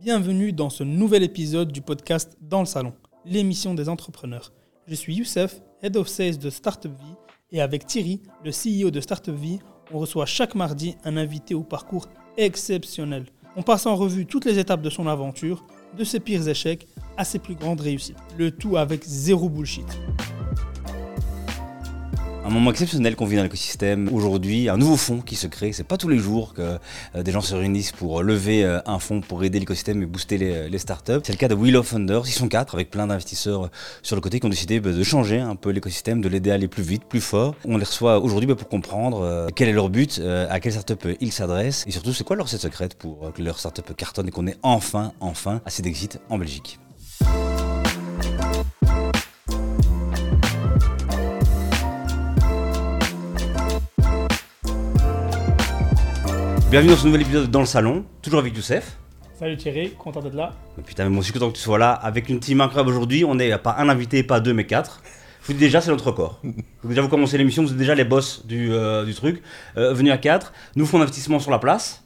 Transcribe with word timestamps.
Bienvenue 0.00 0.52
dans 0.52 0.70
ce 0.70 0.82
nouvel 0.82 1.22
épisode 1.22 1.70
du 1.70 1.80
podcast 1.80 2.36
Dans 2.40 2.60
le 2.60 2.66
Salon, 2.66 2.92
l'émission 3.24 3.74
des 3.74 3.88
entrepreneurs. 3.88 4.52
Je 4.88 4.94
suis 4.94 5.14
Youssef, 5.14 5.62
Head 5.82 5.96
of 5.96 6.08
Sales 6.08 6.36
de 6.36 6.50
Startup 6.50 6.90
Vie, 6.90 7.14
et 7.52 7.60
avec 7.60 7.86
Thierry, 7.86 8.20
le 8.44 8.50
CEO 8.50 8.90
de 8.90 9.00
Startup 9.00 9.34
Vie, 9.34 9.60
on 9.92 9.98
reçoit 9.98 10.26
chaque 10.26 10.56
mardi 10.56 10.96
un 11.04 11.16
invité 11.16 11.54
au 11.54 11.62
parcours 11.62 12.08
exceptionnel. 12.36 13.26
On 13.56 13.62
passe 13.62 13.86
en 13.86 13.94
revue 13.94 14.26
toutes 14.26 14.44
les 14.44 14.58
étapes 14.58 14.82
de 14.82 14.90
son 14.90 15.06
aventure, 15.06 15.64
de 15.96 16.02
ses 16.02 16.18
pires 16.18 16.46
échecs 16.48 16.88
à 17.16 17.24
ses 17.24 17.38
plus 17.38 17.54
grandes 17.54 17.80
réussites. 17.80 18.18
Le 18.36 18.50
tout 18.50 18.76
avec 18.76 19.04
zéro 19.04 19.48
bullshit. 19.48 19.86
Un 22.46 22.50
moment 22.50 22.72
exceptionnel 22.72 23.16
qu'on 23.16 23.24
vit 23.24 23.36
dans 23.36 23.42
l'écosystème. 23.42 24.10
Aujourd'hui, 24.12 24.68
un 24.68 24.76
nouveau 24.76 24.98
fonds 24.98 25.22
qui 25.22 25.34
se 25.34 25.46
crée. 25.46 25.72
C'est 25.72 25.82
pas 25.82 25.96
tous 25.96 26.10
les 26.10 26.18
jours 26.18 26.52
que 26.52 26.78
euh, 27.14 27.22
des 27.22 27.32
gens 27.32 27.40
se 27.40 27.54
réunissent 27.54 27.92
pour 27.92 28.22
lever 28.22 28.62
euh, 28.62 28.80
un 28.84 28.98
fonds 28.98 29.22
pour 29.22 29.42
aider 29.44 29.58
l'écosystème 29.58 30.02
et 30.02 30.06
booster 30.06 30.36
les, 30.36 30.68
les 30.68 30.78
startups. 30.78 31.20
C'est 31.22 31.32
le 31.32 31.38
cas 31.38 31.48
de 31.48 31.54
Wheel 31.54 31.74
of 31.74 31.86
Funders. 31.86 32.24
Ils 32.26 32.32
sont 32.32 32.48
quatre 32.48 32.74
avec 32.74 32.90
plein 32.90 33.06
d'investisseurs 33.06 33.70
sur 34.02 34.14
le 34.14 34.20
côté 34.20 34.40
qui 34.40 34.46
ont 34.46 34.50
décidé 34.50 34.78
bah, 34.78 34.92
de 34.92 35.02
changer 35.02 35.40
un 35.40 35.56
peu 35.56 35.70
l'écosystème, 35.70 36.20
de 36.20 36.28
l'aider 36.28 36.50
à 36.50 36.54
aller 36.54 36.68
plus 36.68 36.82
vite, 36.82 37.04
plus 37.04 37.22
fort. 37.22 37.54
On 37.64 37.78
les 37.78 37.84
reçoit 37.84 38.20
aujourd'hui 38.20 38.46
bah, 38.46 38.56
pour 38.56 38.68
comprendre 38.68 39.22
euh, 39.22 39.48
quel 39.54 39.70
est 39.70 39.72
leur 39.72 39.88
but, 39.88 40.20
à 40.50 40.60
quelle 40.60 40.72
startup 40.72 41.16
ils 41.20 41.32
s'adressent 41.32 41.84
et 41.86 41.92
surtout 41.92 42.12
c'est 42.12 42.24
quoi 42.24 42.36
leur 42.36 42.44
recette 42.44 42.60
secrète 42.60 42.94
pour 42.94 43.32
que 43.32 43.40
leur 43.40 43.58
startup 43.58 43.96
cartonne 43.96 44.28
et 44.28 44.30
qu'on 44.30 44.46
ait 44.46 44.56
enfin, 44.62 45.12
enfin 45.20 45.62
assez 45.64 45.80
d'exit 45.80 46.20
en 46.28 46.36
Belgique? 46.36 46.78
Bienvenue 56.74 56.90
dans 56.90 56.98
ce 56.98 57.06
nouvel 57.06 57.20
épisode 57.20 57.50
dans 57.52 57.60
le 57.60 57.66
salon, 57.66 58.04
toujours 58.20 58.40
avec 58.40 58.56
Youssef. 58.56 58.98
Salut 59.38 59.56
Thierry, 59.56 59.92
content 59.92 60.20
d'être 60.20 60.34
là. 60.34 60.54
putain, 60.84 61.04
mais 61.04 61.10
moi 61.10 61.20
aussi 61.20 61.30
content 61.30 61.52
que 61.52 61.56
tu 61.56 61.62
sois 61.62 61.78
là, 61.78 61.92
avec 61.92 62.28
une 62.28 62.40
team 62.40 62.60
incroyable 62.60 62.90
aujourd'hui. 62.90 63.24
On 63.24 63.36
n'est 63.36 63.56
pas 63.58 63.76
un 63.78 63.88
invité, 63.88 64.24
pas 64.24 64.40
deux, 64.40 64.52
mais 64.52 64.66
quatre. 64.66 65.00
Je 65.42 65.46
vous 65.46 65.52
dis 65.52 65.60
déjà, 65.60 65.80
c'est 65.80 65.92
notre 65.92 66.08
record. 66.08 66.40
déjà, 66.84 67.00
vous 67.00 67.08
commencez 67.08 67.38
l'émission, 67.38 67.62
vous 67.62 67.70
êtes 67.70 67.76
déjà 67.76 67.94
les 67.94 68.02
boss 68.02 68.44
du, 68.44 68.72
euh, 68.72 69.04
du 69.04 69.14
truc. 69.14 69.40
Euh, 69.76 69.94
venu 69.94 70.10
à 70.10 70.18
quatre, 70.18 70.52
nous 70.74 70.84
fonds 70.84 70.98
d'investissement 70.98 71.38
sur 71.38 71.52
la 71.52 71.60
place. 71.60 72.02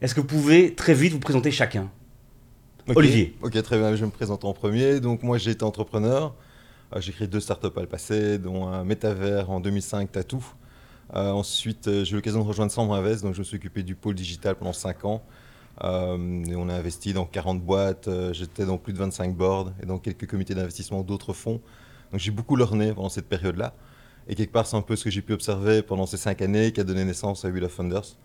Est-ce 0.00 0.14
que 0.14 0.20
vous 0.20 0.28
pouvez 0.28 0.76
très 0.76 0.94
vite 0.94 1.12
vous 1.12 1.18
présenter 1.18 1.50
chacun 1.50 1.90
Olivier. 2.94 3.36
Ok, 3.42 3.60
très 3.60 3.76
bien, 3.76 3.90
je 3.90 4.02
vais 4.02 4.06
me 4.06 4.12
présenter 4.12 4.46
en 4.46 4.52
premier. 4.52 5.00
Donc, 5.00 5.24
moi, 5.24 5.36
j'ai 5.36 5.50
été 5.50 5.64
entrepreneur. 5.64 6.32
Euh, 6.94 7.00
j'ai 7.00 7.10
créé 7.10 7.26
deux 7.26 7.40
startups 7.40 7.76
à 7.76 7.80
le 7.80 7.88
passé, 7.88 8.38
dont 8.38 8.68
un 8.68 8.84
métavers 8.84 9.50
en 9.50 9.58
2005, 9.58 10.12
Tatou. 10.12 10.46
Euh, 11.14 11.30
ensuite, 11.30 11.86
euh, 11.88 12.04
j'ai 12.04 12.12
eu 12.12 12.14
l'occasion 12.16 12.40
de 12.40 12.46
rejoindre 12.46 12.72
Sambre 12.72 12.94
Invest, 12.94 13.22
donc 13.22 13.34
je 13.34 13.38
me 13.40 13.44
suis 13.44 13.56
occupé 13.56 13.82
du 13.82 13.94
pôle 13.94 14.14
digital 14.14 14.56
pendant 14.56 14.72
5 14.72 15.04
ans. 15.04 15.22
Euh, 15.84 16.44
et 16.46 16.56
on 16.56 16.68
a 16.68 16.74
investi 16.74 17.12
dans 17.12 17.26
40 17.26 17.60
boîtes, 17.60 18.08
j'étais 18.32 18.64
dans 18.64 18.78
plus 18.78 18.92
de 18.92 18.98
25 18.98 19.36
boards 19.36 19.72
et 19.82 19.86
dans 19.86 19.98
quelques 19.98 20.26
comités 20.26 20.54
d'investissement 20.54 21.02
d'autres 21.02 21.32
fonds. 21.32 21.60
Donc 22.12 22.20
j'ai 22.20 22.30
beaucoup 22.30 22.56
lorné 22.56 22.92
pendant 22.92 23.10
cette 23.10 23.28
période-là. 23.28 23.74
Et 24.28 24.34
quelque 24.34 24.52
part, 24.52 24.66
c'est 24.66 24.76
un 24.76 24.82
peu 24.82 24.96
ce 24.96 25.04
que 25.04 25.10
j'ai 25.10 25.22
pu 25.22 25.32
observer 25.34 25.82
pendant 25.82 26.06
ces 26.06 26.16
5 26.16 26.42
années 26.42 26.72
qui 26.72 26.80
a 26.80 26.84
donné 26.84 27.04
naissance 27.04 27.44
à 27.44 27.48
Wheel 27.48 27.64
of 27.64 27.72
Funders 27.72 28.16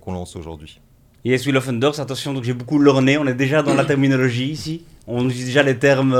qu'on 0.00 0.12
lance 0.12 0.34
aujourd'hui. 0.36 0.80
Yes, 1.24 1.44
Wheel 1.44 1.56
of 1.58 1.64
Funders, 1.64 2.00
attention, 2.00 2.32
donc 2.32 2.44
j'ai 2.44 2.54
beaucoup 2.54 2.78
lorné, 2.78 3.18
on 3.18 3.26
est 3.26 3.34
déjà 3.34 3.62
dans 3.62 3.74
la 3.74 3.84
terminologie 3.84 4.48
ici. 4.50 4.84
On 5.06 5.26
utilise 5.26 5.46
déjà 5.46 5.62
les 5.62 5.78
termes 5.78 6.14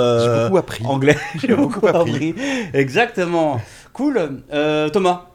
anglais. 0.84 1.16
j'ai 1.40 1.54
beaucoup 1.54 1.86
appris. 1.86 2.34
Exactement. 2.74 3.60
Cool. 3.94 4.42
Thomas 4.92 5.28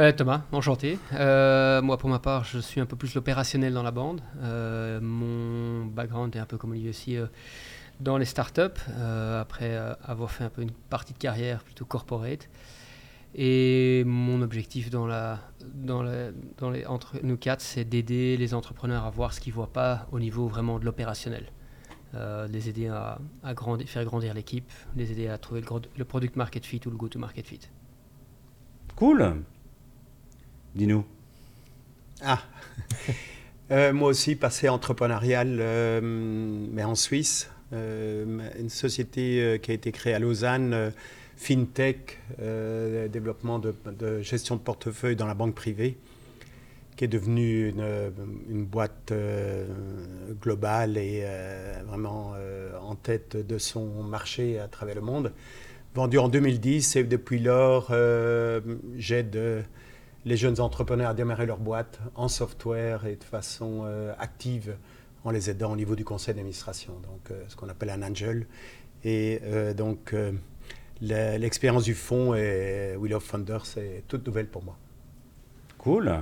euh, 0.00 0.12
Thomas, 0.12 0.42
enchanté. 0.52 0.98
Euh, 1.12 1.82
moi, 1.82 1.98
pour 1.98 2.08
ma 2.08 2.18
part, 2.18 2.44
je 2.44 2.58
suis 2.58 2.80
un 2.80 2.86
peu 2.86 2.96
plus 2.96 3.14
l'opérationnel 3.14 3.74
dans 3.74 3.82
la 3.82 3.90
bande. 3.90 4.22
Euh, 4.42 4.98
mon 5.02 5.84
background 5.84 6.34
est 6.34 6.38
un 6.38 6.46
peu 6.46 6.56
comme 6.56 6.70
Olivier 6.70 6.88
aussi 6.88 7.18
dans 8.00 8.16
les 8.16 8.24
startups, 8.24 8.80
après 9.38 9.76
avoir 10.02 10.30
fait 10.30 10.44
un 10.44 10.48
peu 10.48 10.62
une 10.62 10.70
partie 10.70 11.12
de 11.12 11.18
carrière 11.18 11.62
plutôt 11.62 11.84
corporate. 11.84 12.48
Et 13.34 14.02
mon 14.06 14.40
objectif 14.42 14.88
dans 14.90 15.06
les, 16.02 16.86
entre 16.86 17.18
nous 17.22 17.36
quatre, 17.36 17.60
c'est 17.60 17.84
d'aider 17.84 18.38
les 18.38 18.54
entrepreneurs 18.54 19.04
à 19.04 19.10
voir 19.10 19.34
ce 19.34 19.40
qu'ils 19.40 19.52
ne 19.52 19.56
voient 19.56 19.72
pas 19.72 20.06
au 20.12 20.18
niveau 20.18 20.48
vraiment 20.48 20.78
de 20.78 20.86
l'opérationnel. 20.86 21.52
les 22.14 22.68
aider 22.70 22.88
à, 22.88 23.18
grandir, 23.54 23.86
faire 23.86 24.04
grandir 24.06 24.32
l'équipe, 24.32 24.72
les 24.96 25.12
aider 25.12 25.28
à 25.28 25.36
trouver 25.36 25.60
le, 25.60 25.66
le 25.96 26.04
product 26.06 26.36
market 26.36 26.64
fit 26.64 26.80
ou 26.86 26.90
le 26.90 26.96
go-to-market 26.96 27.46
fit. 27.46 27.60
Cool. 28.96 29.44
Dis-nous. 30.74 31.04
Ah 32.22 32.40
euh, 33.70 33.92
Moi 33.92 34.08
aussi, 34.08 34.36
passé 34.36 34.68
entrepreneurial, 34.68 35.58
euh, 35.60 36.00
mais 36.02 36.84
en 36.84 36.94
Suisse. 36.94 37.50
Euh, 37.72 38.50
une 38.58 38.68
société 38.68 39.58
qui 39.62 39.70
a 39.70 39.74
été 39.74 39.92
créée 39.92 40.14
à 40.14 40.18
Lausanne, 40.18 40.92
FinTech, 41.36 42.18
développement 42.38 43.58
de, 43.58 43.74
gestion 44.22 44.56
de 44.56 44.60
portefeuille 44.60 45.16
dans 45.16 45.26
la 45.26 45.34
banque 45.34 45.54
privée, 45.54 45.96
qui 46.96 47.04
est 47.04 47.08
devenue 47.08 47.68
une, 47.68 48.12
une 48.50 48.64
boîte 48.64 49.12
globale 50.42 50.98
et 50.98 51.24
vraiment 51.86 52.34
en 52.82 52.94
tête 52.96 53.36
de 53.36 53.58
son 53.58 54.02
marché 54.02 54.58
à 54.58 54.66
travers 54.66 54.96
le 54.96 55.02
monde. 55.02 55.32
Vendue 55.94 56.18
en 56.18 56.28
2010 56.28 56.96
et 56.96 57.04
depuis 57.04 57.38
lors, 57.38 57.94
j'aide 58.96 59.64
les 60.24 60.36
jeunes 60.36 60.60
entrepreneurs 60.60 61.10
à 61.10 61.14
démarrer 61.14 61.46
leur 61.46 61.58
boîte 61.58 62.00
en 62.14 62.28
software 62.28 63.06
et 63.06 63.16
de 63.16 63.24
façon 63.24 63.82
euh, 63.84 64.12
active 64.18 64.76
en 65.24 65.30
les 65.30 65.50
aidant 65.50 65.72
au 65.72 65.76
niveau 65.76 65.96
du 65.96 66.04
conseil 66.04 66.34
d'administration, 66.34 66.94
donc 67.00 67.30
euh, 67.30 67.42
ce 67.48 67.56
qu'on 67.56 67.68
appelle 67.68 67.90
un 67.90 68.02
angel. 68.02 68.46
Et 69.04 69.40
euh, 69.44 69.72
donc 69.72 70.14
l'expérience 71.00 71.84
du 71.84 71.94
fonds 71.94 72.34
et 72.34 72.96
Wheel 72.98 73.14
of 73.14 73.24
Funders, 73.24 73.64
c'est 73.64 74.04
toute 74.08 74.26
nouvelle 74.26 74.48
pour 74.48 74.62
moi. 74.62 74.76
Cool. 75.78 76.14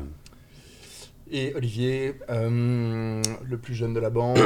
Et 1.31 1.53
Olivier, 1.55 2.15
le 2.29 3.57
plus 3.57 3.75
jeune 3.75 3.93
de 3.93 4.01
la 4.01 4.09
bande, 4.09 4.39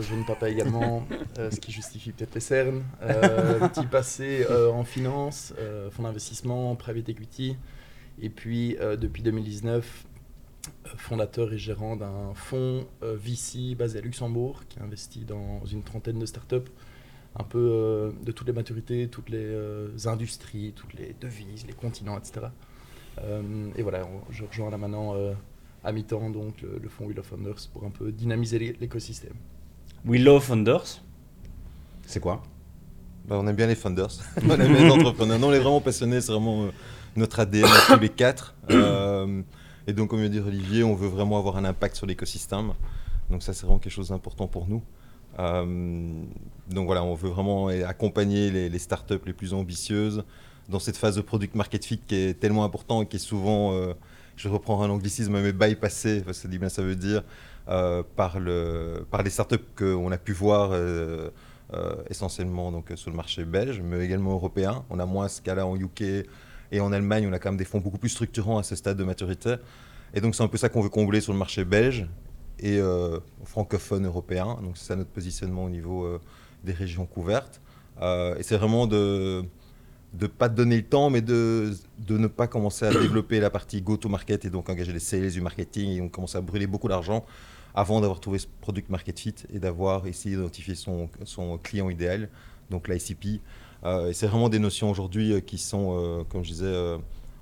jeune 0.00 0.26
papa 0.26 0.50
également, 0.50 1.06
ce 1.36 1.58
qui 1.60 1.70
justifie 1.72 2.10
peut-être 2.10 2.34
les 2.34 2.40
cernes. 2.40 2.82
petit 3.00 3.86
passé 3.86 4.44
en 4.50 4.84
finance, 4.84 5.54
fonds 5.92 6.02
d'investissement, 6.02 6.74
private 6.74 7.08
equity. 7.08 7.56
Et 8.20 8.28
puis, 8.28 8.76
euh, 8.80 8.96
depuis 8.96 9.22
2019, 9.22 10.04
euh, 10.66 10.90
fondateur 10.96 11.52
et 11.52 11.58
gérant 11.58 11.96
d'un 11.96 12.34
fonds 12.34 12.86
euh, 13.02 13.16
VC 13.16 13.74
basé 13.74 13.98
à 13.98 14.02
Luxembourg 14.02 14.62
qui 14.68 14.78
investit 14.80 15.24
dans 15.24 15.64
une 15.64 15.82
trentaine 15.82 16.18
de 16.18 16.26
startups, 16.26 16.70
un 17.38 17.44
peu 17.44 18.12
de 18.24 18.32
toutes 18.32 18.48
les 18.48 18.52
maturités, 18.52 19.06
toutes 19.08 19.30
les 19.30 20.08
industries, 20.08 20.72
toutes 20.74 20.94
les 20.94 21.14
devises, 21.20 21.64
les 21.64 21.72
continents, 21.72 22.18
etc. 22.18 22.46
et 23.76 23.82
voilà, 23.82 24.04
je 24.30 24.42
rejoins 24.42 24.68
là 24.68 24.76
maintenant 24.76 25.14
à 25.84 25.92
mi-temps 25.92 26.28
donc 26.30 26.60
le, 26.60 26.88
fonds 26.88 27.06
Will 27.06 27.20
of 27.20 27.26
Founders 27.26 27.68
pour 27.72 27.84
un 27.84 27.90
peu 27.90 28.10
dynamiser 28.10 28.76
l'écosystème. 28.80 29.34
Will 30.04 30.28
of 30.28 30.42
Founders, 30.42 31.04
c'est 32.04 32.18
quoi? 32.18 32.42
Bah, 33.28 33.36
On 33.38 33.46
aime 33.46 33.54
bien 33.54 33.68
les 33.68 33.76
funders, 33.76 34.08
on 34.42 34.50
aime 34.50 34.74
les 34.74 34.90
entrepreneurs. 34.90 35.38
Non, 35.38 35.50
on 35.50 35.52
est 35.52 35.60
vraiment 35.60 35.80
passionnés, 35.80 36.20
c'est 36.20 36.32
vraiment 36.32 36.68
notre 37.20 37.40
ADN 37.40 37.68
tous 37.86 38.00
les. 38.00 38.10
Euh, 38.70 39.42
et 39.86 39.92
donc, 39.92 40.10
comme 40.10 40.20
vient 40.20 40.28
dit 40.28 40.38
Olivier, 40.38 40.84
on 40.84 40.94
veut 40.94 41.08
vraiment 41.08 41.38
avoir 41.38 41.56
un 41.56 41.64
impact 41.64 41.96
sur 41.96 42.06
l'écosystème. 42.06 42.72
Donc 43.30 43.42
ça, 43.42 43.52
c'est 43.52 43.64
vraiment 43.66 43.78
quelque 43.78 43.92
chose 43.92 44.10
d'important 44.10 44.46
pour 44.46 44.68
nous. 44.68 44.82
Euh, 45.38 46.22
donc 46.68 46.86
voilà, 46.86 47.02
on 47.02 47.14
veut 47.14 47.30
vraiment 47.30 47.68
accompagner 47.68 48.50
les, 48.50 48.78
startups 48.78 49.24
les 49.26 49.32
plus 49.32 49.54
ambitieuses 49.54 50.24
dans 50.68 50.78
cette 50.78 50.96
phase 50.96 51.16
de 51.16 51.20
product 51.20 51.54
market 51.54 51.84
fit 51.84 51.98
qui 51.98 52.14
est 52.14 52.34
tellement 52.38 52.64
important 52.64 53.02
et 53.02 53.06
qui 53.06 53.16
est 53.16 53.20
souvent, 53.20 53.72
euh, 53.72 53.94
je 54.36 54.48
reprends 54.48 54.82
un 54.82 54.90
anglicisme, 54.90 55.40
mais 55.40 55.52
bypassé, 55.52 56.20
parce 56.20 56.40
que 56.40 56.48
bien 56.48 56.68
ça 56.68 56.82
veut 56.82 56.96
dire, 56.96 57.22
par, 58.16 58.38
le, 58.38 59.06
par 59.10 59.22
les 59.22 59.30
startups 59.30 59.66
qu'on 59.76 60.12
a 60.12 60.18
pu 60.18 60.32
voir 60.32 60.72
essentiellement 62.08 62.70
donc, 62.70 62.92
sur 62.94 63.10
le 63.10 63.16
marché 63.16 63.44
belge, 63.44 63.80
mais 63.80 64.04
également 64.04 64.32
européen. 64.32 64.84
On 64.90 64.98
a 65.00 65.06
moins 65.06 65.28
ce 65.28 65.40
cas-là 65.42 65.66
en 65.66 65.76
UK, 65.76 66.26
et 66.72 66.80
en 66.80 66.92
Allemagne, 66.92 67.26
on 67.28 67.32
a 67.32 67.38
quand 67.38 67.50
même 67.50 67.58
des 67.58 67.64
fonds 67.64 67.80
beaucoup 67.80 67.98
plus 67.98 68.10
structurants 68.10 68.58
à 68.58 68.62
ce 68.62 68.76
stade 68.76 68.96
de 68.96 69.04
maturité. 69.04 69.56
Et 70.14 70.20
donc, 70.20 70.34
c'est 70.34 70.42
un 70.42 70.48
peu 70.48 70.56
ça 70.56 70.68
qu'on 70.68 70.80
veut 70.80 70.88
combler 70.88 71.20
sur 71.20 71.32
le 71.32 71.38
marché 71.38 71.64
belge 71.64 72.06
et 72.58 72.78
euh, 72.78 73.18
francophone 73.44 74.06
européen. 74.06 74.58
Donc, 74.62 74.76
c'est 74.76 74.86
ça 74.86 74.96
notre 74.96 75.10
positionnement 75.10 75.64
au 75.64 75.70
niveau 75.70 76.04
euh, 76.04 76.20
des 76.64 76.72
régions 76.72 77.06
couvertes. 77.06 77.60
Euh, 78.00 78.36
et 78.36 78.42
c'est 78.42 78.56
vraiment 78.56 78.86
de 78.86 79.44
ne 80.20 80.26
pas 80.26 80.48
donner 80.48 80.76
le 80.76 80.84
temps, 80.84 81.10
mais 81.10 81.22
de, 81.22 81.72
ne 82.08 82.26
pas 82.26 82.46
commencer 82.46 82.86
à 82.86 82.90
développer 82.92 83.40
la 83.40 83.50
partie 83.50 83.82
go-to-market 83.82 84.44
et 84.44 84.50
donc 84.50 84.68
engager 84.68 84.92
les 84.92 84.98
sales 85.00 85.30
du 85.30 85.40
marketing 85.40 85.90
et 85.90 85.98
donc 86.00 86.10
commencer 86.10 86.38
à 86.38 86.40
brûler 86.40 86.66
beaucoup 86.66 86.88
d'argent 86.88 87.24
avant 87.74 88.00
d'avoir 88.00 88.18
trouvé 88.18 88.40
ce 88.40 88.46
product 88.60 88.88
market 88.90 89.18
fit 89.18 89.34
et 89.52 89.60
d'avoir 89.60 90.06
essayé 90.08 90.34
d'identifier 90.34 90.74
son, 90.74 91.08
son 91.24 91.56
client 91.58 91.88
idéal, 91.88 92.28
donc 92.68 92.88
l'ICP. 92.88 93.40
Euh, 93.84 94.08
et 94.10 94.12
c'est 94.12 94.26
vraiment 94.26 94.48
des 94.48 94.58
notions 94.58 94.90
aujourd'hui 94.90 95.32
euh, 95.32 95.40
qui 95.40 95.58
sont, 95.58 95.96
euh, 95.98 96.24
comme 96.28 96.44
je 96.44 96.50
disais, 96.50 96.96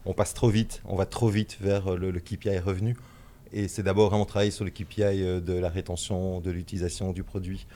on 0.06 0.12
passe 0.14 0.35
trop 0.35 0.49
vite, 0.49 0.82
on 0.85 0.94
va 0.96 1.05
trop 1.06 1.29
vite 1.29 1.56
vers 1.61 1.96
le, 1.96 2.11
le 2.11 2.20
KPI 2.20 2.58
revenu. 2.58 2.96
Et 3.52 3.67
c'est 3.67 3.82
d'abord 3.82 4.11
vraiment 4.11 4.25
travailler 4.26 4.50
sur 4.50 4.64
le 4.64 4.70
KPI 4.70 5.02
euh, 5.02 5.40
de 5.40 5.55
la 5.55 5.69
rétention, 5.69 6.40
de 6.40 6.50
l'utilisation 6.50 7.12
du 7.12 7.23
produit 7.25 7.67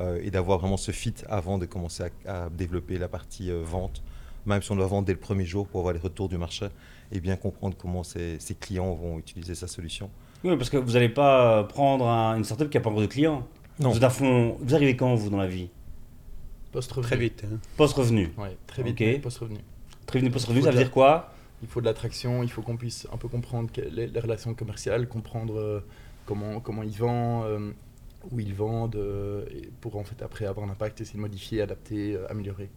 euh, 0.00 0.20
et 0.22 0.30
d'avoir 0.30 0.58
vraiment 0.58 0.76
ce 0.76 0.90
fit 0.92 1.14
avant 1.28 1.56
de 1.58 1.66
commencer 1.66 2.04
à, 2.26 2.44
à 2.44 2.50
développer 2.50 2.98
la 2.98 3.08
partie 3.08 3.50
euh, 3.50 3.62
vente, 3.64 4.02
même 4.46 4.60
si 4.62 4.70
on 4.72 4.76
doit 4.76 4.86
vendre 4.86 5.06
dès 5.06 5.12
le 5.12 5.18
premier 5.18 5.44
jour 5.44 5.66
pour 5.66 5.80
avoir 5.80 5.94
les 5.94 6.00
retours 6.00 6.28
du 6.28 6.36
marché 6.38 6.66
et 7.12 7.20
bien 7.20 7.36
comprendre 7.36 7.76
comment 7.78 8.02
ces, 8.04 8.38
ces 8.38 8.54
clients 8.54 8.92
vont 8.94 9.18
utiliser 9.18 9.54
sa 9.54 9.66
solution. 9.66 10.10
Oui, 10.44 10.56
parce 10.56 10.70
que 10.70 10.76
vous 10.76 10.92
n'allez 10.92 11.08
pas 11.08 11.64
prendre 11.64 12.06
un- 12.06 12.36
une 12.36 12.44
startup 12.44 12.68
qui 12.70 12.76
n'a 12.76 12.80
pas 12.82 12.90
encore 12.90 13.02
de 13.02 13.06
clients. 13.06 13.46
Non. 13.78 13.90
Vous, 13.90 13.96
êtes 13.98 14.04
à 14.04 14.10
fond- 14.10 14.56
vous 14.60 14.74
arrivez 14.74 14.96
quand, 14.96 15.14
vous, 15.14 15.30
dans 15.30 15.36
la 15.38 15.46
vie? 15.46 15.68
Post-revenu. 16.72 17.06
Très 17.06 17.16
vite. 17.16 17.44
hein. 17.44 17.58
Post-revenu. 17.76 18.32
Ouais, 18.38 18.56
très 18.66 18.82
vite, 18.82 18.92
Ok. 18.94 19.00
mais 19.00 19.18
post-revenu. 19.18 19.58
Prévenu 20.06 20.30
post-revenu, 20.30 20.60
Faut 20.60 20.66
ça 20.66 20.72
veut 20.72 20.78
dire 20.78 20.90
quoi? 20.90 21.32
Il 21.62 21.68
faut 21.68 21.80
de 21.80 21.86
l'attraction, 21.86 22.42
il 22.42 22.50
faut 22.50 22.62
qu'on 22.62 22.76
puisse 22.76 23.06
un 23.12 23.16
peu 23.16 23.28
comprendre 23.28 23.68
les, 23.92 24.06
les 24.06 24.20
relations 24.20 24.54
commerciales, 24.54 25.08
comprendre 25.08 25.58
euh, 25.58 25.80
comment, 26.26 26.60
comment 26.60 26.82
ils 26.82 26.96
vendent, 26.96 27.44
euh, 27.46 27.70
où 28.30 28.40
ils 28.40 28.54
vendent, 28.54 28.96
euh, 28.96 29.44
pour 29.80 29.96
en 29.96 30.04
fait 30.04 30.22
après 30.22 30.46
avoir 30.46 30.66
un 30.66 30.70
impact, 30.70 31.00
essayer 31.00 31.16
de 31.16 31.20
modifier, 31.20 31.60
adapter, 31.60 32.18
améliorer. 32.30 32.70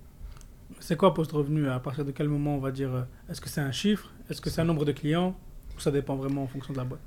C'est 0.80 0.98
quoi 0.98 1.14
post-revenu? 1.14 1.70
À 1.70 1.80
partir 1.80 2.04
de 2.04 2.12
quel 2.12 2.28
moment 2.28 2.56
on 2.56 2.60
va 2.60 2.72
dire 2.72 3.06
Est-ce 3.30 3.40
que 3.42 3.48
c'est 3.50 3.62
un 3.62 3.72
chiffre? 3.72 4.12
Est-ce 4.30 4.42
que 4.42 4.50
c'est 4.50 4.62
un 4.62 4.66
nombre 4.66 4.86
de 4.86 4.92
clients? 4.92 5.36
Ou 5.78 5.80
ça 5.80 5.92
dépend 5.92 6.16
vraiment 6.16 6.44
en 6.44 6.48
fonction 6.48 6.74
de 6.74 6.78
la 6.80 6.84
boîte? 6.84 7.02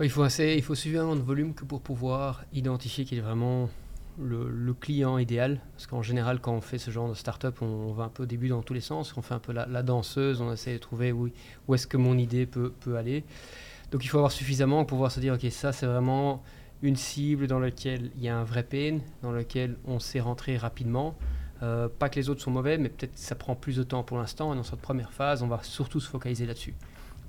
Il 0.00 0.10
faut, 0.10 0.22
assez, 0.22 0.54
il 0.56 0.62
faut 0.62 0.74
suffisamment 0.74 1.14
de 1.14 1.20
volume 1.20 1.54
que 1.54 1.64
pour 1.64 1.80
pouvoir 1.80 2.44
identifier 2.52 3.04
qu'il 3.04 3.18
est 3.18 3.22
vraiment 3.22 3.68
le, 4.18 4.74
client 4.74 5.18
idéal. 5.18 5.60
Parce 5.72 5.86
qu'en 5.86 6.02
général, 6.02 6.40
quand 6.40 6.52
on 6.52 6.60
fait 6.60 6.78
ce 6.78 6.90
genre 6.90 7.08
de 7.08 7.14
start-up, 7.14 7.62
on, 7.62 7.92
va 7.92 8.04
un 8.04 8.08
peu 8.08 8.24
au 8.24 8.26
début 8.26 8.48
dans 8.48 8.62
tous 8.62 8.74
les 8.74 8.80
sens. 8.80 9.14
On 9.16 9.22
fait 9.22 9.34
un 9.34 9.38
peu 9.38 9.52
la, 9.52 9.82
danseuse, 9.82 10.40
on 10.40 10.52
essaie 10.52 10.74
de 10.74 10.78
trouver 10.78 11.12
où, 11.12 11.28
où 11.68 11.74
est-ce 11.74 11.86
que 11.86 11.96
mon 11.96 12.16
idée 12.18 12.46
peut, 12.46 12.72
peut 12.80 12.96
aller. 12.96 13.24
Donc 13.90 14.04
il 14.04 14.08
faut 14.08 14.18
avoir 14.18 14.32
suffisamment 14.32 14.78
pour 14.78 14.96
pouvoir 14.96 15.12
se 15.12 15.20
dire, 15.20 15.34
ok, 15.34 15.46
ça 15.50 15.72
c'est 15.72 15.86
vraiment 15.86 16.42
une 16.82 16.96
cible 16.96 17.46
dans 17.46 17.58
laquelle 17.58 18.10
il 18.16 18.22
y 18.22 18.28
a 18.28 18.36
un 18.36 18.44
vrai 18.44 18.62
pain, 18.62 18.98
dans 19.22 19.32
lequel 19.32 19.76
on 19.86 19.98
sait 19.98 20.20
rentrer 20.20 20.56
rapidement. 20.56 21.14
Euh, 21.62 21.88
pas 21.88 22.08
que 22.08 22.16
les 22.16 22.28
autres 22.28 22.42
sont 22.42 22.50
mauvais, 22.50 22.76
mais 22.76 22.88
peut-être 22.88 23.16
ça 23.16 23.34
prend 23.34 23.54
plus 23.54 23.76
de 23.76 23.82
temps 23.82 24.02
pour 24.02 24.18
l'instant. 24.18 24.52
Et 24.52 24.56
dans 24.56 24.64
cette 24.64 24.80
première 24.80 25.12
phase, 25.12 25.42
on 25.42 25.48
va 25.48 25.60
surtout 25.62 26.00
se 26.00 26.08
focaliser 26.08 26.46
là-dessus. 26.46 26.74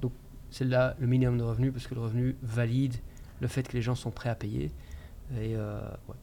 Donc 0.02 0.12
c'est 0.50 0.66
là 0.66 0.96
le 1.00 1.08
minimum 1.08 1.38
de 1.38 1.44
revenus, 1.44 1.72
parce 1.72 1.88
que 1.88 1.96
le 1.96 2.02
revenu 2.02 2.36
valide 2.42 2.96
le 3.42 3.48
fait 3.48 3.68
que 3.68 3.74
les 3.74 3.82
gens 3.82 3.96
sont 3.96 4.12
prêts 4.12 4.30
à 4.30 4.36
payer. 4.36 4.72
Et 5.40 5.56
euh, 5.56 5.80
ouais. 6.08 6.16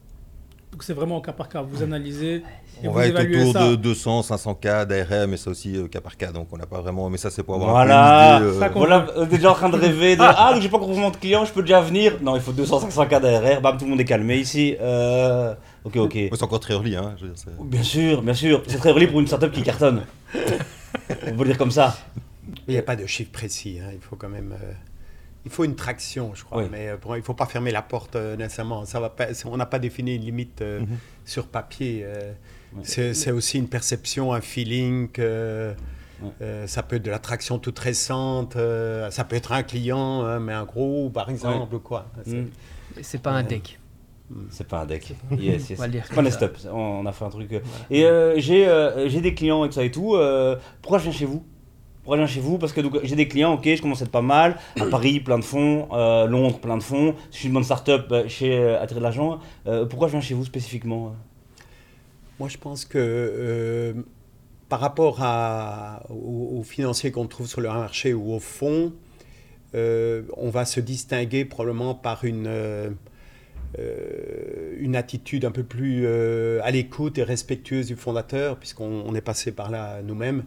Donc 0.73 0.81
c'est 0.81 0.93
vraiment 0.93 1.17
au 1.17 1.21
cas 1.21 1.31
par 1.33 1.47
cas. 1.49 1.61
Vous 1.61 1.83
analysez 1.83 2.43
et 2.81 2.87
On 2.87 2.91
vous 2.91 2.97
va 2.97 3.05
être 3.05 3.19
autour 3.21 3.53
ça. 3.53 3.69
de 3.69 3.75
200, 3.75 4.23
500 4.23 4.55
cas 4.55 4.85
d'ARM, 4.85 5.29
mais 5.29 5.37
ça 5.37 5.51
aussi 5.51 5.77
euh, 5.77 5.87
cas 5.87 6.01
par 6.01 6.17
cas, 6.17 6.31
donc 6.31 6.47
on 6.51 6.57
n'a 6.57 6.65
pas 6.65 6.81
vraiment. 6.81 7.07
Mais 7.11 7.17
ça, 7.19 7.29
c'est 7.29 7.43
pour 7.43 7.53
avoir 7.53 7.69
Voilà, 7.69 8.35
un 8.35 8.39
peu 8.39 8.43
une 8.45 8.49
idée, 8.49 8.57
euh, 8.57 8.59
Ça 8.59 8.69
voilà, 8.69 9.05
êtes 9.21 9.29
déjà 9.29 9.51
en 9.51 9.53
train 9.53 9.69
de 9.69 9.77
rêver 9.77 10.15
de 10.15 10.21
Ah, 10.23 10.51
donc 10.51 10.63
j'ai 10.63 10.69
pas 10.69 10.77
encore 10.77 10.89
vraiment 10.91 11.11
de 11.11 11.17
clients, 11.17 11.45
je 11.45 11.53
peux 11.53 11.61
déjà 11.61 11.79
venir. 11.81 12.17
Non, 12.23 12.35
il 12.35 12.41
faut 12.41 12.51
200-500 12.51 13.07
cas 13.07 13.19
d'ARR, 13.19 13.61
bam, 13.61 13.77
tout 13.77 13.85
le 13.85 13.91
monde 13.91 14.01
est 14.01 14.05
calmé 14.05 14.37
ici. 14.37 14.75
Euh, 14.81 15.53
ok, 15.85 15.95
ok. 15.97 16.17
c'est 16.33 16.43
encore 16.43 16.59
très 16.59 16.73
early, 16.73 16.95
hein. 16.95 17.13
je 17.17 17.25
veux 17.25 17.29
dire, 17.33 17.37
c'est- 17.45 17.63
Bien 17.63 17.83
sûr, 17.83 18.23
bien 18.23 18.33
sûr, 18.33 18.63
c'est 18.67 18.77
très 18.79 18.89
early 18.89 19.05
pour 19.05 19.19
une 19.19 19.27
startup 19.27 19.51
qui 19.51 19.61
cartonne. 19.61 20.01
On 20.33 21.31
peut 21.35 21.43
le 21.43 21.45
dire 21.49 21.57
comme 21.59 21.71
ça. 21.71 21.95
Il 22.67 22.73
n'y 22.73 22.79
a 22.79 22.83
pas 22.83 22.95
de 22.95 23.05
chiffre 23.05 23.31
précis. 23.31 23.77
hein. 23.79 23.91
Il 23.93 24.01
faut 24.01 24.15
quand 24.15 24.29
même. 24.29 24.55
Il 25.45 25.51
faut 25.51 25.63
une 25.65 25.75
traction, 25.75 26.31
je 26.35 26.43
crois. 26.43 26.63
Oui. 26.63 26.69
Mais 26.71 26.89
euh, 26.89 26.97
pour- 26.97 27.15
il 27.15 27.19
ne 27.19 27.23
faut 27.25 27.33
pas 27.33 27.45
fermer 27.45 27.71
la 27.71 27.81
porte 27.81 28.15
euh, 28.15 28.35
nécessairement. 28.35 28.85
Ça 28.85 28.99
va 28.99 29.09
pas, 29.09 29.27
on 29.45 29.57
n'a 29.57 29.65
pas 29.65 29.79
défini 29.79 30.15
une 30.15 30.21
limite 30.23 30.61
euh, 30.61 30.81
Mhm. 30.81 30.97
sur 31.25 31.47
papier. 31.47 32.01
euh, 32.05 32.33
Ouais. 32.75 32.81
c'est, 32.83 33.29
aussi 33.31 33.59
une 33.59 33.67
perception, 33.67 34.33
un 34.33 34.41
feeling. 34.41 35.09
que, 35.09 35.73
Ouais. 36.21 36.29
euh, 36.41 36.67
ça 36.67 36.81
peut 36.83 36.95
être 36.95 37.03
de 37.03 37.11
l'attraction 37.11 37.59
toute 37.59 37.77
récente. 37.77 38.55
euh, 38.55 39.11
ça 39.11 39.23
peut 39.25 39.35
être 39.35 39.51
un 39.51 39.61
client, 39.63 40.21
hein, 40.23 40.39
mais 40.39 40.53
un 40.53 40.63
gros, 40.63 41.09
par 41.09 41.29
exemple, 41.29 41.77
quoi. 41.79 42.07
C'est- 42.25 42.35
Mm. 42.35 42.49
Mais 42.95 43.03
c'est 43.03 43.21
pas 43.21 43.31
un 43.31 43.43
deck. 43.43 43.79
C'est 44.49 44.65
pas 44.67 44.81
un 44.81 44.85
deck. 44.87 45.13
Yes, 45.37 45.69
yes. 45.69 45.71
On 45.79 45.81
va 45.81 45.87
le 45.87 45.91
dire 45.93 46.03
C'est 46.07 46.15
pas 46.15 46.21
un 46.21 46.31
stop. 46.31 46.57
On 46.71 47.05
a 47.05 47.11
fait 47.11 47.25
un 47.25 47.29
truc. 47.29 47.51
Et 47.91 48.05
euh, 48.05 48.35
j'ai 48.39 48.67
euh, 48.67 49.07
des 49.09 49.33
clients 49.35 49.65
et 49.65 49.67
tout 49.69 49.75
ça 49.75 49.83
et 49.83 49.91
tout. 49.91 50.15
euh, 50.15 50.55
pourquoi 50.81 50.97
je 50.97 51.03
viens 51.03 51.11
chez 51.11 51.25
vous? 51.25 51.45
Pourquoi 52.03 52.17
je 52.17 52.23
viens 52.23 52.33
chez 52.33 52.41
vous 52.41 52.57
Parce 52.57 52.73
que 52.73 52.81
j'ai 53.03 53.15
des 53.15 53.29
clients, 53.29 53.53
ok, 53.53 53.63
je 53.63 53.81
commence 53.81 54.01
à 54.01 54.05
être 54.05 54.11
pas 54.11 54.21
mal. 54.21 54.57
À 54.79 54.85
Paris, 54.91 55.21
plein 55.21 55.39
de 55.39 55.43
fonds. 55.43 55.87
euh, 55.93 56.27
Londres, 56.27 56.59
plein 56.59 56.77
de 56.77 56.83
fonds. 56.83 57.15
Je 57.31 57.37
suis 57.37 57.47
une 57.47 57.53
bonne 57.53 57.63
startup 57.63 58.05
euh, 58.11 58.27
chez 58.27 58.57
euh, 58.57 58.81
Attirer 58.81 58.99
de 58.99 59.03
l'argent. 59.03 59.39
Euh, 59.67 59.85
pourquoi 59.85 60.09
je 60.09 60.13
viens 60.13 60.21
chez 60.21 60.33
vous 60.33 60.43
spécifiquement 60.43 61.07
euh? 61.07 61.63
Moi, 62.39 62.49
je 62.49 62.57
pense 62.57 62.83
que 62.83 63.95
par 64.67 64.79
rapport 64.81 65.19
à, 65.21 66.03
aux, 66.09 66.57
aux 66.59 66.63
financiers 66.63 67.11
qu'on 67.11 67.27
trouve 67.27 67.47
sur 67.47 67.61
le 67.61 67.69
marché 67.69 68.13
ou 68.13 68.33
au 68.33 68.39
fond, 68.39 68.91
euh, 69.75 70.23
on 70.35 70.49
va 70.49 70.65
se 70.65 70.79
distinguer 70.81 71.45
probablement 71.45 71.95
par 71.95 72.25
une, 72.25 72.47
euh, 72.47 72.89
une 74.77 74.95
attitude 74.95 75.45
un 75.45 75.51
peu 75.51 75.63
plus 75.63 76.03
euh, 76.05 76.59
à 76.63 76.71
l'écoute 76.71 77.17
et 77.17 77.23
respectueuse 77.23 77.87
du 77.87 77.95
fondateur, 77.95 78.57
puisqu'on 78.57 79.03
on 79.05 79.15
est 79.15 79.21
passé 79.21 79.51
par 79.51 79.69
là 79.71 80.01
nous-mêmes. 80.01 80.43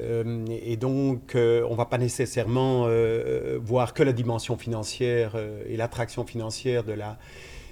Euh, 0.00 0.44
et 0.48 0.76
donc, 0.76 1.34
euh, 1.34 1.64
on 1.68 1.72
ne 1.72 1.76
va 1.76 1.86
pas 1.86 1.98
nécessairement 1.98 2.84
euh, 2.86 3.58
voir 3.62 3.94
que 3.94 4.02
la 4.02 4.12
dimension 4.12 4.56
financière 4.56 5.36
et 5.68 5.76
l'attraction 5.76 6.24
financière 6.24 6.84
de 6.84 6.92
la, 6.92 7.18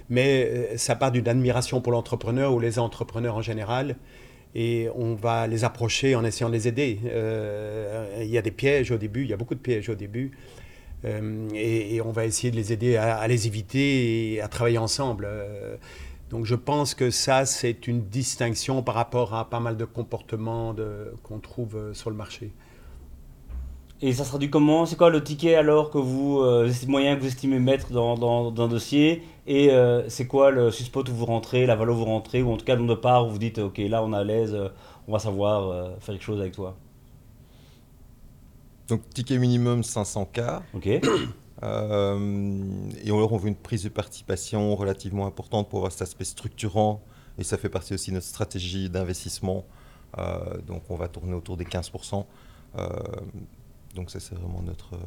mais 0.09 0.77
ça 0.77 0.95
part 0.95 1.11
d'une 1.11 1.27
admiration 1.27 1.81
pour 1.81 1.91
l'entrepreneur 1.91 2.53
ou 2.53 2.59
les 2.59 2.79
entrepreneurs 2.79 3.35
en 3.35 3.41
général. 3.41 3.95
Et 4.57 4.87
on 4.95 5.15
va 5.15 5.47
les 5.47 5.65
approcher 5.65 6.15
en 6.15 6.23
essayant 6.23 6.47
de 6.47 6.53
les 6.53 6.67
aider. 6.67 6.99
Il 8.21 8.29
y 8.29 8.37
a 8.37 8.41
des 8.41 8.51
pièges 8.51 8.91
au 8.91 8.97
début, 8.97 9.23
il 9.23 9.29
y 9.29 9.33
a 9.33 9.37
beaucoup 9.37 9.55
de 9.55 9.59
pièges 9.59 9.89
au 9.89 9.95
début. 9.95 10.31
Et, 11.53 12.01
on 12.03 12.11
va 12.11 12.25
essayer 12.25 12.51
de 12.51 12.55
les 12.55 12.71
aider 12.71 12.95
à, 12.95 13.27
les 13.27 13.47
éviter 13.47 14.33
et 14.35 14.41
à 14.41 14.47
travailler 14.47 14.77
ensemble. 14.77 15.27
Donc 16.29 16.45
je 16.45 16.55
pense 16.55 16.93
que 16.95 17.09
ça, 17.11 17.45
c'est 17.45 17.87
une 17.87 18.01
distinction 18.09 18.81
par 18.83 18.95
rapport 18.95 19.33
à 19.33 19.49
pas 19.49 19.59
mal 19.59 19.77
de 19.77 19.85
comportements 19.85 20.73
de- 20.73 21.13
qu'on 21.23 21.39
trouve 21.39 21.75
euh, 21.75 21.93
sur 21.93 22.09
le 22.09 22.15
marché. 22.15 22.51
Et 24.01 24.11
ça 24.11 24.23
se 24.25 24.29
traduit 24.29 24.49
comment? 24.49 24.85
C'est 24.85 24.97
quoi 24.97 25.09
le 25.09 25.23
ticket 25.23 25.55
alors 25.55 25.89
que 25.89 25.97
vous, 25.97 26.39
euh, 26.39 26.67
estimez- 26.67 26.91
moyen 26.91 27.15
que 27.15 27.21
vous 27.21 27.27
estimez 27.27 27.59
mettre 27.59 27.91
dans, 27.91 28.15
dans, 28.17 28.51
dans 28.51 28.65
un 28.65 28.67
dossier? 28.67 29.23
Et 29.47 29.71
euh, 29.71 30.07
c'est 30.09 30.27
quoi 30.27 30.51
le 30.51 30.69
suspo 30.71 31.01
où 31.07 31.13
vous 31.13 31.25
rentrez, 31.25 31.65
la 31.65 31.75
valeur 31.75 31.95
où 31.95 31.99
vous 31.99 32.05
rentrez, 32.05 32.41
ou 32.41 32.51
en 32.51 32.57
tout 32.57 32.65
cas 32.65 32.73
le 32.75 32.81
nombre 32.81 32.95
de 32.95 32.99
parts 32.99 33.25
où 33.25 33.29
vous 33.29 33.37
dites 33.37 33.59
ok 33.59 33.77
là 33.77 34.03
on 34.03 34.11
est 34.11 34.17
à 34.17 34.23
l'aise, 34.23 34.53
euh, 34.53 34.69
on 35.07 35.13
va 35.13 35.19
savoir 35.19 35.69
euh, 35.69 35.89
faire 35.99 36.15
quelque 36.15 36.23
chose 36.23 36.41
avec 36.41 36.53
toi. 36.53 36.75
Donc, 38.87 39.07
ticket 39.13 39.37
minimum 39.37 39.81
500 39.83 40.25
cas. 40.25 40.61
Ok. 40.73 40.87
Euh, 41.63 42.59
et 43.03 43.11
on 43.11 43.19
leur 43.19 43.31
on 43.33 43.37
veut 43.37 43.47
une 43.47 43.55
prise 43.55 43.83
de 43.83 43.89
participation 43.89 44.75
relativement 44.75 45.25
importante 45.25 45.69
pour 45.69 45.79
avoir 45.79 45.91
cet 45.91 46.01
aspect 46.03 46.25
structurant. 46.25 47.01
Et 47.37 47.43
ça 47.43 47.57
fait 47.57 47.69
partie 47.69 47.93
aussi 47.93 48.11
de 48.11 48.15
notre 48.15 48.27
stratégie 48.27 48.89
d'investissement. 48.89 49.65
Euh, 50.17 50.37
donc 50.67 50.83
on 50.89 50.95
va 50.95 51.07
tourner 51.07 51.33
autour 51.33 51.57
des 51.57 51.65
15%. 51.65 52.25
Euh, 52.77 52.87
donc 53.95 54.09
ça 54.11 54.19
c'est 54.19 54.35
vraiment 54.35 54.61
notre... 54.65 54.93
euh, 54.95 54.97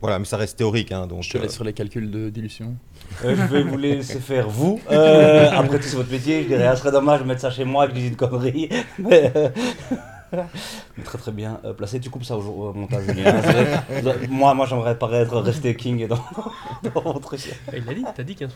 Voilà, 0.00 0.18
mais 0.18 0.24
ça 0.26 0.36
reste 0.36 0.58
théorique. 0.58 0.92
Hein, 0.92 1.06
donc, 1.06 1.22
Je 1.22 1.30
te 1.30 1.38
laisse 1.38 1.52
euh, 1.52 1.54
sur 1.56 1.64
les 1.64 1.72
calculs 1.72 2.10
de 2.10 2.30
dilution. 2.30 2.76
Euh, 3.24 3.34
je 3.36 3.42
vais 3.54 3.62
vous 3.62 3.76
laisser 3.78 4.20
faire 4.30 4.48
vous. 4.48 4.80
Euh, 4.90 5.50
après 5.54 5.78
tout, 5.78 5.84
c'est 5.86 5.96
votre 5.96 6.10
métier. 6.10 6.42
Je 6.42 6.48
dirais, 6.48 6.66
ah, 6.66 6.76
ce 6.76 6.82
serait 6.82 6.92
dommage 6.92 7.20
de 7.20 7.26
mettre 7.26 7.40
ça 7.40 7.50
chez 7.50 7.64
moi 7.64 7.84
et 7.84 7.88
que 7.88 7.94
je 7.94 8.00
dise 8.00 8.08
une 8.10 8.16
connerie. 8.16 8.68
Mais, 8.98 9.32
euh, 9.36 9.48
mais 9.90 9.96
très 11.04 11.18
très 11.18 11.32
bien 11.32 11.60
euh, 11.64 11.72
placé. 11.72 12.00
Tu 12.00 12.10
coupes 12.10 12.24
ça 12.24 12.36
au, 12.36 12.72
montage, 12.72 13.04
vrai. 13.04 14.28
moi, 14.28 14.54
moi 14.54 14.66
j'aimerais 14.66 14.98
paraître 14.98 15.36
rester 15.38 15.74
king 15.74 16.06
dans, 16.06 16.18
dans 16.94 17.02
mon 17.02 17.18
truc. 17.20 17.40
Ah, 17.68 17.72
Il 17.76 17.84
l'a 17.84 17.94
dit, 17.94 18.04
t'as 18.14 18.22
dit 18.22 18.34
15%. 18.34 18.48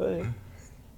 Ouais. 0.00 0.22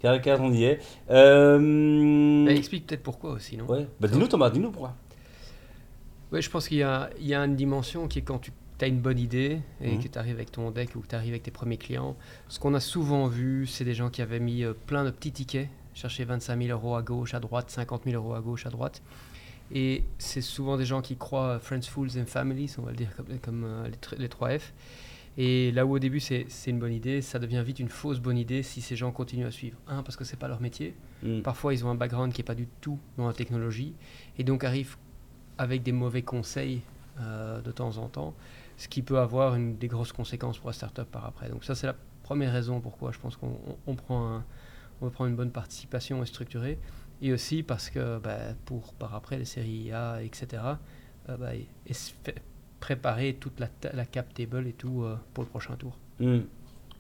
Car, 0.01 0.21
car 0.21 0.41
on 0.41 0.53
y 0.53 0.65
est. 0.65 0.81
Euh, 1.11 1.59
Mais 1.59 2.57
explique 2.57 2.87
peut-être 2.87 3.03
pourquoi 3.03 3.33
aussi, 3.33 3.57
non? 3.57 3.67
Ouais. 3.67 3.87
Bah, 4.01 4.09
dis-nous 4.09 4.29
Thomas, 4.29 4.51
dis-nous 4.51 4.71
pourquoi. 4.71 4.95
Oui, 6.33 6.41
je 6.41 6.49
pense 6.51 6.69
qu'il 6.69 6.79
y 6.79 6.83
a, 6.83 7.11
il 7.19 7.27
y 7.27 7.35
a 7.35 7.45
une 7.45 7.57
dimension 7.57 8.07
qui 8.09 8.21
est 8.21 8.23
quand 8.23 8.39
tu 8.39 8.53
as 8.81 8.87
une 8.87 9.01
bonne 9.01 9.19
idée 9.19 9.59
et 9.83 9.93
Mhm. 9.97 10.03
que 10.03 10.09
tu 10.09 10.19
arrives 10.19 10.37
avec 10.37 10.53
ton 10.53 10.71
deck 10.71 10.95
ou 10.97 11.01
que 11.01 11.09
tu 11.09 11.15
arrives 11.15 11.33
avec 11.33 11.43
tes 11.43 11.51
premiers 11.51 11.77
clients. 11.77 12.17
Ce 12.49 12.59
qu'on 12.59 12.73
a 12.75 12.81
souvent 12.81 13.27
vu, 13.27 13.67
c'est 13.67 13.85
des 13.85 13.95
gens 13.95 14.09
qui 14.11 14.23
avaient 14.23 14.41
mis 14.41 14.63
euh, 14.65 14.73
plein 14.87 15.05
de 15.05 15.11
petits 15.11 15.33
tickets, 15.33 15.69
chercher 15.93 16.25
25 16.25 16.63
000 16.63 16.71
euros 16.71 16.95
à 16.95 17.03
gauche, 17.03 17.35
à 17.35 17.41
droite, 17.41 17.71
50 17.71 18.05
000 18.05 18.17
euros 18.17 18.35
à 18.35 18.41
gauche, 18.41 18.65
à 18.65 18.71
droite. 18.71 19.03
Et 19.73 20.03
c'est 20.19 20.41
souvent 20.41 20.77
des 20.77 20.85
gens 20.85 21.01
qui 21.01 21.17
croient 21.17 21.59
Friends, 21.61 21.83
Fools 21.83 22.19
and 22.19 22.27
Families, 22.27 22.75
on 22.79 22.83
va 22.83 22.91
le 22.91 22.97
dire 22.97 23.15
comme, 23.17 23.39
comme 23.41 23.65
euh, 23.65 23.89
les, 23.89 24.19
les 24.19 24.29
3 24.29 24.59
F. 24.59 24.73
Et 25.39 25.71
là 25.73 25.87
où 25.87 25.95
au 25.95 25.99
début 26.01 26.19
c'est 26.19 26.47
une 26.67 26.81
bonne 26.81 26.93
idée, 26.93 27.23
ça 27.23 27.39
devient 27.39 27.63
vite 27.65 27.79
une 27.79 27.89
fausse 27.89 28.19
bonne 28.19 28.37
idée 28.37 28.63
si 28.65 28.81
ces 28.81 28.97
gens 28.97 29.13
continuent 29.13 29.47
à 29.47 29.51
suivre. 29.53 29.79
Un, 29.87 30.03
parce 30.03 30.17
que 30.17 30.25
c'est 30.25 30.37
pas 30.37 30.49
leur 30.49 30.61
métier. 30.61 30.95
Mm. 31.23 31.43
Parfois, 31.43 31.73
ils 31.73 31.85
ont 31.85 31.91
un 31.91 31.95
background 31.95 32.33
qui 32.33 32.41
n'est 32.41 32.45
pas 32.47 32.57
du 32.57 32.67
tout 32.81 32.99
dans 33.17 33.27
la 33.29 33.33
technologie 33.33 33.95
et 34.39 34.45
donc 34.45 34.65
arrivent 34.65 34.97
avec 35.57 35.83
des 35.85 35.93
mauvais 35.93 36.23
conseils 36.23 36.81
euh, 37.21 37.61
de 37.61 37.71
temps 37.71 37.97
en 37.99 38.09
temps, 38.09 38.35
ce 38.77 38.89
qui 38.89 39.03
peut 39.03 39.19
avoir 39.21 39.55
une, 39.55 39.77
des 39.77 39.89
grosses 39.89 40.13
conséquences 40.13 40.59
pour 40.59 40.71
la 40.71 40.75
startup 40.75 41.05
par 41.05 41.27
après. 41.27 41.49
Donc 41.49 41.65
ça, 41.65 41.75
c'est 41.77 41.87
la 41.87 41.95
première 42.25 42.53
raison 42.53 42.81
pourquoi 42.81 43.13
je 43.13 43.19
pense 43.19 43.37
qu'on 43.37 43.49
on- 43.69 43.77
on 43.87 43.95
prend, 43.95 44.35
un- 44.37 44.45
on 45.01 45.11
prendre 45.11 45.31
une 45.31 45.37
bonne 45.37 45.53
participation 45.53 46.23
et 46.23 46.27
structurée. 46.27 46.79
Et 47.23 47.33
aussi 47.33 47.63
parce 47.63 47.91
que 47.91 48.19
bah, 48.19 48.39
pour 48.65 48.95
par 48.95 49.15
après 49.15 49.39
les 49.39 49.45
séries 49.45 49.93
A, 49.93 50.23
etc., 50.23 50.63
euh, 51.29 51.37
bah, 51.37 51.55
et, 51.55 51.95
se 51.95 52.13
fait 52.25 52.43
préparer 52.81 53.37
toute 53.39 53.61
la, 53.61 53.69
la 53.93 54.07
cap 54.07 54.33
table 54.33 54.67
et 54.67 54.73
tout 54.73 55.03
euh, 55.03 55.17
pour 55.35 55.45
le 55.45 55.51
prochain 55.51 55.75
tour. 55.75 55.97
Hmm. 56.19 56.41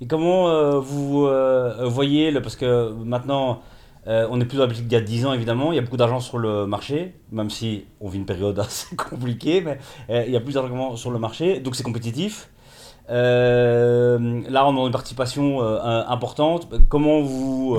Et 0.00 0.06
comment 0.06 0.48
euh, 0.48 0.78
vous 0.78 1.26
euh, 1.26 1.86
voyez, 1.86 2.32
parce 2.40 2.56
que 2.56 2.92
maintenant, 2.92 3.62
euh, 4.06 4.26
on 4.30 4.40
est 4.40 4.46
plus 4.46 4.56
dans 4.56 4.62
la 4.62 4.68
politique 4.68 4.88
d'il 4.88 4.96
y 4.96 5.00
a 5.00 5.04
10 5.04 5.26
ans 5.26 5.32
évidemment, 5.34 5.72
il 5.72 5.76
y 5.76 5.78
a 5.78 5.82
beaucoup 5.82 5.98
d'argent 5.98 6.20
sur 6.20 6.38
le 6.38 6.66
marché, 6.66 7.14
même 7.32 7.50
si 7.50 7.84
on 8.00 8.08
vit 8.08 8.18
une 8.18 8.26
période 8.26 8.58
assez 8.58 8.96
compliquée, 8.96 9.60
mais 9.60 9.78
euh, 10.08 10.24
il 10.26 10.32
y 10.32 10.36
a 10.36 10.40
plus 10.40 10.54
d'argent 10.54 10.96
sur 10.96 11.10
le 11.10 11.18
marché, 11.18 11.60
donc 11.60 11.76
c'est 11.76 11.82
compétitif. 11.82 12.50
Euh, 13.09 14.42
là, 14.49 14.66
on 14.66 14.83
a 14.83 14.87
une 14.87 14.92
participation 14.92 15.62
euh, 15.62 16.04
importante. 16.07 16.69
Comment 16.88 17.21
vous 17.21 17.78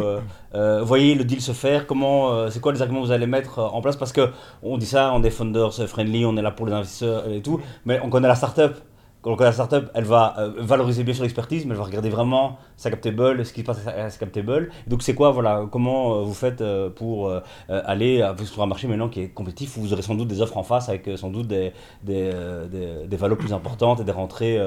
euh, 0.54 0.84
voyez 0.84 1.16
le 1.16 1.24
deal 1.24 1.42
se 1.42 1.51
faire? 1.51 1.88
Comment, 1.88 2.50
c'est 2.50 2.60
quoi 2.60 2.74
les 2.74 2.82
arguments 2.82 3.01
que 3.01 3.08
vous 3.08 3.12
allez 3.12 3.28
mettre 3.28 3.60
en 3.60 3.82
place? 3.82 3.96
Parce 3.96 4.12
que 4.12 4.30
on 4.63 4.78
dit 4.78 4.86
ça, 4.86 5.12
on 5.13 5.24
est 5.24 5.30
funders 5.30 5.74
friendly, 5.88 6.25
on 6.25 6.36
est 6.38 6.42
là 6.42 6.51
pour 6.51 6.66
les 6.66 6.74
investisseurs 6.74 7.28
et 7.30 7.42
tout, 7.42 7.62
mais 7.86 8.00
on 8.04 8.10
connaît 8.10 8.28
la 8.28 8.36
startup. 8.36 8.74
Quand 9.22 9.40
la 9.40 9.51
startup, 9.51 9.92
elle 9.94 10.06
va 10.06 10.34
euh, 10.40 10.51
valoriser 10.58 11.04
bien 11.04 11.13
sûr 11.13 11.24
l'expertise, 11.24 11.66
mais 11.66 11.72
elle 11.72 11.78
va 11.78 11.84
regarder 11.84 12.10
vraiment 12.10 12.58
sa 12.75 12.90
captable, 12.90 13.46
ce 13.46 13.54
qui 13.54 13.62
se 13.62 13.66
passe 13.66 13.86
à 13.88 14.10
sa 14.10 14.18
captable. 14.18 14.72
Donc 14.88 15.04
c'est 15.04 15.13
quoi, 15.13 15.30
voilà, 15.30 15.68
comment 15.72 16.16
euh, 16.16 16.24
vous 16.24 16.34
faites 16.34 16.62
euh, 16.62 16.90
pour 16.90 17.32
aller 17.70 18.28
sur 18.46 18.63
un 18.63 18.66
marché 18.66 18.88
maintenant 18.88 19.10
qui 19.10 19.22
est 19.22 19.30
compétitif 19.30 19.78
où 19.78 19.82
vous 19.82 19.94
aurez 19.94 20.01
sans 20.01 20.16
doute 20.16 20.28
des 20.28 20.42
offres 20.42 20.58
en 20.58 20.63
face 20.63 20.90
avec 20.90 21.10
sans 21.16 21.30
doute 21.30 21.48
des, 21.48 21.72
des, 22.04 23.18
valos 23.18 23.36
plus 23.36 23.54
importantes 23.54 24.00
et 24.00 24.04
des 24.04 24.12
rentrées. 24.12 24.58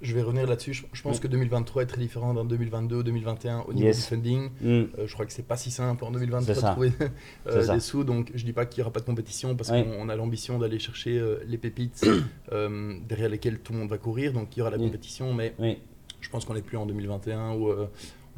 Je 0.00 0.14
vais 0.14 0.22
revenir 0.22 0.46
là-dessus. 0.46 0.74
Je, 0.74 0.84
je 0.92 1.02
pense 1.02 1.16
Oui. 1.16 1.22
que 1.22 1.26
2023 1.28 1.82
est 1.82 1.86
très 1.86 2.00
différent 2.00 2.32
d'un 2.34 2.44
2022 2.44 2.96
ou 2.96 3.02
2021 3.02 3.60
au 3.66 3.72
niveau 3.72 3.86
Yes. 3.86 3.96
du 3.96 4.02
funding. 4.04 4.50
Hmm. 4.60 4.66
Euh, 4.66 4.86
je 5.06 5.12
crois 5.12 5.26
que 5.26 5.32
c'est 5.32 5.46
pas 5.46 5.56
si 5.56 5.70
simple 5.70 6.04
en 6.04 6.10
2023 6.12 6.54
C'est 6.54 6.60
de 6.60 6.66
trouver 6.66 6.92
euh, 7.48 7.62
ça. 7.62 7.74
des 7.74 7.80
sous. 7.80 8.04
Donc 8.04 8.30
je 8.34 8.44
dis 8.44 8.52
pas 8.52 8.64
qu'il 8.66 8.80
n'y 8.80 8.84
aura 8.84 8.92
pas 8.92 9.00
de 9.00 9.04
compétition 9.06 9.56
parce 9.56 9.70
Oui. 9.70 9.82
qu'on 9.84 9.90
on 10.00 10.08
a 10.08 10.14
l'ambition 10.16 10.58
d'aller 10.58 10.78
chercher 10.78 11.18
euh, 11.18 11.38
les 11.46 11.58
pépites 11.58 12.06
derrière 13.08 13.28
lesquelles 13.28 13.58
tout 13.60 13.72
le 13.72 13.78
monde 13.80 13.90
va 13.90 13.98
courir. 13.98 14.32
Donc 14.32 14.56
il 14.56 14.60
y 14.60 14.62
aura 14.62 14.70
la 14.70 14.76
Oui. 14.78 14.84
compétition, 14.86 15.32
mais 15.34 15.54
je 16.20 16.28
pense 16.30 16.44
qu'on 16.44 16.54
n'est 16.54 16.62
plus 16.62 16.76
en 16.76 16.86
2021 16.86 17.54
où 17.54 17.70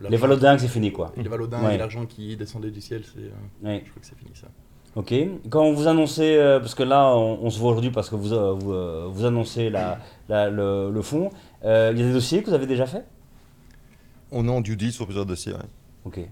Les 0.08 0.16
valodingues, 0.16 0.58
c'est 0.60 0.68
fini 0.68 0.92
quoi. 0.92 1.12
les 1.16 1.28
valodins 1.28 1.68
et 1.70 1.76
l'argent 1.78 2.06
qui 2.06 2.36
descendait 2.36 2.70
du 2.70 2.80
ciel, 2.80 3.02
c'est, 3.04 3.20
je 3.20 3.68
crois 3.90 4.00
que 4.00 4.06
c'est 4.06 4.16
fini 4.18 4.30
ça. 4.34 4.48
Ok. 4.96 5.14
Quand 5.50 5.70
vous 5.72 5.86
annoncez, 5.86 6.36
euh, 6.36 6.58
parce 6.58 6.74
que 6.74 6.82
là 6.82 7.14
on, 7.14 7.38
on 7.44 7.50
se 7.50 7.60
voit 7.60 7.70
aujourd'hui 7.70 7.92
parce 7.92 8.10
que 8.10 8.16
vous, 8.16 8.32
euh, 8.32 8.52
vous, 8.58 8.72
euh, 8.72 9.06
vous 9.08 9.24
annoncez 9.24 9.70
la, 9.70 9.98
la- 10.28 10.50
le, 10.50 10.90
le 10.90 11.02
fonds, 11.02 11.30
euh, 11.64 11.90
il 11.94 12.00
y 12.00 12.02
a 12.02 12.06
des 12.06 12.12
dossiers 12.12 12.42
que 12.42 12.48
vous 12.48 12.54
avez 12.54 12.66
déjà 12.66 12.86
fait 12.86 13.04
On 14.32 14.46
est 14.48 14.50
en 14.50 14.60
due 14.60 14.76
deal 14.76 14.92
sur 14.92 15.04
plusieurs 15.06 15.26
dossiers. 15.26 15.52
ouais. 15.52 15.58
Ok. 16.04 16.20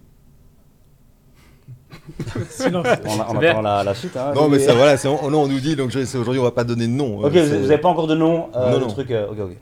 Silence. 2.51 2.87
On, 3.07 3.21
a- 3.21 3.49
attend 3.51 3.61
la, 3.63 3.85
la 3.85 3.95
suite. 3.95 4.17
hein. 4.17 4.33
Non, 4.35 4.49
mais 4.49 4.59
ça, 4.59 4.75
voilà, 4.75 4.97
c'est- 4.97 5.09
on 5.09 5.33
est 5.33 5.37
en 5.37 5.47
due 5.47 5.61
deal, 5.61 5.77
donc 5.77 5.91
je- 5.91 6.05
c'est- 6.05 6.19
aujourd'hui 6.19 6.41
on 6.41 6.45
va 6.45 6.51
pas 6.51 6.65
donner 6.65 6.87
de 6.87 6.93
nom. 6.93 7.19
Ok, 7.21 7.37
euh, 7.37 7.43
vous 7.45 7.49
c'est- 7.49 7.61
n'avez 7.61 7.79
pas 7.79 7.89
encore 7.89 8.07
de 8.07 8.15
nom 8.15 8.49
euh, 8.57 8.71
Non, 8.73 8.79
le 8.79 8.85
non. 8.87 8.89
truc. 8.89 9.11
euh, 9.11 9.29
ok, 9.31 9.39
ok. 9.39 9.57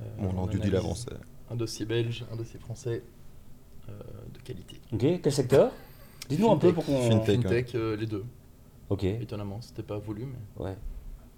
Euh, 0.00 0.04
Bon, 0.20 0.30
on 0.32 0.36
est 0.36 0.40
en 0.40 0.46
due 0.46 0.58
deal 0.58 0.76
avant. 0.76 0.94
c'est- 0.94 1.10
Un 1.50 1.56
dossier 1.56 1.86
belge, 1.86 2.24
un 2.32 2.36
dossier 2.36 2.58
français 2.60 3.02
euh, 3.88 3.92
de 4.34 4.38
qualité. 4.40 4.80
Ok, 4.92 5.20
quel 5.22 5.32
secteur? 5.32 5.70
Dites-nous 6.28 6.50
un 6.50 6.56
peu 6.58 6.72
pour 6.72 6.84
qu'on. 6.84 7.10
Fintech. 7.10 7.42
Fintech, 7.42 7.74
euh, 7.74 7.96
les 7.96 8.06
deux. 8.06 8.24
Ok, 8.90 9.04
Étonnamment, 9.04 9.60
c'était 9.60 9.82
pas 9.82 9.98
voulu, 9.98 10.24
mais. 10.26 10.64
ouais. 10.64 10.76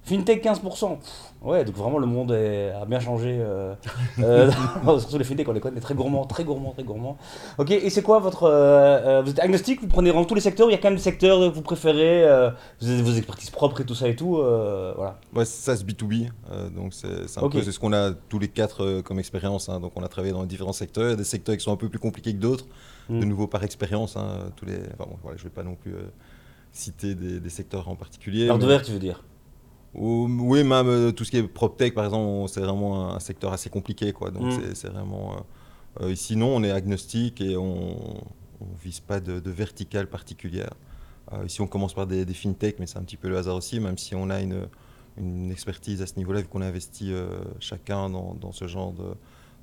Fintech 0.02 0.42
15%. 0.42 0.96
Pff, 0.98 1.08
ouais, 1.42 1.64
donc 1.64 1.76
vraiment 1.76 1.98
le 1.98 2.06
monde 2.06 2.32
est- 2.32 2.70
a 2.70 2.84
bien 2.86 3.00
changé. 3.00 3.36
euh, 3.38 3.74
euh, 4.18 4.50
surtout 4.98 5.18
les 5.18 5.24
fintech, 5.24 5.46
on 5.48 5.52
les 5.52 5.60
connaît 5.60 5.78
très 5.80 5.94
gourmands, 5.94 6.24
très 6.24 6.42
gourmands, 6.42 6.72
très 6.72 6.82
gourmands. 6.84 7.18
Ok, 7.58 7.70
et 7.70 7.90
c'est 7.90 8.02
quoi 8.02 8.18
votre. 8.18 8.44
euh, 8.44 9.18
euh, 9.18 9.22
vous 9.22 9.30
êtes 9.30 9.38
agnostique 9.40 9.80
Vous 9.82 9.88
prenez 9.88 10.10
vraiment 10.10 10.24
tous 10.24 10.34
les 10.34 10.40
secteurs 10.40 10.68
Il 10.68 10.72
y 10.72 10.74
a 10.74 10.78
quand 10.78 10.88
même 10.88 10.96
des 10.96 11.02
secteurs 11.02 11.38
que 11.38 11.54
vous 11.54 11.62
préférez 11.62 12.24
euh, 12.24 12.50
Vous 12.80 12.88
avez 12.90 13.02
vos 13.02 13.12
expertises 13.12 13.50
propres 13.50 13.82
et 13.82 13.84
tout 13.84 13.94
ça 13.94 14.08
et 14.08 14.16
tout 14.16 14.36
Voilà. 14.36 15.18
Ouais, 15.34 15.44
ça 15.44 15.76
c'est 15.76 15.84
B2B, 15.86 16.30
euh, 16.50 16.70
donc 16.70 16.94
c'est 16.94 17.08
un 17.38 17.48
peu 17.48 17.62
c'est 17.62 17.72
ce 17.72 17.78
qu'on 17.78 17.92
a 17.92 18.12
tous 18.12 18.38
les 18.38 18.48
quatre 18.48 19.02
comme 19.02 19.18
expérience. 19.18 19.68
hein. 19.68 19.80
donc 19.80 19.92
on 19.96 20.02
a 20.02 20.08
travaillé 20.08 20.32
dans 20.32 20.44
différents 20.44 20.72
secteurs, 20.72 21.04
Il 21.04 21.10
y 21.10 21.12
a 21.12 21.16
des 21.16 21.24
secteurs 21.24 21.56
qui 21.56 21.62
sont 21.62 21.72
un 21.72 21.76
peu 21.76 21.88
plus 21.90 21.98
compliqués 22.00 22.32
que 22.32 22.38
d'autres, 22.40 22.64
Mm. 23.08 23.20
de 23.20 23.24
nouveau 23.26 23.46
par 23.48 23.64
expérience. 23.64 24.16
hein, 24.16 24.50
tous 24.56 24.64
les, 24.66 24.76
enfin, 24.94 25.08
bon, 25.10 25.16
voilà, 25.22 25.36
je 25.36 25.42
vais 25.42 25.50
pas 25.50 25.64
non 25.64 25.74
plus 25.74 25.94
citer 26.72 27.14
des, 27.16 27.40
des 27.40 27.48
secteurs 27.50 27.88
en 27.88 27.96
particulier. 27.96 28.46
L'art 28.46 28.58
de 28.58 28.62
mais- 28.62 28.68
verre, 28.68 28.82
tu 28.82 28.92
veux 28.92 28.98
dire? 29.00 29.24
Oui, 29.94 30.62
même 30.64 30.86
euh, 30.88 31.12
tout 31.12 31.24
ce 31.24 31.30
qui 31.30 31.38
est 31.38 31.42
PropTech, 31.42 31.94
par 31.94 32.04
exemple, 32.04 32.48
c'est 32.48 32.60
vraiment 32.60 33.14
un, 33.14 33.20
secteur 33.20 33.52
assez 33.52 33.70
compliqué. 33.70 34.12
Quoi. 34.12 34.30
Donc 34.30 34.44
Mm. 34.44 34.74
c'est- 34.74 34.88
vraiment. 34.88 35.34
euh, 36.00 36.04
euh, 36.06 36.14
sinon, 36.14 36.54
on 36.54 36.62
est 36.62 36.70
agnostique 36.70 37.40
et 37.40 37.56
on 37.56 38.22
ne 38.60 38.78
vise 38.82 39.00
pas 39.00 39.18
de, 39.20 39.40
de 39.40 39.50
verticale 39.50 40.06
particulière. 40.08 40.72
Euh, 41.32 41.44
ici, 41.46 41.60
on 41.60 41.66
commence 41.66 41.94
par 41.94 42.06
des, 42.06 42.24
des 42.24 42.34
fintech, 42.34 42.78
mais 42.78 42.86
c'est 42.86 42.98
un 42.98 43.02
petit 43.02 43.16
peu 43.16 43.28
le 43.28 43.36
hasard 43.36 43.56
aussi, 43.56 43.80
même 43.80 43.98
si 43.98 44.14
on 44.14 44.30
a 44.30 44.40
une, 44.40 44.68
une 45.16 45.50
expertise 45.50 46.00
à 46.02 46.06
ce 46.06 46.16
niveau-là, 46.16 46.40
vu 46.42 46.46
qu'on 46.48 46.62
a 46.62 46.66
investi 46.66 47.12
euh, 47.12 47.28
chacun 47.58 48.08
dans, 48.10 48.34
dans 48.34 48.52
ce 48.52 48.66
genre 48.68 48.92
de- 48.92 49.14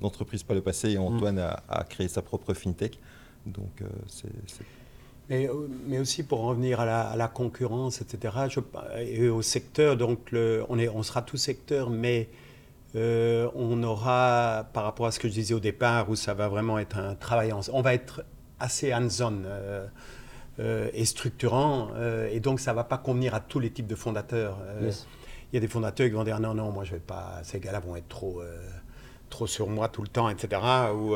d'entreprise 0.02 0.42
par 0.42 0.54
le 0.54 0.62
passé. 0.62 0.90
Et 0.90 0.98
Antoine 0.98 1.38
a, 1.38 1.62
a 1.68 1.84
créé 1.84 2.08
sa 2.08 2.20
propre 2.22 2.52
fintech. 2.54 2.98
Donc, 3.46 3.82
c'est. 4.06 4.28
Mais, 5.30 5.46
euh, 5.48 5.68
mais 5.86 5.98
aussi 5.98 6.22
pour 6.22 6.42
en 6.42 6.48
revenir 6.48 6.80
à 6.80 6.86
la, 6.86 7.02
à 7.02 7.16
la 7.16 7.28
concurrence, 7.28 8.00
etc., 8.00 8.34
je- 8.48 8.60
et 9.00 9.28
au 9.28 9.42
secteur, 9.42 9.96
donc 9.96 10.30
le- 10.30 10.64
on, 10.68 10.78
est, 10.78 10.88
on 10.88 11.02
sera 11.02 11.20
tout 11.22 11.36
secteur, 11.36 11.90
mais 11.90 12.28
euh, 12.96 13.48
on 13.54 13.82
aura, 13.82 14.66
par 14.72 14.84
rapport 14.84 15.06
à 15.06 15.10
ce 15.12 15.18
que 15.18 15.28
je 15.28 15.34
disais 15.34 15.52
au 15.54 15.60
départ, 15.60 16.08
où 16.08 16.16
ça 16.16 16.32
va 16.32 16.48
vraiment 16.48 16.78
être 16.78 16.96
un 16.98 17.14
travail, 17.14 17.52
en, 17.52 17.60
on 17.72 17.82
va 17.82 17.92
être 17.94 18.24
assez 18.58 18.94
hands-on 18.94 19.42
euh, 19.44 19.86
euh, 20.60 20.88
et 20.94 21.04
structurant, 21.04 21.90
et 22.32 22.40
donc 22.40 22.58
ça 22.58 22.70
ne 22.72 22.76
va 22.76 22.84
pas 22.84 22.98
convenir 22.98 23.34
à 23.34 23.40
tous 23.40 23.60
les 23.60 23.70
types 23.70 23.86
de 23.86 23.94
fondateurs. 23.94 24.56
Yes. 24.82 25.06
Il 25.52 25.56
y 25.56 25.58
a 25.58 25.60
des 25.60 25.68
fondateurs 25.68 26.06
qui 26.08 26.12
vont 26.14 26.24
dire 26.24 26.40
non, 26.40 26.54
non, 26.54 26.72
moi 26.72 26.84
je 26.84 26.92
vais 26.92 26.98
pas, 26.98 27.40
ces 27.42 27.60
gars-là 27.60 27.80
vont 27.80 27.96
être 27.96 28.08
trop, 28.08 28.40
trop 29.30 29.46
sur 29.46 29.68
moi 29.68 29.88
tout 29.88 30.02
le 30.02 30.08
temps, 30.08 30.28
etc. 30.28 30.60
Ou, 30.94 31.14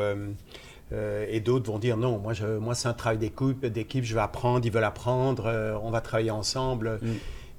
euh, 0.92 1.26
et 1.28 1.40
d'autres 1.40 1.70
vont 1.70 1.78
dire 1.78 1.96
non, 1.96 2.18
moi, 2.18 2.32
je, 2.34 2.46
moi 2.58 2.74
c'est 2.74 2.88
un 2.88 2.92
travail 2.92 3.18
d'équipe, 3.18 3.64
d'équipe, 3.66 4.04
je 4.04 4.14
vais 4.14 4.20
apprendre, 4.20 4.64
ils 4.66 4.72
veulent 4.72 4.84
apprendre, 4.84 5.44
euh, 5.46 5.74
on 5.82 5.90
va 5.90 6.00
travailler 6.00 6.30
ensemble. 6.30 6.98
Mm. 7.02 7.08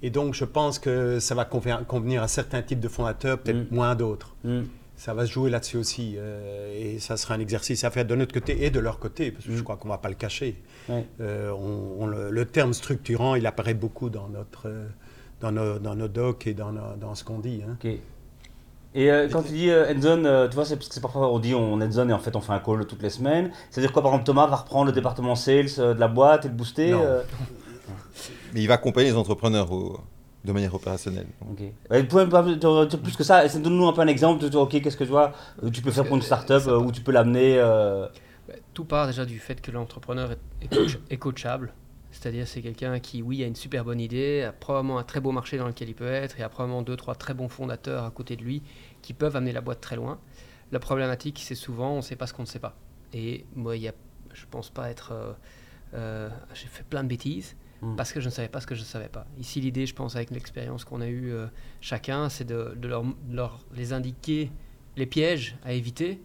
Et 0.03 0.09
donc 0.09 0.33
je 0.33 0.45
pense 0.45 0.79
que 0.79 1.19
ça 1.19 1.33
va 1.35 1.45
convenir, 1.45 2.21
à 2.23 2.27
certains 2.27 2.61
types 2.61 2.79
de 2.79 2.87
fondateurs, 2.89 3.39
peut-être 3.39 3.71
Mm. 3.71 3.75
moins 3.75 3.95
d'autres. 3.95 4.35
Hmm. 4.43 4.63
Ça 4.95 5.13
va 5.13 5.25
se 5.25 5.31
jouer 5.31 5.49
là-dessus 5.49 5.77
aussi. 5.77 6.15
euh, 6.17 6.71
et 6.79 6.99
ça 6.99 7.17
sera 7.17 7.33
un 7.33 7.39
exercice 7.39 7.83
à 7.83 7.89
faire 7.89 8.05
de 8.05 8.13
notre 8.15 8.33
côté 8.33 8.63
et 8.65 8.69
de 8.69 8.79
leur 8.79 8.99
côté, 8.99 9.31
parce 9.31 9.45
que 9.45 9.51
je 9.53 9.59
Mm. 9.59 9.63
crois 9.63 9.77
qu'on 9.77 9.87
ne 9.87 9.93
va 9.93 9.97
pas 9.97 10.09
le 10.09 10.15
cacher. 10.15 10.61
Ouais. 10.87 11.05
On- 11.19 11.95
on 11.99 12.05
le, 12.05 12.29
le 12.29 12.45
terme 12.45 12.73
structurant, 12.73 13.35
il 13.35 13.45
apparaît 13.47 13.73
beaucoup 13.73 14.09
dans, 14.09 14.27
notre, 14.29 14.67
dans, 15.41 15.51
nos, 15.51 15.79
dans 15.79 15.95
nos 15.95 16.07
docs 16.07 16.45
et 16.47 16.53
dans, 16.53 16.71
nos- 16.71 16.95
dans 16.99 17.15
ce 17.15 17.23
qu'on 17.23 17.39
dit. 17.39 17.61
hein. 17.67 17.75
Et 18.95 19.11
euh, 19.11 19.27
quand 19.31 19.41
tu 19.43 19.53
dis 19.53 19.69
euh, 19.69 19.91
endzone, 19.93 20.25
euh, 20.25 20.47
tu 20.47 20.55
vois, 20.55 20.65
c'est 20.65 20.75
parce 20.75 20.87
que 20.87 20.93
c'est 20.93 21.01
parfois 21.01 21.31
on 21.31 21.39
dit 21.39 21.55
on 21.55 21.73
endzone 21.81 22.09
et 22.11 22.13
en 22.13 22.19
fait 22.19 22.35
on 22.35 22.41
fait 22.41 22.53
un 22.53 22.59
call 22.59 22.85
toutes 22.85 23.01
les 23.01 23.09
semaines. 23.09 23.51
C'est-à-dire 23.71 23.91
quoi, 23.91 24.01
par 24.03 24.11
exemple, 24.11 24.25
Thomas 24.25 24.45
va 24.47 24.57
reprendre 24.57 24.85
le 24.85 24.91
département 24.91 25.35
sales 25.35 25.65
euh, 25.79 25.93
de 25.93 25.99
la 25.99 26.07
boîte 26.07 26.45
et 26.45 26.47
le 26.49 26.53
booster 26.53 26.91
Non. 26.91 27.01
euh, 27.03 27.21
Mais 28.53 28.61
il 28.61 28.67
va 28.67 28.75
accompagner 28.75 29.09
les 29.09 29.15
entrepreneurs 29.17 29.71
au- 29.71 29.99
de 30.45 30.51
manière 30.51 30.73
opérationnelle. 30.75 31.25
Ok. 31.49 31.63
Vous 31.89 32.03
pouvez 32.05 32.25
me 32.25 32.29
parler 32.29 32.55
de- 32.55 32.85
de- 32.85 32.97
plus 32.97 33.15
que 33.15 33.23
ça, 33.23 33.47
donner-nous 33.47 33.87
un 33.87 33.93
peu 33.93 34.01
un 34.01 34.07
exemple 34.07 34.43
de 34.43 34.49
toi, 34.49 34.63
ok, 34.63 34.81
qu'est-ce 34.81 34.97
que 34.97 35.05
tu 35.05 35.09
vois, 35.09 35.31
tu 35.71 35.81
peux 35.81 35.89
faire 35.91 36.03
pour 36.05 36.15
une 36.17 36.21
startup 36.21 36.67
où 36.67 36.91
tu 36.91 37.01
peux 37.01 37.11
l'amener. 37.13 37.55
euh, 37.57 38.07
Bah, 38.47 38.53
Tout 38.73 38.83
part 38.83 39.07
déjà 39.07 39.23
du 39.25 39.39
fait 39.39 39.61
que 39.61 39.71
l'entrepreneur 39.71 40.31
est, 40.33 40.37
est 40.65 40.67
coach- 40.75 40.99
est 41.09 41.17
coachable. 41.17 41.71
C'est-à-dire 42.13 42.47
c'est 42.47 42.61
quelqu'un 42.61 42.99
qui, 42.99 43.21
oui, 43.21 43.43
a 43.43 43.47
une 43.47 43.55
super 43.55 43.83
bonne 43.83 43.99
idée, 43.99 44.43
a 44.43 44.53
probablement 44.53 44.99
un 44.99 45.03
très 45.03 45.19
beau 45.19 45.31
marché 45.31 45.57
dans 45.57 45.67
lequel 45.67 45.89
il 45.89 45.95
peut 45.95 46.07
être, 46.07 46.39
et 46.39 46.43
a 46.43 46.47
probablement 46.49 46.81
deux, 46.81 46.95
trois 46.95 47.15
très 47.15 47.33
bons 47.33 47.49
fondateurs 47.49 48.05
à 48.05 48.11
côté 48.11 48.35
de 48.37 48.43
lui 48.43 48.61
qui 49.01 49.13
peuvent 49.13 49.35
amener 49.35 49.51
la 49.51 49.61
boîte 49.61 49.81
très 49.81 49.95
loin. 49.97 50.19
La 50.71 50.79
problématique, 50.79 51.39
c'est 51.43 51.55
souvent, 51.55 51.91
on 51.93 51.97
ne 51.97 52.01
sait 52.01 52.15
pas 52.15 52.27
ce 52.27 52.33
qu'on 52.33 52.43
ne 52.43 52.47
sait 52.47 52.59
pas. 52.59 52.75
Et 53.13 53.45
moi, 53.55 53.75
y 53.75 53.87
a, 53.87 53.93
je 54.33 54.45
pense 54.49 54.69
pas 54.69 54.89
être... 54.89 55.11
euh, 55.11 55.33
euh, 55.95 56.29
J'ai 56.53 56.67
fait 56.67 56.83
plein 56.83 57.03
de 57.03 57.09
bêtises 57.09 57.55
Mm. 57.81 57.97
parce 57.97 58.13
que 58.13 58.21
je 58.21 58.27
ne 58.27 58.31
savais 58.31 58.47
pas 58.47 58.61
ce 58.61 58.67
que 58.67 58.75
je 58.75 58.79
ne 58.79 58.85
savais 58.85 59.09
pas. 59.09 59.25
Ici, 59.37 59.59
l'idée, 59.59 59.85
je 59.85 59.93
pense, 59.93 60.15
avec 60.15 60.31
l'expérience 60.31 60.85
qu'on 60.85 61.01
a 61.01 61.07
eue 61.07 61.33
euh, 61.33 61.47
chacun, 61.81 62.29
c'est 62.29 62.45
de, 62.45 62.73
de 62.77 62.87
leur, 62.87 63.03
de 63.03 63.35
leur- 63.35 63.59
les 63.75 63.91
indiquer 63.91 64.49
les 64.95 65.05
pièges 65.05 65.57
à 65.65 65.73
éviter, 65.73 66.21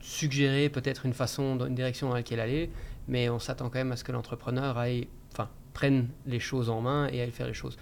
suggérer 0.00 0.68
peut-être 0.68 1.06
une 1.06 1.12
façon, 1.14 1.58
une 1.66 1.74
direction 1.74 2.08
dans 2.08 2.14
laquelle 2.14 2.40
aller, 2.40 2.70
mais 3.08 3.28
on 3.28 3.38
s'attend 3.38 3.68
quand 3.70 3.78
même 3.78 3.92
à 3.92 3.96
ce 3.96 4.04
que 4.04 4.12
l'entrepreneur 4.12 4.78
aille, 4.78 5.08
enfin, 5.32 5.48
prenne 5.72 6.08
les 6.26 6.40
choses 6.40 6.70
en 6.70 6.80
main 6.80 7.08
et 7.12 7.20
aille 7.20 7.30
faire 7.30 7.46
les 7.46 7.54
choses. 7.54 7.76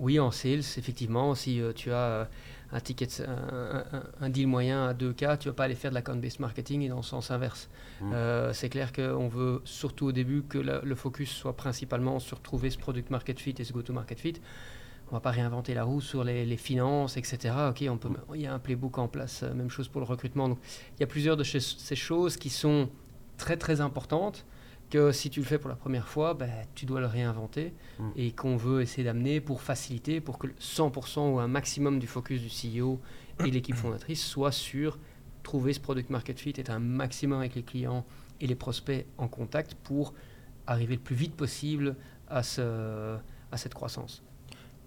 Oui, 0.00 0.18
en 0.18 0.30
sales, 0.30 0.60
effectivement, 0.60 1.34
si 1.34 1.60
euh, 1.60 1.74
tu 1.74 1.92
as 1.92 1.96
euh, 1.96 2.24
un 2.72 2.80
ticket, 2.80 3.06
de- 3.06 3.26
un, 4.20 4.28
deal 4.30 4.46
moyen 4.46 4.88
à 4.88 4.94
2K, 4.94 5.38
tu 5.38 5.48
vas 5.48 5.54
pas 5.54 5.64
aller 5.64 5.74
faire 5.74 5.90
de 5.90 5.96
la 5.96 6.00
based 6.00 6.40
marketing 6.40 6.80
et 6.82 6.88
dans 6.88 6.96
le 6.96 7.02
sens 7.02 7.30
inverse. 7.30 7.68
Mm. 8.00 8.12
Euh, 8.14 8.52
c'est 8.54 8.70
clair 8.70 8.92
qu'on 8.94 9.28
veut 9.28 9.60
surtout 9.64 10.06
au 10.06 10.12
début 10.12 10.42
que 10.42 10.56
la- 10.56 10.80
le 10.80 10.94
focus 10.94 11.30
soit 11.30 11.54
principalement 11.54 12.18
sur 12.18 12.40
trouver 12.40 12.70
ce 12.70 12.78
product 12.78 13.10
market 13.10 13.38
fit 13.38 13.54
et 13.58 13.64
ce 13.64 13.74
go-to 13.74 13.92
market 13.92 14.18
fit. 14.18 14.40
On 15.10 15.16
va 15.16 15.20
pas 15.20 15.32
réinventer 15.32 15.74
la 15.74 15.84
roue 15.84 16.00
sur 16.00 16.24
les, 16.24 16.46
les 16.46 16.56
finances, 16.56 17.18
etc. 17.18 17.54
Ok, 17.68 17.84
on 17.90 17.98
peut, 17.98 18.08
il 18.34 18.40
y 18.40 18.46
a 18.46 18.54
un 18.54 18.58
playbook 18.58 18.96
en 18.96 19.08
place, 19.08 19.42
même 19.42 19.68
chose 19.68 19.88
pour 19.88 20.00
le 20.00 20.06
recrutement. 20.06 20.48
Donc, 20.48 20.58
il 20.96 21.00
y 21.00 21.04
a 21.04 21.08
plusieurs 21.08 21.36
de 21.36 21.44
ces 21.44 21.96
choses 21.96 22.38
qui 22.38 22.48
sont 22.48 22.88
très 23.40 23.56
très 23.56 23.80
importantes 23.80 24.44
que 24.90 25.12
si 25.12 25.30
tu 25.30 25.40
le 25.40 25.46
fais 25.46 25.58
pour 25.58 25.70
la 25.70 25.76
première 25.76 26.08
fois, 26.08 26.34
ben, 26.34 26.50
tu 26.74 26.84
dois 26.84 27.00
le 27.00 27.06
réinventer 27.06 27.72
Mm. 27.98 28.10
et 28.16 28.32
qu'on 28.32 28.56
veut 28.56 28.82
essayer 28.82 29.04
d'amener 29.04 29.40
pour 29.40 29.62
faciliter, 29.62 30.20
pour 30.20 30.38
que 30.38 30.46
le 30.48 30.54
100% 30.60 31.32
ou 31.32 31.38
un 31.38 31.48
maximum 31.48 31.98
du 31.98 32.06
focus 32.06 32.40
du 32.40 32.48
CEO 32.48 32.98
et 33.44 33.50
l'équipe 33.50 33.76
fondatrice 33.76 34.24
soit 34.24 34.52
sur 34.52 34.98
trouver 35.42 35.72
ce 35.72 35.80
product 35.80 36.10
market 36.10 36.38
fit, 36.38 36.52
être 36.56 36.70
un 36.70 36.78
maximum 36.80 37.38
avec 37.40 37.54
les 37.54 37.62
clients 37.62 38.04
et 38.40 38.46
les 38.46 38.54
prospects 38.54 39.06
en 39.16 39.28
contact 39.28 39.74
pour 39.74 40.12
arriver 40.66 40.94
le 40.96 41.00
plus 41.00 41.16
vite 41.16 41.34
possible 41.34 41.96
à, 42.28 42.42
ce, 42.42 43.16
à 43.52 43.56
cette 43.56 43.74
croissance. 43.74 44.22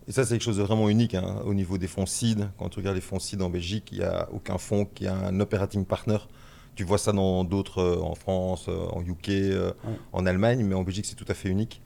Et 0.07 0.12
ça, 0.12 0.25
c'est 0.25 0.33
quelque 0.36 0.43
chose 0.43 0.57
de 0.57 0.63
vraiment 0.63 0.89
unique 0.89 1.15
hein, 1.15 1.41
au 1.45 1.53
niveau 1.53 1.77
des 1.77 1.88
fonds 1.88 2.05
seed. 2.05 2.50
Quand 2.57 2.67
tu 2.69 2.79
regardes 2.79 2.95
les 2.95 3.01
fonds 3.01 3.19
seed 3.19 3.41
en 3.41 3.50
Belgique, 3.50 3.89
il 3.93 4.00
n'y 4.00 4.03
a 4.03 4.27
aucun 4.31 4.57
fonds 4.57 4.86
qui 4.86 5.07
a 5.07 5.15
un 5.15 5.39
operating 5.39 5.86
partner. 5.86 6.17
Tu 6.75 6.84
vois 6.84 6.98
ça 6.98 7.12
dans 7.12 7.44
d'autres, 7.44 7.82
euh, 7.82 8.01
en 8.01 8.15
France, 8.15 8.65
euh, 8.68 8.88
en 8.92 9.01
UK, 9.01 9.30
euh, 9.30 9.72
en 10.12 10.25
Allemagne, 10.25 10.65
mais 10.65 10.74
en 10.74 10.84
Belgique, 10.84 11.06
c'est 11.06 11.15
tout 11.15 11.25
à 11.27 11.34
fait 11.34 11.50
unique 11.50 11.82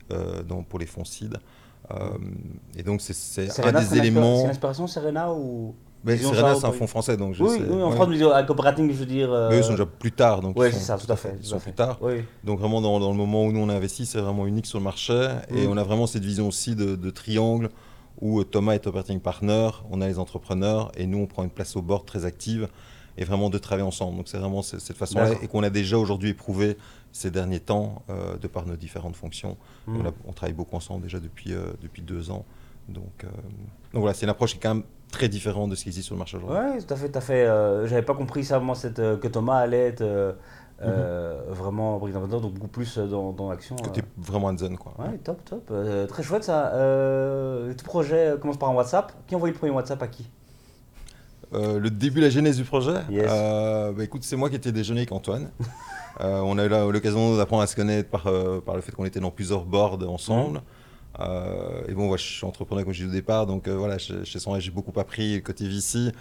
pour 0.69 0.79
les 0.79 0.85
fonds 0.85 1.05
seed. 1.05 1.37
et 2.75 2.83
donc, 2.83 3.01
c'est 3.01 3.59
un 3.65 3.71
des 3.71 3.97
éléments. 3.97 4.41
C'est 4.41 4.47
l'inspiration 4.47 4.87
Serena 4.87 5.31
ou 5.31 5.75
mais 6.03 6.15
Serena, 6.15 6.55
c'est 6.55 6.65
un 6.65 6.71
fonds 6.71 6.87
français, 6.87 7.17
donc 7.17 7.33
je 7.33 7.43
oui, 7.43 7.57
sais. 7.57 7.65
Oui, 7.67 7.81
en 7.81 7.91
France, 7.91 8.09
à 8.33 8.43
cooperating, 8.43 8.89
je 8.91 8.97
veux 8.97 9.05
dire. 9.05 9.29
Mais 9.49 9.59
eux 9.59 9.63
sont 9.63 9.71
déjà 9.71 9.85
plus 9.85 10.11
tard, 10.11 10.41
donc. 10.41 10.57
Oui, 10.57 10.67
c'est 10.71 10.79
ça, 10.79 10.97
tout 10.97 11.11
à 11.11 11.15
fait. 11.15 11.35
Ils 11.39 11.45
sont 11.45 11.59
plus 11.59 11.73
tard. 11.73 11.99
Donc 12.43 12.59
vraiment, 12.59 12.81
dans, 12.81 12.99
dans, 12.99 13.11
le 13.11 13.17
moment 13.17 13.43
où 13.43 13.51
nous 13.51 13.59
on 13.59 13.69
a 13.69 13.73
investi, 13.73 14.05
c'est 14.05 14.19
vraiment 14.19 14.47
unique 14.47 14.67
sur 14.67 14.77
le 14.77 14.83
marché, 14.83 15.27
et 15.53 15.67
on 15.67 15.75
a 15.75 15.83
vraiment 15.83 16.07
cette 16.07 16.23
vision 16.23 16.47
aussi 16.47 16.75
de, 16.75 16.95
de 16.95 17.09
triangle 17.09 17.69
où 18.21 18.43
Thomas 18.43 18.73
est 18.73 18.87
operating 18.87 19.19
partner, 19.19 19.69
on 19.91 20.01
a 20.01 20.07
les 20.07 20.19
entrepreneurs, 20.19 20.91
et 20.97 21.05
nous 21.05 21.19
on 21.19 21.27
prend 21.27 21.43
une 21.43 21.49
place 21.49 21.75
au 21.75 21.81
board 21.81 22.05
très 22.05 22.25
active, 22.25 22.67
et 23.17 23.25
vraiment 23.25 23.49
de 23.49 23.57
travailler 23.57 23.87
ensemble. 23.87 24.17
Donc 24.17 24.27
c'est 24.27 24.37
vraiment 24.37 24.61
cette 24.61 24.97
façon-là, 24.97 25.31
et 25.41 25.47
qu'on 25.47 25.63
a 25.63 25.69
déjà 25.69 25.97
aujourd'hui 25.97 26.29
éprouvé 26.29 26.77
ces 27.11 27.31
derniers 27.31 27.59
temps, 27.59 28.03
euh, 28.09 28.37
de 28.37 28.47
par 28.47 28.65
nos 28.65 28.75
différentes 28.75 29.15
fonctions. 29.15 29.57
Mm. 29.87 30.07
On, 30.27 30.33
travaille 30.33 30.53
beaucoup 30.53 30.75
ensemble 30.75 31.03
déjà 31.03 31.19
depuis, 31.19 31.53
euh, 31.53 31.73
depuis 31.81 32.01
deux 32.01 32.29
ans. 32.29 32.45
Donc, 32.89 33.23
euh, 33.23 33.27
donc 33.93 34.01
voilà, 34.01 34.13
c'est 34.13 34.25
une 34.25 34.29
approche 34.29 34.51
qui 34.51 34.57
est 34.57 34.61
quand 34.61 34.75
même 34.75 34.83
très 35.11 35.27
différente 35.27 35.69
de 35.71 35.75
ce 35.75 35.83
qui 35.83 35.89
existe 35.89 36.05
sur 36.05 36.15
le 36.15 36.19
marché 36.19 36.37
aujourd'hui. 36.37 36.59
Oui, 36.75 36.85
tout 36.85 36.93
à 36.93 36.97
fait. 36.97 37.09
Tout 37.09 37.17
à 37.17 37.21
fait. 37.21 37.45
J'avais 37.87 38.03
pas 38.03 38.13
compris 38.13 38.45
ça, 38.45 38.59
moi, 38.59 38.75
cette, 38.75 38.97
que 38.97 39.27
Thomas 39.27 39.57
allait 39.57 39.87
être 39.87 40.35
euh, 40.79 41.41
vraiment 41.47 41.97
président 41.97 42.27
donc 42.27 42.53
beaucoup 42.53 42.67
plus 42.67 42.97
dans, 42.99 43.31
dans 43.31 43.49
l'action. 43.49 43.75
Euh. 43.83 44.01
vraiment 44.17 44.55
zone 44.55 44.77
quoi. 44.77 44.93
Ouais, 44.99 45.17
top, 45.17 45.43
top. 45.43 45.73
Très 46.07 46.23
chouette 46.23 46.43
ça. 46.43 46.71
tout 47.75 47.85
projet 47.85 48.35
commence 48.39 48.57
par 48.57 48.69
un 48.69 48.75
WhatsApp. 48.75 49.11
Qui 49.25 49.33
a 49.33 49.37
envoyé 49.37 49.53
le 49.53 49.57
premier 49.57 49.73
WhatsApp 49.73 50.01
à 50.03 50.07
qui? 50.07 50.29
Le 51.53 51.89
début, 51.89 52.21
la 52.21 52.29
genèse 52.29 52.57
du 52.57 52.63
projet 52.63 52.99
bah, 53.09 54.03
Écoute, 54.03 54.23
c'est 54.23 54.35
moi 54.35 54.49
qui 54.49 54.55
étais 54.55 54.71
déjeuner 54.71 55.01
avec 55.01 55.11
Antoine. 55.11 55.49
on 56.19 56.57
a 56.57 56.65
eu 56.65 56.91
l'occasion 56.91 57.37
d'apprendre 57.37 57.63
à 57.63 57.67
se 57.67 57.75
connaître 57.75 58.09
par, 58.09 58.23
par 58.63 58.75
le 58.75 58.81
fait 58.81 58.91
qu'on 58.91 59.05
était 59.05 59.19
dans 59.19 59.31
plusieurs 59.31 59.65
boards 59.65 59.99
ensemble. 60.07 60.61
Mmh. 61.17 61.23
et 61.89 61.93
bon, 61.93 62.07
moi, 62.07 62.17
je 62.17 62.23
suis 62.23 62.45
entrepreneur 62.45 62.83
comme 62.83 62.93
je 62.93 63.03
dis 63.03 63.09
au 63.09 63.13
départ, 63.13 63.45
donc 63.45 63.67
voilà, 63.67 63.97
chez, 63.97 64.25
chez 64.25 64.39
j'ai 64.59 64.71
beaucoup 64.71 64.97
appris 64.99 65.41
côté 65.41 65.67
VC. 65.67 66.11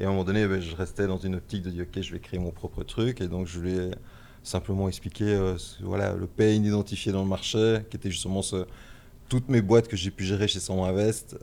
Et 0.00 0.04
à 0.04 0.08
un 0.08 0.10
moment 0.10 0.24
donné, 0.24 0.46
ben, 0.46 0.60
je 0.60 0.74
restais 0.74 1.06
dans 1.06 1.18
une 1.18 1.36
optique 1.36 1.62
de 1.62 1.70
dire, 1.70 1.84
OK, 1.84 2.02
je 2.02 2.12
vais 2.12 2.18
créer 2.18 2.40
mon 2.40 2.50
propre 2.50 2.82
truc. 2.82 3.20
Et 3.20 3.28
donc, 3.28 3.46
je 3.46 3.60
lui 3.60 3.74
ai 3.74 3.90
simplement 4.42 4.88
expliqué 4.88 5.24
euh, 5.24 5.56
voilà, 5.82 6.14
le 6.14 6.26
pain 6.26 6.48
identifié 6.48 7.12
dans 7.12 7.22
le 7.22 7.28
marché, 7.28 7.78
qui 7.90 7.96
était 7.96 8.10
justement 8.10 8.42
ce, 8.42 8.66
toutes 9.28 9.48
mes 9.48 9.62
boîtes 9.62 9.88
que 9.88 9.96
j'ai 9.96 10.10
pu 10.10 10.24
gérer 10.24 10.48
chez 10.48 10.60
San 10.60 10.78
Invest. 10.80 11.36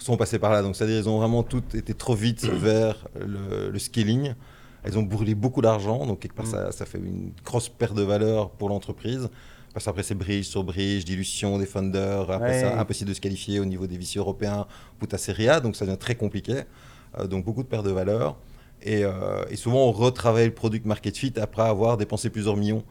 Euh, 0.00 0.04
sont 0.04 0.16
passées 0.16 0.38
par 0.38 0.52
là. 0.52 0.62
Donc, 0.62 0.76
c'est-à-dire, 0.76 0.98
ils 0.98 1.08
ont 1.08 1.18
vraiment 1.18 1.42
toutes 1.42 1.74
été 1.74 1.94
trop 1.94 2.14
vite 2.14 2.44
vers 2.44 3.06
le, 3.18 3.78
scaling. 3.78 4.34
Elles 4.82 4.98
ont 4.98 5.02
brûlé 5.02 5.34
beaucoup 5.34 5.60
d'argent, 5.60 6.06
donc 6.06 6.20
quelque 6.20 6.34
part, 6.34 6.46
mm. 6.46 6.50
ça, 6.50 6.72
ça, 6.72 6.86
fait 6.86 6.98
une 6.98 7.32
grosse 7.44 7.68
perte 7.68 7.94
de 7.94 8.02
valeur 8.02 8.50
pour 8.50 8.68
l'entreprise. 8.68 9.28
Parce 9.72 9.84
qu'après, 9.84 10.02
c'est 10.02 10.14
bridge 10.14 10.46
sur 10.46 10.64
bridge, 10.64 11.04
dilution 11.04 11.58
des 11.58 11.66
funders. 11.66 12.30
Après 12.30 12.60
ça, 12.60 12.80
impossible 12.80 13.10
de 13.10 13.14
se 13.14 13.20
qualifier 13.20 13.60
au 13.60 13.64
niveau 13.64 13.86
des 13.86 13.96
vices 13.96 14.16
européens 14.16 14.66
ou 15.00 15.06
ta 15.06 15.18
Serie 15.18 15.48
A. 15.48 15.60
Donc, 15.60 15.76
ça 15.76 15.84
devient 15.84 15.98
très 15.98 16.16
compliqué. 16.16 16.62
Euh, 17.18 17.26
donc, 17.26 17.44
beaucoup 17.44 17.62
de 17.62 17.68
pertes 17.68 17.84
de 17.84 17.90
valeur. 17.90 18.36
Euh, 18.86 19.44
et, 19.50 19.56
souvent, 19.56 19.86
on 19.86 19.92
retravaille 19.92 20.46
le 20.46 20.54
product 20.54 20.86
market 20.86 21.16
fit 21.16 21.34
après 21.40 21.62
avoir 21.62 21.96
dépensé 21.96 22.30
plusieurs 22.30 22.56
millions. 22.56 22.82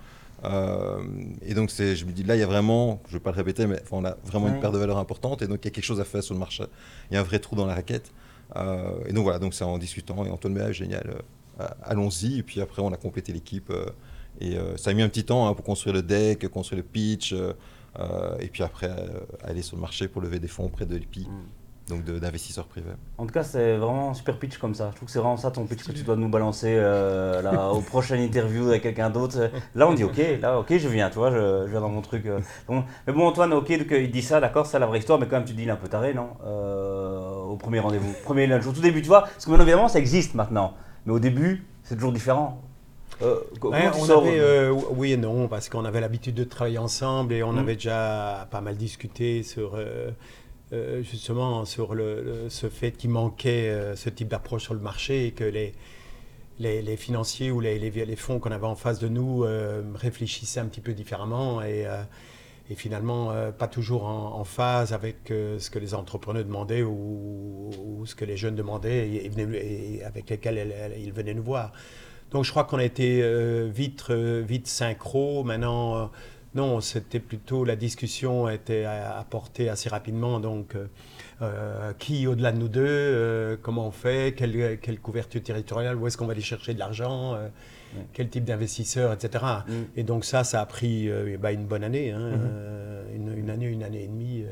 Euh, 0.46 1.02
et 1.42 1.54
donc, 1.54 1.70
je 1.70 2.06
me 2.06 2.12
dis, 2.12 2.24
là, 2.24 2.36
il 2.36 2.40
y 2.40 2.44
a 2.44 2.48
vraiment, 2.48 3.02
je 3.08 3.14
ne 3.14 3.20
vais 3.20 3.24
pas 3.24 3.32
le 3.32 3.38
répéter, 3.38 3.68
mais 3.68 3.82
on 3.92 4.06
a 4.06 4.16
vraiment 4.26 4.48
une 4.48 4.60
perte 4.60 4.74
de 4.74 4.80
valeur 4.80 4.98
importante. 4.98 5.42
Et 5.42 5.48
donc, 5.48 5.60
il 5.64 5.66
y 5.66 5.68
a 5.68 5.72
quelque 5.72 5.84
chose 5.84 6.00
à 6.00 6.06
faire 6.06 6.24
sur 6.24 6.34
le 6.34 6.40
marché. 6.40 6.64
Il 7.10 7.16
y 7.16 7.18
a 7.18 7.20
un 7.20 7.24
vrai 7.24 7.40
trou 7.40 7.56
dans 7.56 7.66
la 7.66 7.76
raquette. 7.76 8.12
et 8.56 9.14
donc, 9.14 9.24
voilà, 9.24 9.40
donc 9.40 9.54
c'est 9.54 9.64
en 9.64 9.78
discutant. 9.78 10.26
Et 10.26 10.30
Antoine 10.30 10.54
Méa, 10.54 10.72
génial, 10.72 11.22
allons-y. 11.84 12.40
Et 12.40 12.44
puis 12.44 12.62
après, 12.62 12.82
on 12.82 12.92
a 12.94 12.98
complété 12.98 13.34
l'équipe. 13.34 13.72
Et 14.40 14.58
euh, 14.58 14.78
ça 14.78 14.92
a 14.92 14.94
mis 14.94 15.02
un 15.02 15.10
petit 15.10 15.26
temps 15.26 15.48
hein, 15.48 15.54
pour 15.54 15.66
construire 15.66 15.94
le 15.94 16.02
deck, 16.02 16.48
construire 16.48 16.82
le 16.82 16.88
pitch, 16.88 17.34
euh, 17.34 17.54
euh, 18.00 18.38
et 18.40 18.48
puis 18.48 18.64
après 18.64 18.90
aller 19.44 19.62
sur 19.62 19.76
le 19.76 19.82
marché 19.82 20.08
pour 20.08 20.22
lever 20.22 20.40
des 20.40 20.48
fonds 20.48 20.66
auprès 20.66 20.86
de 20.86 20.96
l'EPI. 20.96 21.28
Mm. 21.28 21.46
Donc 21.90 22.04
d'investisseurs 22.04 22.66
privés. 22.66 22.92
En 23.18 23.26
tout 23.26 23.34
cas, 23.34 23.44
c'est 23.44 23.76
vraiment 23.76 24.12
un 24.12 24.14
super 24.14 24.38
pitch 24.38 24.58
comme 24.60 24.76
ça. 24.76 24.90
Je 24.92 24.96
trouve 24.96 25.08
que 25.08 25.12
c'est 25.12 25.20
vraiment 25.20 25.38
ça 25.38 25.50
ton 25.50 25.66
pitch 25.66 25.84
que 25.84 25.92
tu 25.92 26.04
dois 26.04 26.16
nous 26.16 26.30
balancer 26.30 26.76
euh, 26.78 27.42
là, 27.42 27.72
aux 27.72 27.82
prochaines 27.82 28.22
interviews 28.22 28.70
avec 28.70 28.84
quelqu'un 28.84 29.10
d'autre. 29.10 29.50
Là, 29.76 29.88
on 29.88 29.94
dit 29.94 30.04
ok, 30.04 30.22
là, 30.40 30.60
ok, 30.60 30.78
je 30.78 30.88
viens, 30.88 31.10
tu 31.10 31.16
vois, 31.16 31.32
je, 31.32 31.66
viens 31.66 31.82
dans 31.82 31.90
mon 31.90 32.02
truc. 32.02 32.26
Mais 32.70 33.14
bon, 33.14 33.28
Antoine, 33.28 33.52
ok, 33.54 33.78
donc, 33.78 33.88
il 33.92 34.12
dit 34.12 34.22
ça, 34.22 34.40
d'accord, 34.40 34.68
c'est 34.68 34.80
la 34.80 34.86
vraie 34.86 35.00
histoire, 35.00 35.20
mais 35.20 35.28
quand 35.28 35.38
même, 35.38 35.46
tu 35.46 35.54
dis, 35.54 35.64
il 35.64 35.68
est 35.68 35.72
un 35.72 35.76
peu 35.76 35.88
taré, 35.88 36.14
non 36.14 36.30
Au 37.50 37.58
premier 37.58 37.80
rendez-vous, 37.80 38.14
premier 38.24 38.46
lunch, 38.46 38.68
au 38.68 38.72
tout 38.72 38.82
début, 38.82 39.02
tu 39.02 39.08
vois, 39.08 39.22
parce 39.22 39.46
que 39.46 39.50
maintenant, 39.50 39.66
évidemment, 39.66 39.88
ça 39.88 40.00
existe 40.00 40.36
maintenant. 40.36 40.76
Mais 41.06 41.14
au 41.14 41.20
début, 41.20 41.66
c'est 41.84 41.96
toujours 41.96 42.14
différent. 42.14 42.62
Euh, 43.22 43.40
on 43.62 43.74
avait, 43.74 44.40
euh, 44.40 44.74
oui 44.92 45.12
et 45.14 45.18
non, 45.18 45.48
parce 45.48 45.68
qu'on 45.68 45.84
avait 45.84 46.00
l'habitude 46.00 46.36
de 46.36 46.46
travailler 46.46 46.78
ensemble 46.78 47.34
et 47.34 47.44
on 47.44 47.54
mm. 47.54 47.58
avait 47.58 47.76
déjà 47.76 48.48
pas 48.50 48.62
mal 48.62 48.78
discuté 48.78 49.44
sur 49.44 49.76
euh, 49.76 50.12
justement 51.02 51.66
sur 51.66 51.96
le, 51.96 52.46
ce 52.50 52.70
fait 52.70 52.92
qu'il 52.92 53.10
manquait 53.10 53.94
ce 53.96 54.10
type 54.10 54.28
d'approche 54.28 54.64
sur 54.64 54.74
le 54.74 54.80
marché 54.80 55.26
et 55.26 55.32
que 55.32 55.44
les, 55.44 55.74
les, 56.60 56.98
financiers 56.98 57.52
ou 57.52 57.60
les, 57.60 57.80
les 57.80 58.16
fonds 58.16 58.40
qu'on 58.40 58.52
avait 58.52 58.68
en 58.68 58.76
face 58.76 59.00
de 59.00 59.08
nous 59.08 59.46
réfléchissaient 59.96 60.60
un 60.60 60.68
petit 60.68 60.82
peu 60.82 60.94
différemment 60.94 61.62
et, 61.64 61.88
et 62.70 62.76
finalement 62.76 63.34
pas 63.58 63.68
toujours 63.68 64.06
en, 64.06 64.44
phase 64.44 64.94
avec 64.94 65.18
ce 65.28 65.70
que 65.70 65.80
les 65.80 65.96
entrepreneurs 65.96 66.46
demandaient 66.46 66.84
ou, 66.84 68.04
ce 68.06 68.14
que 68.14 68.26
les 68.26 68.38
jeunes 68.38 68.56
demandaient 68.56 69.10
et, 69.10 70.04
avec 70.06 70.30
lesquels 70.30 70.72
ils 71.00 71.14
venaient 71.14 71.34
nous 71.34 71.44
voir. 71.44 71.72
Donc 72.32 72.46
je 72.46 72.52
crois 72.52 72.64
qu'on 72.64 72.78
a 72.78 72.84
été 72.84 73.22
euh, 73.24 73.70
vite, 73.74 74.06
euh, 74.10 74.44
vite 74.48 74.68
synchro. 74.68 75.44
Maintenant, 75.44 75.98
euh, 75.98 76.06
non, 76.56 76.82
c'était 76.82 77.20
plutôt 77.20 77.64
la 77.64 77.76
discussion 77.76 78.48
a 78.48 78.54
été 78.54 78.86
apportée 78.86 79.70
assez 79.70 79.90
rapidement. 79.90 80.40
Donc, 80.40 80.76
qui 82.00 82.28
au-delà 82.28 82.52
de 82.52 82.58
nous 82.58 82.68
deux, 82.68 83.58
comment 83.62 83.88
on 83.88 83.92
fait, 83.92 84.34
quelle, 84.36 84.80
quelle, 84.80 85.00
couverture 85.00 85.42
territoriale, 85.44 85.96
où 85.96 86.08
est-ce 86.08 86.18
qu'on 86.18 86.26
va 86.26 86.34
aller 86.34 86.42
chercher 86.42 86.74
de 86.74 86.80
l'argent, 86.80 87.38
quel 88.14 88.30
type 88.30 88.46
d'investisseurs, 88.46 89.14
etc. 89.14 89.46
Mm. 89.68 89.74
Et 89.96 90.04
donc 90.04 90.26
ça, 90.26 90.44
ça 90.44 90.62
a 90.62 90.66
pris 90.66 91.10
bah, 91.40 91.52
une 91.52 91.66
bonne 91.66 91.84
année, 91.84 92.12
hein, 92.12 92.32
mm-hmm. 93.16 93.38
une, 93.38 93.50
année, 93.50 93.68
une 93.68 93.84
année 93.84 94.04
et 94.04 94.08
demie. 94.08 94.44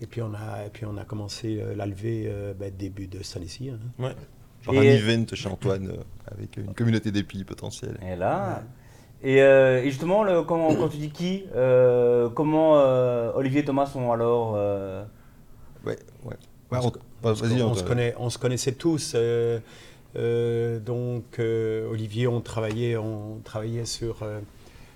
Et 0.00 0.06
puis 0.06 0.22
on 0.22 0.32
a, 0.32 0.66
et 0.66 0.70
puis 0.70 0.86
on 0.86 0.96
a 0.96 1.04
commencé 1.04 1.62
la 1.76 1.84
levée 1.84 2.32
bah, 2.58 2.70
début 2.70 3.06
de 3.06 3.22
cette 3.22 3.36
année-ci. 3.36 3.70
Hein. 3.70 4.14
Genre 4.62 4.74
un 4.74 4.82
event 4.82 5.24
chez 5.34 5.48
Antoine 5.48 5.88
euh, 5.88 6.32
avec 6.32 6.56
une 6.56 6.74
communauté 6.74 7.10
d'épis 7.10 7.44
potentielle. 7.44 7.98
Et 8.02 8.16
là. 8.16 8.62
Et, 9.22 9.42
euh, 9.42 9.82
et 9.82 9.90
justement, 9.90 10.22
le, 10.22 10.42
quand, 10.42 10.74
quand, 10.76 10.88
tu 10.88 10.98
dis 10.98 11.10
qui, 11.10 11.44
euh, 11.54 12.28
comment 12.28 12.74
Olivier 13.34 13.60
et 13.60 13.64
Thomas 13.64 13.86
sont 13.86 14.12
alors. 14.12 14.52
Ouais, 15.84 15.98
ouais. 16.24 16.36
on, 16.70 16.92
on, 17.22 17.34
se 17.74 17.82
connaît, 17.82 18.14
on 18.18 18.30
se 18.30 18.38
connaissait 18.38 18.72
tous. 18.72 19.16
donc, 20.14 21.38
Olivier, 21.38 22.26
on 22.26 22.40
travaillait, 22.40 22.96
on 22.96 23.40
travaillait 23.44 23.86
sur 23.86 24.18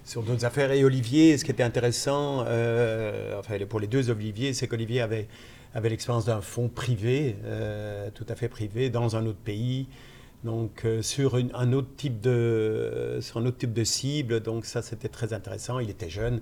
sur 0.05 0.23
d'autres 0.23 0.45
affaires. 0.45 0.73
Et 0.73 0.85
Olivier, 0.85 1.39
ce 1.39 1.45
qui 1.45 1.51
était 1.51 1.63
intéressant, 1.63 2.41
enfin 2.41 3.59
pour 3.69 3.81
les 3.81 3.87
deux 3.87 4.11
Olivier, 4.11 4.55
c'est 4.55 4.69
qu'Olivier 4.69 5.01
avait 5.01 5.29
avait 5.75 5.89
l'expérience 5.89 6.27
d'un 6.27 6.41
fonds 6.41 6.69
privé, 6.69 7.37
euh, 7.45 8.11
tout 8.15 8.27
à 8.29 8.35
fait 8.35 8.49
privé, 8.49 8.91
dans 8.91 9.17
un 9.17 9.27
autre 9.27 9.39
pays. 9.39 9.87
Donc 10.45 10.83
euh, 10.85 11.03
sur 11.03 11.37
un 11.37 11.73
autre 11.73 11.91
type 11.97 12.21
de 12.21 13.19
sur 13.21 13.39
un 13.39 13.47
autre 13.47 13.59
type 13.59 13.73
de 13.73 13.85
cible, 13.85 14.41
donc 14.41 14.65
ça 14.65 14.83
c'était 14.83 15.09
très 15.09 15.33
intéressant. 15.33 15.79
Il 15.79 15.89
était 15.89 16.11
jeune. 16.11 16.41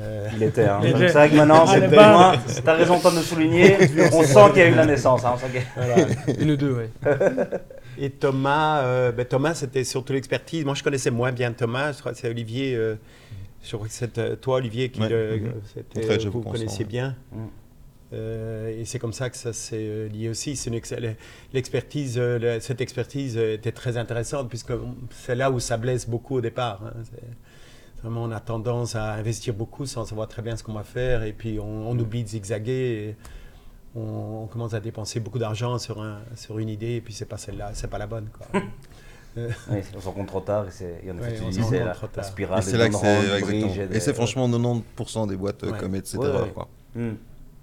Euh, 0.00 0.28
il 0.34 0.42
était. 0.42 0.64
Hein. 0.64 0.80
C'est 0.82 1.12
vrai 1.12 1.30
que 1.30 1.36
maintenant, 1.36 1.64
c'est 1.66 1.88
moins. 1.88 2.34
T'as 2.64 2.74
raison 2.74 2.98
de 2.98 3.16
le 3.16 3.22
souligner. 3.22 3.76
On 4.12 4.24
sent 4.24 4.50
qu'il 4.50 4.58
y 4.58 4.62
a 4.62 4.68
eu 4.68 4.74
la 4.74 4.84
naissance. 4.84 5.24
Hein, 5.24 5.36
voilà. 5.76 5.94
Une 6.40 6.50
ou 6.50 6.56
deux, 6.56 6.76
oui. 6.76 7.08
Et 7.98 8.10
Thomas, 8.10 9.12
ben, 9.12 9.24
Thomas 9.24 9.54
c'était 9.54 9.84
surtout 9.84 10.12
l'expertise. 10.12 10.64
Moi 10.64 10.74
je 10.74 10.82
connaissais 10.82 11.12
moins 11.12 11.30
bien 11.30 11.52
Thomas. 11.52 11.92
Je 11.92 12.00
crois 12.00 12.12
que 12.12 12.18
c'est 12.18 12.28
Olivier. 12.28 12.76
je 13.62 13.76
crois 13.76 13.86
que 13.86 13.94
c'est 13.94 14.40
toi 14.40 14.56
Olivier 14.56 14.90
qui 14.90 15.00
le, 15.00 15.40
mm-hmm. 15.94 16.28
vous 16.28 16.42
connaissiez 16.42 16.84
bien. 16.84 17.14
Mm. 17.30 17.46
Euh, 18.12 18.80
et 18.80 18.84
c'est 18.84 18.98
comme 18.98 19.12
ça 19.12 19.30
que 19.30 19.36
ça 19.36 19.52
s'est 19.52 19.76
euh, 19.78 20.08
lié 20.08 20.28
aussi. 20.28 20.58
L'expertise, 21.52 22.16
euh, 22.18 22.60
cette 22.60 22.80
expertise 22.80 23.36
était 23.36 23.72
très 23.72 23.96
intéressante 23.96 24.48
puisque 24.48 24.72
c'est 25.10 25.34
là 25.34 25.50
où 25.50 25.58
ça 25.58 25.76
blesse 25.76 26.08
beaucoup 26.08 26.36
au 26.36 26.40
départ. 26.40 26.80
Hein. 26.84 27.02
Vraiment, 28.02 28.24
on 28.24 28.30
a 28.30 28.40
tendance 28.40 28.94
à 28.94 29.14
investir 29.14 29.54
beaucoup 29.54 29.86
sans 29.86 30.04
savoir 30.04 30.28
très 30.28 30.42
bien 30.42 30.56
ce 30.56 30.62
qu'on 30.62 30.74
va 30.74 30.84
faire 30.84 31.22
et 31.24 31.32
puis 31.32 31.58
on, 31.58 31.98
oublie 31.98 32.22
de 32.22 32.28
zigzaguer. 32.28 33.16
on, 33.96 34.42
on 34.44 34.46
commence 34.46 34.74
à 34.74 34.80
dépenser 34.80 35.18
beaucoup 35.18 35.38
d'argent 35.38 35.78
sur, 35.78 36.00
un, 36.00 36.20
sur 36.36 36.58
une 36.58 36.68
idée 36.68 36.96
et 36.96 37.00
puis 37.00 37.14
c'est 37.14 37.24
pas 37.24 37.38
celle-là, 37.38 37.70
c'est 37.74 37.88
pas 37.88 37.98
la 37.98 38.06
bonne. 38.06 38.28
Quoi. 38.28 38.62
On 39.94 40.00
s'en 40.00 40.12
compte 40.12 40.28
trop 40.28 40.40
tard 40.40 40.64
et 40.66 41.06
y 41.06 41.10
en 41.10 41.18
a 41.18 41.20
Ouais, 41.20 41.34
tu 41.34 41.44
disais, 41.50 41.84
la, 41.84 41.92
trop 41.92 42.06
la 42.06 42.12
tard. 42.12 42.24
spirale 42.24 42.58
Et 42.60 42.62
c'est 42.62 42.78
là 42.78 42.88
que 42.88 42.94
c'est 42.94 43.40
bridge 43.42 43.78
Et 43.92 44.00
c'est 44.00 44.14
franchement 44.14 44.48
90% 44.48 45.28
des 45.28 45.36
boîtes 45.36 45.62
Ouais. 45.62 45.72
Ouais, 45.72 46.52
quoi. 46.54 46.68
Hmm. 46.94 47.16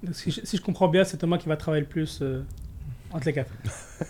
Donc, 0.04 0.16
Si 0.16 0.32
je, 0.32 0.42
si 0.44 0.58
je 0.58 0.62
comprends 0.62 0.88
bien, 0.88 1.04
c'est 1.04 1.18
Thomas 1.18 1.38
qui 1.38 1.50
va 1.50 1.58
travailler 1.58 1.82
le 1.82 1.88
plus 1.90 2.20
euh, 2.22 2.44
entre 3.14 3.26
les 3.28 3.34
quatre. 3.34 3.52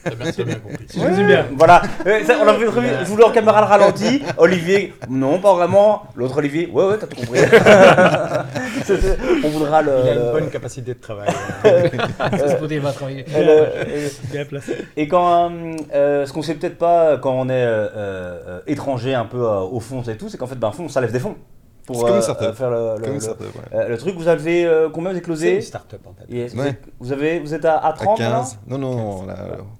Bien, 0.05 0.15
bien 0.45 0.55
compris. 0.55 0.85
Si 0.87 0.99
je 0.99 1.05
résume 1.05 1.27
bien. 1.27 1.45
Voilà, 1.55 1.81
Euh, 2.07 2.23
ça, 2.25 2.37
on 2.41 2.47
a 2.47 2.53
vu, 2.57 2.65
je 2.65 3.05
voulais 3.05 3.23
en 3.25 3.31
caméra 3.31 3.61
le 3.61 3.67
ralenti. 3.67 4.23
Olivier, 4.37 4.93
non, 5.09 5.39
pas 5.39 5.53
vraiment. 5.53 6.03
L'autre 6.15 6.37
Olivier, 6.37 6.67
ouais, 6.67 6.85
ouais, 6.85 6.97
t'as 6.97 7.05
tout 7.07 7.17
compris. 7.17 7.39
On 9.43 9.49
voudra 9.49 9.81
le. 9.81 9.91
Il 10.03 10.09
a 10.09 10.13
une 10.15 10.31
bonne 10.31 10.49
capacité 10.49 10.93
de 10.93 10.99
travail. 10.99 11.29
C'est 11.63 12.49
ce 12.49 12.55
côté 12.55 12.79
va 12.79 12.91
travailler. 12.91 13.25
et 13.35 13.43
le- 13.43 13.67
et- 13.87 14.11
Bien 14.31 14.45
placé. 14.45 14.77
Et 14.97 15.07
quand, 15.07 15.51
euh, 15.51 15.75
euh, 15.93 16.25
ce 16.25 16.33
qu'on 16.33 16.41
sait 16.41 16.55
peut-être 16.55 16.77
pas 16.77 17.17
quand 17.17 17.33
on 17.33 17.49
est 17.49 17.53
euh, 17.53 17.87
euh, 17.95 18.59
étranger 18.67 19.13
un 19.13 19.25
peu 19.25 19.43
euh, 19.45 19.59
aux 19.59 19.79
fonds 19.79 20.01
et 20.03 20.17
tout, 20.17 20.29
c'est 20.29 20.37
qu'en 20.37 20.47
fait, 20.47 20.55
ben, 20.55 20.69
un 20.69 20.71
fonds, 20.71 20.89
ça 20.89 21.01
lève 21.01 21.11
des 21.11 21.19
fonds. 21.19 21.35
Pour 21.85 21.97
C'est 21.97 22.01
comme 22.03 22.11
une 22.11 22.17
euh, 22.17 22.21
startup. 22.21 22.47
euh, 22.47 22.53
faire 22.53 22.69
le, 22.71 22.95
le- 22.97 23.03
Comme 23.03 23.13
le- 23.15 23.19
ça, 23.19 23.31
ouais. 23.31 23.47
euh, 23.73 23.87
le 23.89 23.97
truc. 23.97 24.15
Vous 24.15 24.27
avez 24.29 24.65
euh, 24.65 24.89
combien 24.89 25.09
vous 25.09 25.15
avez 25.15 25.19
C'est 25.19 25.25
closé 25.25 25.55
une 25.55 25.61
start-up 25.61 26.01
en 26.07 26.13
fait. 26.13 26.33
Yes, 26.33 26.53
vous, 26.55 26.61
Ouais. 26.61 26.69
êtes, 26.69 26.81
vous 26.99 27.11
avez, 27.11 27.39
vous 27.39 27.53
êtes 27.53 27.65
à, 27.65 27.77
à 27.77 27.91
30 27.93 28.19
À 28.21 28.23
maintenant 28.23 28.39
15. 28.41 28.59
Non, 28.67 28.77
non, 28.77 28.95
non, 28.95 29.25
là, 29.25 29.35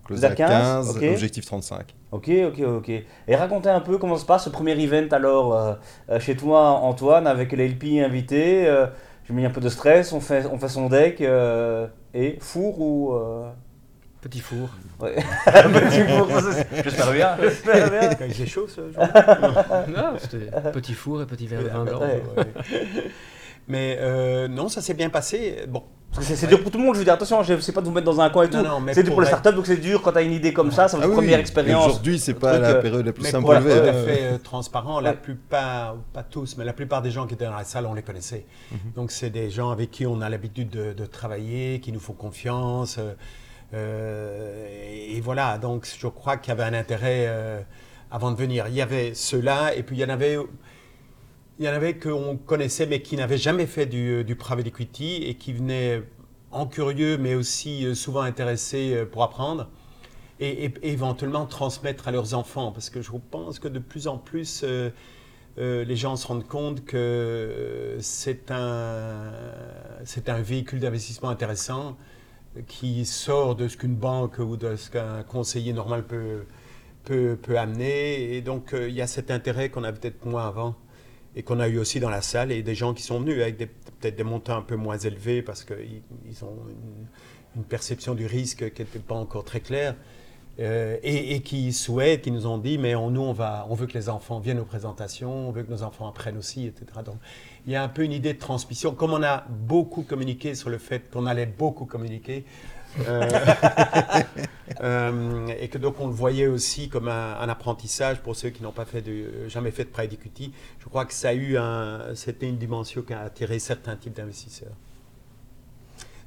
close 0.06 0.20
Vous 0.20 0.26
êtes 0.26 0.32
à 0.40 0.46
à 0.46 0.50
15, 0.50 0.88
15, 0.88 0.98
ok. 0.98 1.04
objectif 1.12 1.46
35. 1.46 1.96
Ok, 2.12 2.30
ok, 2.48 2.60
ok. 2.78 2.90
Et 2.90 3.36
racontez 3.36 3.70
un 3.70 3.80
peu 3.80 3.98
comment 3.98 4.18
se 4.18 4.26
passe 4.26 4.44
ce 4.44 4.50
premier 4.50 4.74
event 4.82 5.08
alors 5.12 5.54
euh, 5.56 5.74
euh, 6.10 6.20
chez 6.20 6.36
toi, 6.36 6.62
Antoine, 6.82 7.26
avec 7.26 7.52
les 7.54 7.68
LP 7.70 8.02
invités. 8.06 8.68
euh, 8.68 8.88
J'ai 9.26 9.34
mis 9.34 9.46
un 9.46 9.50
peu 9.50 9.62
de 9.62 9.70
stress, 9.70 10.12
on 10.12 10.20
fait, 10.20 10.46
on 10.52 10.58
fait 10.60 10.68
son 10.68 10.90
deck 10.90 11.22
euh, 11.22 11.88
et 12.14 12.38
four 12.42 12.82
ou. 12.82 13.14
Euh, 14.24 14.30
Petit 14.30 14.40
four. 14.40 14.70
ouais. 15.00 15.16
Petit 15.46 16.02
four, 16.10 16.30
ça, 16.42 16.52
c'est- 16.54 16.84
J'espère 16.84 17.12
bien. 17.12 17.38
J'espère 17.42 17.90
bien. 17.92 18.10
Quand 18.16 18.26
il 18.26 18.34
fait 18.34 18.46
chaud 18.46 18.68
ce 18.68 18.82
jour. 18.92 19.04
Non, 19.96 20.14
c'était 20.20 20.50
petit 20.72 20.94
four 20.94 21.22
et 21.22 21.26
petit 21.26 21.48
verre 21.48 21.64
de 21.64 21.68
vin 21.70 21.84
blanc. 21.86 22.00
Ouais. 22.02 22.46
Mais 23.68 23.98
euh, 24.02 24.48
non, 24.48 24.68
ça 24.68 24.82
s'est 24.82 24.94
bien 24.94 25.10
passé. 25.10 25.64
Bon, 25.70 25.84
Parce 26.12 26.28
que 26.28 26.34
C'est 26.34 26.36
c'est 26.42 26.48
dur 26.48 26.62
pour 26.62 26.70
tout 26.70 26.78
le 26.78 26.84
monde, 26.84 26.96
je 26.96 27.00
veux 27.00 27.06
dire, 27.06 27.14
attention, 27.14 27.42
je 27.44 27.58
sais 27.62 27.72
pas 27.72 27.80
de 27.80 27.86
vous 27.86 27.94
mettre 27.94 28.06
dans 28.06 28.20
un 28.20 28.30
coin 28.30 28.44
et 28.44 28.50
tout. 28.50 28.58
Non, 28.62 28.82
mais 28.82 28.94
c'est 28.94 29.04
dur 29.04 29.12
pour 29.12 29.16
pour 29.16 29.22
les 29.22 29.28
startups, 29.28 29.54
donc 29.56 29.66
c'est 29.66 29.78
dur 29.78 30.02
quand 30.02 30.12
t'as 30.12 30.22
une 30.24 30.34
idée 30.34 30.52
comme 30.52 30.70
ça, 30.72 30.90
c'est 30.90 30.98
votre 30.98 31.08
Ah 31.08 31.12
oui, 31.12 31.16
première 31.16 31.40
expérience. 31.40 31.86
Aujourd'hui, 31.88 32.20
c'est 32.20 32.34
pas 32.34 32.60
la 32.60 32.68
euh, 32.72 32.82
période 32.82 33.06
la 33.06 33.14
plus 33.14 33.24
mais 33.24 33.32
simple 33.32 33.46
pour 33.46 33.54
lever. 33.54 33.72
tout 33.80 33.88
à 33.88 33.90
hein. 33.92 34.04
fait 34.06 34.24
euh, 34.24 34.38
transparent, 34.38 35.00
la 35.00 35.14
plupart, 35.14 35.96
pas 36.12 36.24
tous, 36.24 36.58
mais 36.58 36.66
la 36.66 36.74
plupart 36.74 37.02
des 37.02 37.12
gens 37.12 37.26
qui 37.26 37.36
étaient 37.36 37.46
dans 37.46 37.56
la 37.56 37.64
salle, 37.64 37.86
on 37.86 37.94
les 37.94 38.02
connaissait. 38.04 38.46
Donc 38.98 39.12
c'est 39.12 39.30
des 39.30 39.50
gens 39.50 39.70
avec 39.72 39.92
qui 39.92 40.06
on 40.06 40.20
a 40.20 40.28
l'habitude 40.30 40.70
de, 40.70 40.92
de 40.92 41.06
travailler, 41.06 41.80
qui 41.80 41.94
nous 41.94 42.02
font 42.02 42.14
confiance. 42.14 42.98
euh, 43.00 43.14
euh, 43.74 44.68
et 45.10 45.22
voilà, 45.22 45.58
donc 45.58 45.88
je 46.00 46.08
crois 46.08 46.38
qu'il 46.38 46.50
y 46.50 46.52
avait 46.60 46.64
un 46.64 46.78
intérêt 46.78 47.26
euh, 47.28 47.62
avant 48.12 48.32
de 48.32 48.38
venir. 48.38 48.68
Il 48.68 48.76
y 48.76 48.82
avait 48.82 49.14
ceux-là, 49.14 49.76
et 49.76 49.84
puis 49.84 49.98
il 49.98 50.00
y 50.00 50.06
en 50.06 50.10
avait, 50.10 50.38
il 51.60 51.66
y 51.66 51.70
en 51.70 51.74
avait 51.74 51.98
qu'on 51.98 52.38
connaissait, 52.38 52.86
mais 52.86 53.02
qui 53.02 53.16
n'avaient 53.16 53.38
jamais 53.38 53.66
fait 53.66 53.86
du, 53.86 54.24
du 54.24 54.36
private 54.36 54.68
equity 54.68 55.24
et 55.24 55.36
qui 55.36 55.54
venaient 55.54 56.04
en 56.52 56.68
curieux, 56.68 57.18
mais 57.18 57.36
aussi 57.36 57.86
euh, 57.86 57.96
souvent 57.96 58.22
intéressés 58.22 58.94
euh, 58.96 59.06
pour 59.06 59.24
apprendre 59.24 59.70
et, 60.40 60.74
éventuellement 60.84 61.46
transmettre 61.46 62.08
à 62.08 62.12
leurs 62.12 62.34
enfants. 62.34 62.72
Parce 62.72 62.90
que 62.90 63.02
je 63.02 63.12
pense 63.32 63.60
que 63.60 63.68
de 63.68 63.80
plus 63.80 64.08
en 64.08 64.18
plus, 64.18 64.62
euh, 64.64 64.90
euh, 65.58 65.84
les 65.84 65.96
gens 65.96 66.16
se 66.16 66.28
rendent 66.28 66.48
compte 66.48 66.84
que 66.86 66.98
euh, 66.98 68.00
c'est 68.00 68.52
un, 68.52 69.32
c'est 70.06 70.30
un 70.30 70.42
véhicule 70.42 70.80
d'investissement 70.80 71.30
intéressant 71.30 71.98
qui 72.68 73.06
sort 73.06 73.56
de 73.56 73.68
ce 73.68 73.78
qu'une 73.78 73.96
banque 73.96 74.38
ou 74.40 74.58
de 74.58 74.76
ce 74.76 74.90
qu'un 74.90 75.24
conseiller 75.24 75.74
normal 75.74 76.06
peut, 76.06 76.46
peut, 77.04 77.38
peut 77.42 77.58
amener. 77.58 78.36
Et 78.36 78.42
donc, 78.42 78.74
euh, 78.74 78.90
il 78.90 78.96
y 78.96 79.02
a 79.02 79.08
cet 79.08 79.32
intérêt 79.32 79.70
qu'on 79.70 79.84
avait 79.84 79.98
peut-être 79.98 80.26
moins 80.26 80.48
avant 80.48 80.76
et 81.36 81.44
qu'on 81.44 81.60
a 81.60 81.68
eu 81.68 81.80
aussi 81.80 82.00
dans 82.00 82.10
la 82.10 82.22
salle 82.22 82.52
et 82.52 82.62
des 82.62 82.76
gens 82.76 82.94
qui 82.94 83.02
sont 83.02 83.20
venus 83.20 83.42
avec 83.42 83.58
peut-être 83.58 84.16
des 84.16 84.24
montants 84.24 84.58
un 84.58 84.62
peu 84.62 84.76
moins 84.76 84.98
élevés 84.98 85.42
parce 85.42 85.64
qu'ils 85.64 86.04
ils 86.28 86.46
ont 86.46 86.58
une, 87.56 87.64
perception 87.64 88.16
du 88.16 88.26
risque 88.26 88.74
qui 88.74 88.82
n'était 88.82 89.00
pas 89.00 89.16
encore 89.16 89.44
très 89.44 89.60
claire. 89.60 89.96
Euh, 90.60 90.98
et, 91.02 91.42
qui 91.42 91.74
souhaitent, 91.74 92.22
qui 92.22 92.30
nous 92.30 92.46
ont 92.46 92.60
dit, 92.60 92.78
mais 92.78 92.94
nous, 92.94 93.22
on, 93.22 93.34
va, 93.34 93.66
on 93.70 93.74
veut 93.74 93.88
que 93.88 93.98
les 93.98 94.08
enfants 94.08 94.40
viennent 94.40 94.60
aux 94.60 94.66
présentations, 94.66 95.50
on 95.50 95.52
veut 95.52 95.64
que 95.64 95.72
nos 95.72 95.82
enfants 95.82 96.08
apprennent 96.08 96.38
aussi, 96.38 96.68
etc. 96.68 96.86
il 97.66 97.74
y 97.74 97.76
a 97.76 97.84
un 97.84 97.88
peu 97.88 98.04
une 98.04 98.12
idée 98.12 98.34
de 98.34 98.40
transmission. 98.40 98.94
Comme 98.94 99.14
on 99.14 99.24
a 99.24 99.46
beaucoup 99.50 100.04
communiqué 100.04 100.56
sur 100.56 100.70
le 100.70 100.78
fait 100.78 101.10
qu'on 101.12 101.26
allait 101.26 101.46
beaucoup 101.46 101.86
communiquer, 101.86 102.44
euh, 103.08 103.28
euh, 104.82 105.48
et 105.60 105.68
que 105.68 105.78
donc 105.78 106.00
on 106.00 106.08
le 106.08 106.14
voyait 106.14 106.48
aussi 106.48 106.90
comme 106.90 107.08
un, 107.08 107.40
un 107.40 107.50
apprentissage 107.50 108.20
pour 108.20 108.36
ceux 108.36 108.50
qui 108.50 108.62
n'ont 108.64 108.72
pas 108.72 108.86
fait 108.86 109.02
de, 109.02 109.48
jamais 109.48 109.72
fait 109.72 109.86
de 109.86 110.14
equity, 110.14 110.54
je 110.80 110.88
crois 110.90 111.06
que 111.06 111.14
ça 111.14 111.30
a 111.30 111.34
eu 111.34 111.58
un, 111.58 112.14
c'était 112.16 112.48
une 112.48 112.58
dimension 112.58 113.02
qui 113.02 113.14
a 113.14 113.22
attiré 113.22 113.60
certains 113.60 113.96
types 113.96 114.16
d'investisseurs. 114.16 114.76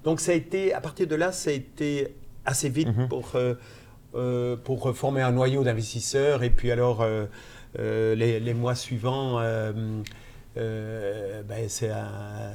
Donc 0.05 0.21
ça 0.21 0.33
a 0.33 0.35
été, 0.35 0.73
à 0.73 0.81
partir 0.81 1.07
de 1.07 1.15
là, 1.15 1.33
ça 1.33 1.51
a 1.51 1.53
été 1.53 2.15
assez 2.45 2.69
vite 2.69 2.89
Mhm. 2.97 3.09
pour, 3.09 3.33
euh, 4.15 4.57
pour 4.57 4.97
former 4.97 5.21
un 5.23 5.33
noyau 5.33 5.65
d'investisseurs. 5.65 6.43
Et 6.43 6.51
puis 6.51 6.71
alors, 6.71 7.05
les, 7.77 8.41
les 8.41 8.55
mois 8.55 8.77
suivants, 8.77 9.41
euh, 10.57 11.41
euh, 11.41 11.43
ben, 11.43 11.69
c'est 11.69 11.91
un- 11.91 12.53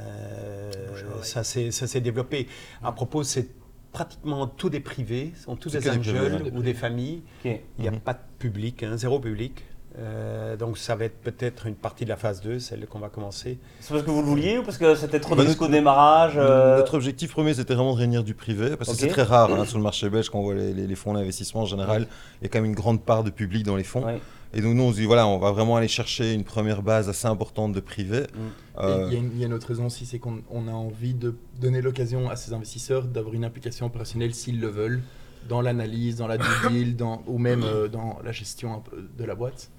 ça 1.24 1.44
s'est 1.44 1.72
ça 1.72 1.88
s'est 1.88 2.02
développé. 2.02 2.48
À 2.84 2.92
propos, 2.92 3.24
c'est 3.24 3.48
pratiquement 3.92 4.48
tous 4.48 4.70
des 4.70 4.80
privés, 4.80 5.34
sont 5.44 5.56
tous 5.56 5.72
des 5.74 5.80
ouais. 5.88 6.52
ou 6.54 6.62
des 6.62 6.74
familles. 6.74 7.22
Il 7.46 7.60
n'y 7.80 7.88
a 7.88 7.92
Mhm. 7.92 8.00
pas 8.00 8.14
de 8.14 8.20
public, 8.40 8.84
hein, 8.84 8.98
zéro 8.98 9.20
public. 9.20 9.66
Euh, 10.00 10.56
donc 10.56 10.78
ça 10.78 10.96
va 10.96 11.04
être 11.04 11.18
peut-être 11.20 11.68
une 11.68 11.76
partie 11.76 12.06
de 12.06 12.10
la 12.10 12.16
phase 12.16 12.40
2, 12.40 12.60
celle 12.60 12.86
qu'on 12.88 13.00
va 13.00 13.10
commencer. 13.10 13.60
C'est 13.82 13.92
parce 13.94 14.06
que 14.06 14.10
vous 14.10 14.22
le 14.22 14.26
vouliez 14.28 14.58
ou 14.58 14.64
parce 14.64 14.78
que 14.78 14.96
c'était 14.96 15.20
trop 15.20 15.36
Bah, 15.36 15.44
au 15.44 15.46
notre- 15.46 15.68
démarrage 15.68 16.36
euh, 16.38 16.78
Notre 16.78 16.94
objectif 16.94 17.32
premier, 17.34 17.54
c'était 17.54 17.74
vraiment 17.76 17.92
de 17.94 17.98
réunir 17.98 18.24
du 18.24 18.34
privé, 18.34 18.78
parce 18.78 18.90
que 18.90 18.96
c'est 18.96 19.10
très 19.10 19.24
rare 19.24 19.52
hein, 19.54 19.66
sur 19.68 19.78
le 19.78 19.84
marché 19.84 20.10
belge 20.10 20.30
quand 20.30 20.40
on 20.40 20.44
voit 20.44 20.54
les, 20.56 20.96
fonds 20.96 21.14
d'investissement 21.14 21.64
en 21.64 21.66
général. 21.66 22.08
Il 22.40 22.44
y 22.44 22.48
a 22.48 22.50
quand 22.50 22.60
même 22.62 22.70
une 22.72 22.76
grande 22.76 23.04
part 23.04 23.26
de 23.26 23.32
public 23.32 23.66
dans 23.66 23.76
les 23.76 23.84
fonds. 23.84 24.06
ouais. 24.06 24.22
Et 24.54 24.62
donc 24.62 24.76
nous, 24.76 24.84
on 24.84 24.92
se 24.92 24.98
dit, 24.98 25.06
voilà, 25.06 25.28
on 25.28 25.38
va 25.38 25.52
vraiment 25.52 25.78
aller 25.78 25.88
chercher 25.88 26.34
une 26.34 26.44
première 26.44 26.82
base 26.82 27.08
assez 27.10 27.28
importante 27.28 27.72
de 27.74 27.80
privé. 27.80 28.22
Mm. 28.22 28.80
Euh, 28.80 29.06
Il 29.08 29.14
y, 29.14 29.16
a 29.16 29.20
une- 29.20 29.32
il 29.34 29.40
y 29.40 29.44
a 29.44 29.48
une 29.48 29.54
autre 29.54 29.68
raison 29.68 29.86
aussi, 29.86 30.06
c'est 30.06 30.20
qu'on 30.20 30.42
on 30.50 30.68
a 30.68 30.72
envie 30.72 31.14
de 31.14 31.36
donner 31.60 31.82
l'occasion 31.82 32.30
à 32.30 32.36
ces 32.36 32.52
investisseurs 32.54 33.06
d'avoir 33.06 33.34
une 33.34 33.46
implication 33.46 33.86
opérationnelle 33.86 34.34
s'ils 34.34 34.60
le 34.60 34.68
veulent, 34.68 35.02
dans 35.50 35.62
l'analyse, 35.62 36.18
dans 36.18 36.28
la 36.28 36.38
due 36.38 36.44
deal, 36.70 36.96
dans, 36.96 37.24
ou 37.28 37.38
même 37.38 37.64
euh, 37.64 37.88
dans 37.88 38.20
la 38.24 38.32
gestion 38.32 38.84
de 39.18 39.24
la 39.24 39.36
boîte. 39.36 39.72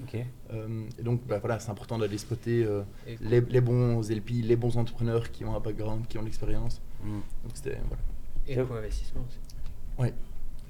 Euh, 0.53 0.67
et 0.99 1.03
donc 1.03 1.21
bah, 1.27 1.39
voilà, 1.39 1.61
c'est 1.61 1.71
important 1.71 1.99
d'aller 1.99 2.19
spotter 2.19 2.65
euh, 2.65 2.83
les, 3.21 3.41
les 3.43 3.61
bons 3.61 4.01
LP, 4.11 4.43
les 4.43 4.57
bons 4.57 4.77
entrepreneurs 4.77 5.31
qui 5.31 5.45
ont 5.45 5.55
un 5.55 5.61
background, 5.61 6.07
qui 6.09 6.19
ont 6.19 6.23
l'expérience. 6.23 6.81
Mm. 7.05 7.11
Donc 7.45 7.53
c'était 7.55 7.79
voilà. 7.87 8.03
Et 8.49 8.57
le 8.57 8.65
co-investissement 8.65 9.23
aussi. 9.29 9.39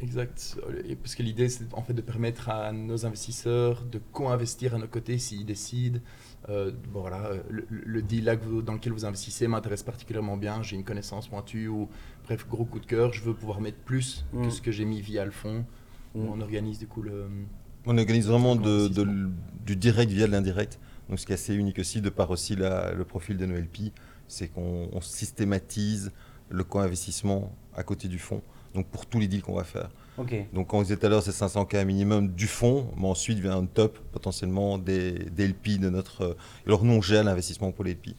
Exact. 0.00 0.56
Et 0.88 0.96
parce 0.96 1.14
que 1.14 1.22
l'idée, 1.22 1.48
c'est 1.48 1.72
en 1.74 1.82
fait 1.82 1.92
de 1.94 2.00
permettre 2.00 2.48
à 2.48 2.72
nos 2.72 3.06
investisseurs 3.06 3.84
de 3.84 4.00
co-investir 4.12 4.74
à 4.74 4.78
nos 4.78 4.88
côtés 4.88 5.18
s'ils 5.18 5.46
décident. 5.46 6.00
euh, 6.48 6.72
bon, 6.92 7.02
voilà, 7.02 7.30
le, 7.48 7.64
le 7.70 8.02
deal 8.02 8.24
là 8.24 8.34
que 8.36 8.44
vous- 8.44 8.62
dans 8.62 8.72
lequel 8.72 8.92
vous 8.92 9.04
investissez 9.04 9.46
m'intéresse 9.46 9.84
particulièrement 9.84 10.36
bien. 10.36 10.60
J'ai 10.62 10.74
une 10.74 10.82
connaissance 10.82 11.28
pointue 11.28 11.68
ou 11.68 11.88
bref, 12.24 12.48
gros 12.48 12.64
coup 12.64 12.80
de 12.80 12.86
cœur. 12.86 13.12
Je 13.12 13.22
veux 13.22 13.32
pouvoir 13.34 13.60
mettre 13.60 13.78
plus 13.78 14.24
Mm. 14.32 14.46
que 14.46 14.50
ce 14.50 14.60
que 14.60 14.72
j'ai 14.72 14.84
mis 14.84 15.00
via 15.00 15.24
le 15.24 15.30
fonds. 15.30 15.64
Mm. 16.16 16.26
On 16.28 16.40
organise 16.40 16.80
du 16.80 16.88
coup 16.88 17.02
le. 17.02 17.26
On 17.86 17.96
organise 17.96 18.26
vraiment 18.26 18.56
de, 18.56 18.88
de- 18.88 19.02
Investissement. 19.02 19.30
du 19.66 19.76
direct 19.76 20.10
via 20.10 20.26
de 20.26 20.32
l'indirect. 20.32 20.80
Donc 21.08 21.20
ce 21.20 21.26
qui 21.26 21.32
est 21.32 21.36
assez 21.36 21.54
unique 21.54 21.78
aussi, 21.78 22.00
de 22.00 22.10
par 22.10 22.30
aussi 22.32 22.56
la- 22.56 22.92
le 22.92 23.04
profil 23.04 23.36
de 23.36 23.46
nos 23.46 23.54
LP, 23.56 23.92
c'est 24.26 24.48
qu'on 24.48 24.88
on 24.92 25.00
systématise 25.00 26.10
le 26.50 26.64
co-investissement 26.64 27.54
à 27.76 27.82
côté 27.84 28.08
du 28.08 28.18
fonds. 28.18 28.42
Donc 28.74 28.86
pour 28.86 29.06
tous 29.06 29.20
les 29.20 29.28
deals 29.28 29.42
qu'on 29.42 29.54
va 29.54 29.64
faire. 29.64 29.90
Donc 30.52 30.68
quand 30.68 30.78
on 30.78 30.82
disait 30.82 30.96
tout 30.96 31.06
à 31.06 31.08
l'heure, 31.08 31.22
c'est 31.22 31.32
500K 31.32 31.84
minimum 31.84 32.28
du 32.28 32.46
fonds, 32.46 32.86
mais 32.96 33.08
ensuite 33.08 33.38
vient 33.40 33.56
un 33.56 33.66
top 33.66 33.98
potentiellement 34.12 34.78
des, 34.78 35.12
des 35.12 35.48
LP 35.48 35.80
de 35.80 35.90
notre... 35.90 36.22
euh, 36.22 36.34
alors 36.66 36.84
nous, 36.84 36.92
on 36.94 37.02
gère 37.02 37.24
l'investissement 37.24 37.72
pour 37.72 37.84
les 37.84 37.92
LP. 37.94 38.10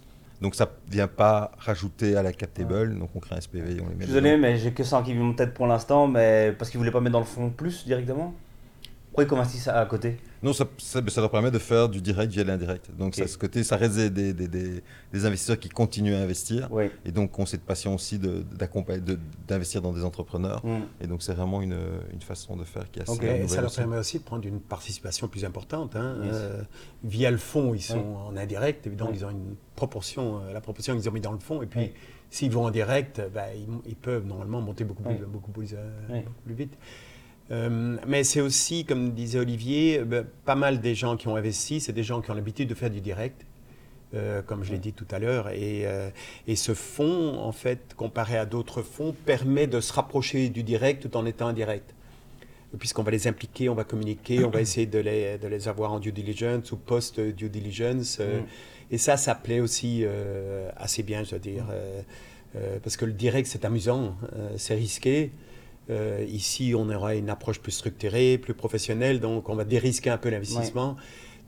Donc 0.42 0.56
ça 0.56 0.66
ne 0.88 0.92
vient 0.92 1.08
pas 1.08 1.52
rajouter 1.58 2.18
à 2.18 2.24
la 2.24 2.34
cap 2.34 2.54
table, 2.54 3.00
donc 3.00 3.10
on 3.16 3.20
crée 3.20 3.36
un 3.36 3.40
SPV 3.42 3.78
et 3.78 3.82
on 3.82 3.88
les 3.88 3.96
met 3.96 4.06
Désolé, 4.06 4.32
dedans. 4.32 4.42
mais 4.42 4.58
j'ai 4.58 4.74
que 4.74 4.84
ça 4.84 5.02
qui 5.02 5.14
vient 5.14 5.24
en 5.24 5.34
tête 5.34 5.54
pour 5.54 5.66
l'instant, 5.68 6.08
mais 6.08 6.54
parce 6.58 6.70
qu'ils 6.70 6.78
voulaient 6.80 6.92
pas 6.92 7.00
mettre 7.00 7.14
dans 7.14 7.20
le 7.20 7.26
fond 7.26 7.50
plus 7.50 7.86
directement? 7.86 8.34
Pourquoi 9.08 9.24
ils 9.24 9.28
convertissent 9.28 9.64
ça 9.64 9.80
à 9.80 9.86
côté? 9.86 10.18
Non, 10.44 10.52
ça, 10.54 10.66
ça, 10.78 11.02
ça 11.08 11.22
leur 11.22 11.32
permet 11.32 11.52
de 11.52 11.58
faire 11.58 11.88
du 11.88 12.02
direct 12.02 12.32
via 12.34 12.44
l'indirect. 12.44 12.92
Donc, 12.98 13.16
ça, 13.16 13.26
ce 13.28 13.38
côté, 13.38 13.64
ça 13.64 13.78
reste 13.78 13.96
des, 13.96 14.10
des, 14.10 14.34
des- 14.34 14.48
des- 15.14 15.26
investisseurs 15.26 15.58
qui 15.58 15.70
continuent 15.70 16.16
à 16.16 16.20
investir. 16.20 16.68
Oui. 16.70 16.86
Et 17.06 17.12
donc, 17.12 17.40
ont 17.40 17.46
cette 17.46 17.64
passion 17.64 17.96
aussi 17.96 18.20
de- 18.20 18.44
d'accompagner- 18.54 19.00
de- 19.02 19.18
d'investir 19.48 19.82
dans 19.82 19.94
des 19.94 20.04
entrepreneurs. 20.04 20.62
Et 21.00 21.08
donc, 21.08 21.24
c'est 21.24 21.34
vraiment 21.34 21.62
une, 21.62 21.78
une 22.12 22.22
façon 22.22 22.58
de 22.58 22.66
faire 22.66 22.92
qui 22.92 23.00
est 23.00 23.04
assez 23.04 23.12
Ok. 23.14 23.24
Et 23.24 23.48
ça 23.48 23.62
leur 23.62 23.68
aussi. 23.72 23.78
permet 23.78 23.98
aussi 23.98 24.20
de 24.20 24.24
prendre 24.24 24.46
une 24.46 24.60
participation 24.60 25.28
plus 25.30 25.46
importante. 25.46 25.96
hein. 25.96 26.18
Yes. 26.24 26.32
Euh, 26.34 26.62
via 27.04 27.32
le 27.32 27.38
fonds, 27.38 27.74
ils 27.74 27.82
sont 27.82 27.98
Oui. 27.98 28.18
en 28.28 28.36
indirect, 28.38 28.86
évidemment, 28.86 29.12
Oui. 29.12 29.18
ils 29.20 29.26
ont 29.26 29.30
une 29.32 29.56
proportion, 29.76 30.42
euh, 30.42 30.54
la 30.54 30.62
proportion 30.62 30.96
qu'ils 30.98 31.08
ont 31.08 31.14
mis 31.14 31.22
dans 31.22 31.32
le 31.32 31.40
fonds. 31.40 31.62
Et 31.62 31.68
puis, 31.68 31.94
s'ils 32.30 32.52
vont 32.52 32.66
en 32.66 32.72
direct, 32.72 33.22
bah, 33.34 33.54
ils, 33.56 33.68
ils 33.86 33.96
peuvent 33.96 34.26
normalement 34.26 34.60
monter 34.60 34.84
beaucoup 34.84 35.04
plus, 35.04 35.14
Oui. 35.16 35.22
beaucoup 35.26 35.52
plus, 35.52 35.74
euh, 35.74 35.90
beaucoup 36.10 36.42
plus 36.46 36.54
vite. 36.54 36.78
Euh, 37.52 37.98
mais 38.08 38.24
c'est 38.24 38.42
aussi, 38.42 38.86
comme 38.86 39.12
disait 39.12 39.40
Olivier, 39.40 40.00
euh, 40.00 40.06
bah, 40.06 40.24
pas 40.46 40.56
mal 40.56 40.80
des 40.80 40.96
gens 40.96 41.18
qui 41.18 41.28
ont 41.28 41.36
investi, 41.36 41.82
c'est 41.82 41.94
des 41.94 42.04
gens 42.04 42.22
qui 42.22 42.32
ont 42.32 42.34
l'habitude 42.34 42.70
de 42.70 42.76
faire 42.76 42.90
du 42.90 43.02
direct. 43.02 43.46
euh, 44.16 44.44
comme 44.44 44.64
je 44.64 44.72
l'ai 44.72 44.78
dit 44.78 44.94
tout 44.94 45.08
à 45.10 45.18
l'heure. 45.18 45.50
Et, 45.50 45.88
euh, 45.88 46.12
et 46.46 46.56
ce 46.56 46.76
fonds, 46.76 47.40
en 47.40 47.52
fait, 47.52 47.96
comparé 47.98 48.38
à 48.38 48.46
d'autres 48.46 48.84
fonds, 48.84 49.16
permet 49.26 49.66
de 49.66 49.82
se 49.82 49.92
rapprocher 49.92 50.50
du 50.50 50.62
direct 50.62 51.02
tout 51.02 51.18
en 51.18 51.26
étant 51.26 51.48
indirect 51.48 51.96
puisqu'on 52.80 53.04
va 53.04 53.12
les 53.12 53.28
impliquer, 53.28 53.70
on 53.70 53.76
va 53.76 53.84
communiquer, 53.84 54.44
on 54.44 54.50
va 54.50 54.60
essayer 54.68 54.88
de 54.88 54.98
les, 54.98 55.38
de 55.38 55.48
les 55.48 55.68
avoir 55.68 55.94
en 55.94 56.00
due 56.00 56.12
diligence 56.12 56.72
ou 56.72 56.78
post-due 56.78 57.50
diligence. 57.50 58.20
Mm. 58.20 58.46
Et 58.90 58.98
ça, 58.98 59.16
ça 59.16 59.36
plaît 59.36 59.60
aussi 59.60 60.04
assez 60.76 61.04
bien, 61.04 61.24
je 61.24 61.36
veux 61.36 61.40
dire, 61.40 61.66
euh, 62.56 62.78
parce 62.84 62.98
que 62.98 63.06
le 63.06 63.14
direct, 63.14 63.48
c'est 63.48 63.66
amusant, 63.66 64.16
euh, 64.36 64.54
c'est 64.58 64.76
risqué. 64.76 65.32
Euh, 65.90 66.24
ici, 66.30 66.74
on 66.78 66.90
aura 66.90 67.16
une 67.16 67.30
approche 67.30 67.60
plus 67.60 67.74
structurée, 67.74 68.38
plus 68.38 68.54
professionnelle, 68.54 69.20
donc 69.20 69.50
on 69.50 69.56
va 69.56 69.66
dérisquer 69.66 70.10
un 70.10 70.18
peu 70.18 70.30
l'investissement, 70.30 70.96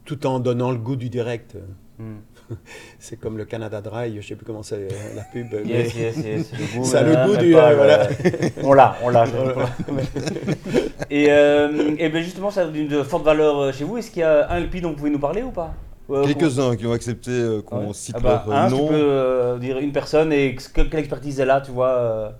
tout 0.04 0.28
en 0.28 0.40
donnant 0.40 0.72
le 0.72 0.78
goût 0.78 0.98
du 0.98 1.10
direct. 1.10 1.56
Hmm. 1.98 2.18
C'est 3.00 3.18
comme 3.18 3.38
le 3.38 3.46
Canada 3.46 3.80
Dry, 3.82 4.12
je 4.12 4.18
ne 4.18 4.22
sais 4.22 4.36
plus 4.36 4.46
comment 4.46 4.62
c'est 4.64 4.90
la 5.16 5.24
pub. 5.24 5.48
mais- 5.54 5.64
Yes, 5.66 5.96
yes, 5.96 6.18
yes. 6.18 6.52
Le 6.52 6.78
goût, 6.80 6.84
Ça 6.92 7.00
a 7.00 7.04
le 7.04 7.12
mais 7.16 7.26
goût 7.26 7.38
du, 7.38 7.54
pas 7.54 7.72
euh, 7.72 7.72
le- 7.76 8.62
voilà. 8.62 8.62
On 8.62 8.74
l'a, 8.74 8.98
on 9.02 9.10
l'a. 9.10 9.24
et, 11.10 11.28
euh, 11.30 11.96
et 11.98 12.10
ben 12.10 12.22
justement, 12.22 12.52
ça 12.52 12.64
a 12.64 12.68
d'une 12.68 13.04
forte 13.04 13.24
valeur 13.24 13.58
euh, 13.60 13.72
chez 13.72 13.84
vous. 13.86 13.98
Est-ce 13.98 14.12
qu'il 14.12 14.20
y 14.20 14.24
a 14.24 14.50
un 14.52 14.60
LP 14.60 14.82
dont 14.82 14.90
vous 14.90 14.96
pouvez 14.96 15.10
nous 15.10 15.20
parler 15.20 15.42
ou 15.44 15.52
pas? 15.52 15.74
Euh, 16.10 16.24
Quelques-uns 16.26 16.76
qui 16.76 16.86
ont 16.86 16.92
accepté 16.92 17.32
euh, 17.32 17.62
qu'on- 17.62 17.88
Ouais. 17.88 17.94
cite 17.94 18.16
Ah 18.18 18.22
bah, 18.22 18.44
leur 18.48 18.56
un, 18.58 18.68
tu 18.68 18.76
nom. 18.76 18.88
peux 18.90 18.94
euh, 18.96 19.58
dire 19.58 19.78
une 19.80 19.92
personne 19.92 20.32
et 20.34 20.54
que- 20.56 20.82
quelle 20.82 21.00
expertise 21.00 21.40
elle 21.40 21.50
a, 21.50 21.62
tu 21.62 21.72
vois. 21.72 22.34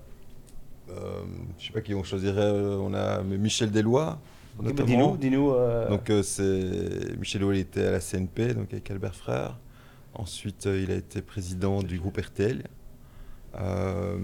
Euh. 0.96 1.22
Je 1.60 1.68
sais 1.68 1.74
pas 1.74 1.82
qui 1.82 1.94
on 1.94 2.04
choisirait. 2.04 2.42
euh, 2.42 2.78
on 2.78 2.94
a 2.94 3.22
Michel 3.24 3.72
bah, 3.72 4.20
notamment. 4.62 4.88
dis-nous, 4.88 5.18
dis-nous. 5.18 5.52
euh, 5.52 5.90
Donc 5.90 6.10
euh, 6.10 6.24
c'est 6.24 7.18
Michel 7.18 7.42
il 7.54 7.60
était 7.60 7.86
à 7.86 7.92
la 7.92 8.00
CNP, 8.00 8.54
donc 8.54 8.72
avec 8.74 8.90
Albert 8.92 9.16
Frère. 9.16 9.58
Ensuite, 10.14 10.66
il 10.66 10.92
a 10.92 10.96
été 10.96 11.22
président 11.22 11.84
du 11.84 12.00
groupe 12.00 12.18
RTL. 12.18 12.64
Euh, 13.58 14.18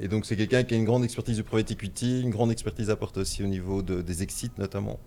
et 0.00 0.08
donc 0.08 0.24
c'est 0.24 0.36
quelqu'un 0.36 0.62
qui 0.64 0.74
a 0.74 0.76
une 0.76 0.84
grande 0.84 1.04
expertise 1.04 1.36
du 1.36 1.42
private 1.42 1.70
equity, 1.70 2.22
une 2.22 2.30
grande 2.30 2.50
expertise 2.50 2.88
apporte 2.90 3.18
aussi 3.18 3.42
au 3.42 3.46
niveau 3.46 3.82
de- 3.82 4.00
des 4.02 4.22
exits 4.22 4.50
notamment. 4.58 4.98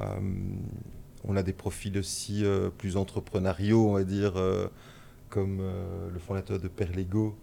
Euh, 0.00 0.04
on 1.26 1.36
a 1.36 1.42
des 1.42 1.52
profils 1.52 1.96
aussi 1.98 2.44
euh, 2.44 2.68
plus 2.70 2.96
entrepreneuriaux, 2.96 3.88
on 3.90 3.94
va 3.94 4.04
dire, 4.04 4.34
comme 5.30 5.60
le 6.12 6.18
fondateur 6.18 6.58
de 6.60 6.68
Perlego, 6.68 7.34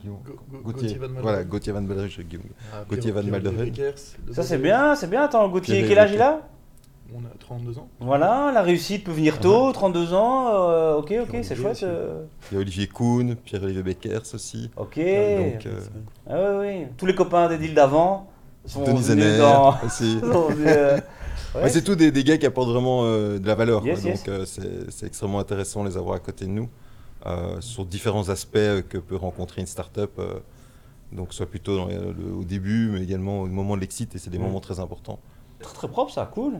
Guillaume. 0.00 0.18
Gauthier, 0.64 0.98
voilà, 1.20 1.44
Gauthier 1.44 1.72
Van 1.72 1.82
Guillaume. 1.82 2.42
Ah, 2.72 2.84
Gauthier 2.88 3.10
Van 3.12 3.22
deux 3.22 3.94
Ça, 4.32 4.42
c'est 4.42 4.58
bien, 4.58 4.94
c'est 4.94 5.08
bien. 5.10 5.22
Attends, 5.22 5.48
Gauthier, 5.48 5.84
quel 5.86 5.98
âge 5.98 6.12
il 6.12 6.20
a 6.22 6.40
On 7.14 7.18
a 7.20 7.30
32 7.38 7.78
ans. 7.78 7.88
Voilà, 8.00 8.50
la 8.54 8.62
réussite 8.62 9.04
peut 9.04 9.12
venir 9.12 9.38
tôt, 9.38 9.70
32 9.72 10.14
ans. 10.14 10.48
euh, 10.52 10.94
ok, 10.96 11.12
ok, 11.22 11.38
c'est 11.42 11.54
chouette. 11.54 11.72
aussi. 11.72 11.84
euh, 11.84 12.24
Il 12.50 12.54
y 12.54 12.58
a 12.58 12.60
Olivier 12.60 12.86
Kuhn, 12.88 13.36
Pierre-Olivier 13.36 13.82
Beckers 13.82 14.22
aussi. 14.34 14.70
ok. 14.76 14.96
Donc, 14.96 15.66
euh, 15.66 15.80
Ah 16.28 16.36
oui, 16.60 16.66
oui. 16.66 16.86
Tous 16.96 17.06
les 17.06 17.14
copains 17.14 17.48
des 17.48 17.58
deals 17.58 17.74
d'avant 17.74 18.28
sont 18.64 18.80
Denis 18.84 19.02
venus 19.02 19.24
Zener 19.24 19.38
dans... 19.38 19.74
aussi. 19.84 20.18
euh, 20.24 20.98
ouais. 21.54 21.68
C'est 21.68 21.82
tous 21.82 21.96
des, 21.96 22.10
des 22.10 22.24
gars 22.24 22.38
qui 22.38 22.46
apportent 22.46 22.70
vraiment 22.70 23.02
euh, 23.04 23.38
de 23.38 23.46
la 23.46 23.54
valeur. 23.54 23.84
Yes, 23.84 24.00
quoi. 24.00 24.10
yes. 24.10 24.24
Donc 24.24 24.34
euh, 24.34 24.44
c'est 24.88 25.06
extrêmement 25.06 25.38
intéressant 25.40 25.82
de 25.84 25.88
les 25.90 25.96
avoir 25.96 26.16
à 26.16 26.18
côté 26.20 26.46
de 26.46 26.50
nous 26.50 26.64
euh, 26.64 26.66
sur 27.60 27.84
différents 27.84 28.28
aspects 28.28 28.56
euh, 28.56 28.82
que 28.82 28.98
peut 28.98 29.16
rencontrer 29.16 29.60
une 29.60 29.66
start-up. 29.66 30.12
euh, 30.18 30.34
donc 31.12 31.34
soit 31.34 31.44
plutôt 31.44 31.76
dans 31.76 31.84
le- 31.86 32.14
le- 32.18 32.32
au 32.34 32.42
début, 32.44 32.88
mais 32.90 33.02
également 33.02 33.42
au 33.42 33.46
moment 33.46 33.76
de 33.76 33.82
l'exit, 33.82 34.14
et 34.14 34.18
c'est 34.18 34.30
des 34.30 34.38
Mm. 34.38 34.42
moments 34.44 34.60
très 34.60 34.80
importants. 34.80 35.18
Très, 35.60 35.74
très 35.74 35.88
propre 35.88 36.10
ça, 36.10 36.24
cool. 36.32 36.54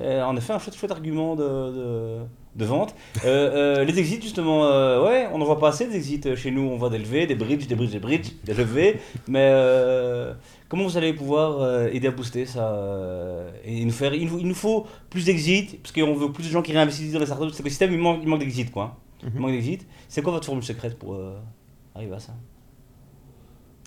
Euh, 0.00 0.22
en 0.22 0.36
effet, 0.36 0.52
un 0.52 0.58
chouette, 0.58 0.76
chouette 0.76 0.90
argument 0.92 1.34
de, 1.34 1.42
de, 1.42 2.18
de 2.56 2.64
vente. 2.66 2.94
Euh, 3.24 3.78
euh, 3.80 3.84
les 3.84 3.98
exits, 3.98 4.20
justement, 4.20 4.66
euh, 4.66 5.02
ouais, 5.04 5.28
on 5.32 5.38
n'en 5.38 5.46
voit 5.46 5.58
pas 5.58 5.68
assez 5.70 5.86
des 5.88 5.96
exits 5.96 6.20
euh, 6.26 6.36
chez 6.36 6.50
nous. 6.50 6.60
On 6.60 6.76
voit 6.76 6.90
des 6.90 6.98
levées, 6.98 7.26
des 7.26 7.34
bridges, 7.34 7.66
des 7.66 7.74
bridges, 7.74 7.90
des 7.90 7.98
bridges, 7.98 8.32
des 8.44 8.54
levées. 8.54 9.00
Mais 9.26 9.48
euh, 9.50 10.34
comment 10.68 10.84
vous 10.84 10.96
allez 10.98 11.12
pouvoir 11.14 11.60
euh, 11.62 11.88
aider 11.90 12.06
à 12.08 12.12
booster 12.12 12.44
ça 12.46 12.72
euh, 12.74 13.50
et 13.64 13.82
nous 13.84 13.90
faire, 13.92 14.12
il, 14.14 14.28
nous- 14.30 14.38
il 14.40 14.46
nous 14.46 14.54
faut 14.54 14.86
plus 15.08 15.24
d'exits, 15.24 15.78
parce 15.82 15.92
qu'on 15.92 16.14
veut 16.14 16.30
plus 16.30 16.44
de 16.44 16.50
gens 16.50 16.62
qui 16.62 16.72
réinvestissent 16.72 17.12
dans 17.14 17.18
les 17.18 17.26
startups. 17.26 17.50
Cet 17.50 17.60
écosystème, 17.60 17.92
il 17.92 17.98
manque, 17.98 18.20
il 18.22 18.28
manque 18.28 18.40
d'exits, 18.40 18.66
quoi. 18.70 18.96
Il 19.22 19.30
Mhm. 19.30 19.38
manque 19.40 19.50
d'exits. 19.52 19.86
C'est 20.08 20.22
quoi 20.22 20.32
votre 20.32 20.46
formule 20.46 20.64
secrète 20.64 20.98
pour 20.98 21.14
euh, 21.14 21.38
arriver 21.94 22.14
à 22.14 22.20
ça? 22.20 22.34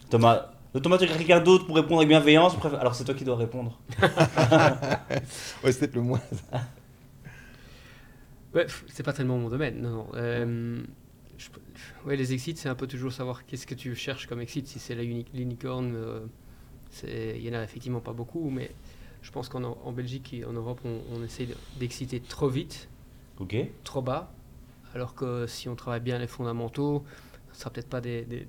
Thomas 0.09 0.49
Thomas, 0.81 0.97
tu 0.97 1.03
as 1.03 1.07
quelqu'un 1.17 1.39
d'autre 1.39 1.65
pour 1.67 1.75
répondre 1.75 1.97
avec 1.97 2.09
bienveillance? 2.09 2.55
Alors 2.79 2.95
c'est 2.95 3.03
toi 3.03 3.13
qui 3.13 3.23
dois 3.25 3.35
répondre. 3.35 3.79
Ouais, 5.63 5.71
c'est 5.71 5.79
peut-être 5.79 5.95
le 5.95 6.01
moins. 6.01 6.21
Ouais, 8.53 8.67
c'est 8.87 9.03
pas 9.03 9.13
tellement 9.13 9.37
mon 9.37 9.49
domaine, 9.49 9.81
non, 9.81 9.89
non. 9.89 10.07
Euh, 10.15 10.83
je- 11.37 11.49
ouais, 12.07 12.15
les 12.15 12.33
exits, 12.33 12.55
c'est 12.55 12.69
un 12.69 12.75
peu 12.75 12.85
toujours 12.87 13.11
savoir 13.11 13.45
qu'est-ce 13.45 13.65
que 13.65 13.73
tu 13.73 13.95
cherches 13.95 14.27
comme 14.27 14.39
exit. 14.41 14.67
Si 14.67 14.77
c'est 14.79 14.93
la 14.95 15.03
uni- 15.03 15.25
l'unicorn, 15.33 15.93
euh, 15.95 16.19
il 17.03 17.41
y 17.41 17.49
en 17.49 17.53
a 17.59 17.63
effectivement 17.63 17.99
pas 17.99 18.13
beaucoup, 18.13 18.49
mais 18.51 18.71
je 19.23 19.31
pense 19.31 19.49
qu'en 19.49 19.63
en 19.63 19.91
Belgique 19.91 20.33
et 20.33 20.45
en 20.45 20.53
Europe, 20.53 20.79
on, 20.85 20.99
on 21.15 21.23
essaye 21.23 21.47
de- 21.47 21.55
d'exciter 21.79 22.19
trop 22.19 22.47
vite, 22.49 22.87
trop 23.83 24.01
bas, 24.03 24.31
alors 24.93 25.15
que 25.15 25.47
si 25.47 25.69
on 25.69 25.75
travaille 25.75 25.99
bien 26.01 26.17
les 26.19 26.27
fondamentaux, 26.27 27.03
ce 27.51 27.59
sera 27.61 27.69
peut-être 27.69 27.89
pas 27.89 28.01
des, 28.01 28.23
des- 28.23 28.47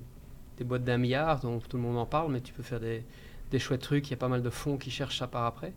des 0.57 0.63
boîtes 0.63 0.83
d'un 0.85 0.97
milliard, 0.97 1.41
dont 1.41 1.59
tout 1.59 1.75
le 1.77 1.83
monde 1.83 1.97
en 1.97 2.05
parle, 2.05 2.31
mais 2.31 2.39
tu 2.41 2.53
peux 2.53 2.63
faire 2.63 2.79
des, 2.79 3.03
des 3.51 3.59
chouettes 3.59 3.81
trucs. 3.81 4.07
Il 4.07 4.11
y 4.11 4.13
a 4.13 4.17
pas 4.17 4.29
mal 4.29 4.41
de 4.41 4.49
fonds 4.49 4.77
qui 4.77 4.89
cherchent 4.89 5.19
ça 5.19 5.27
par 5.27 5.43
après. 5.45 5.73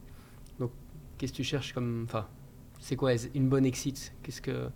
Donc, 0.61 0.71
qu'est-ce 1.17 1.33
que 1.33 1.39
tu 1.39 1.45
cherches 1.45 1.73
comme. 1.73 2.05
Enfin, 2.05 2.27
c'est 2.79 2.95
quoi 2.95 3.13
une 3.35 3.49
bonne 3.49 3.67
exit? 3.67 4.13
Qu'est-ce 4.23 4.41
que. 4.41 4.69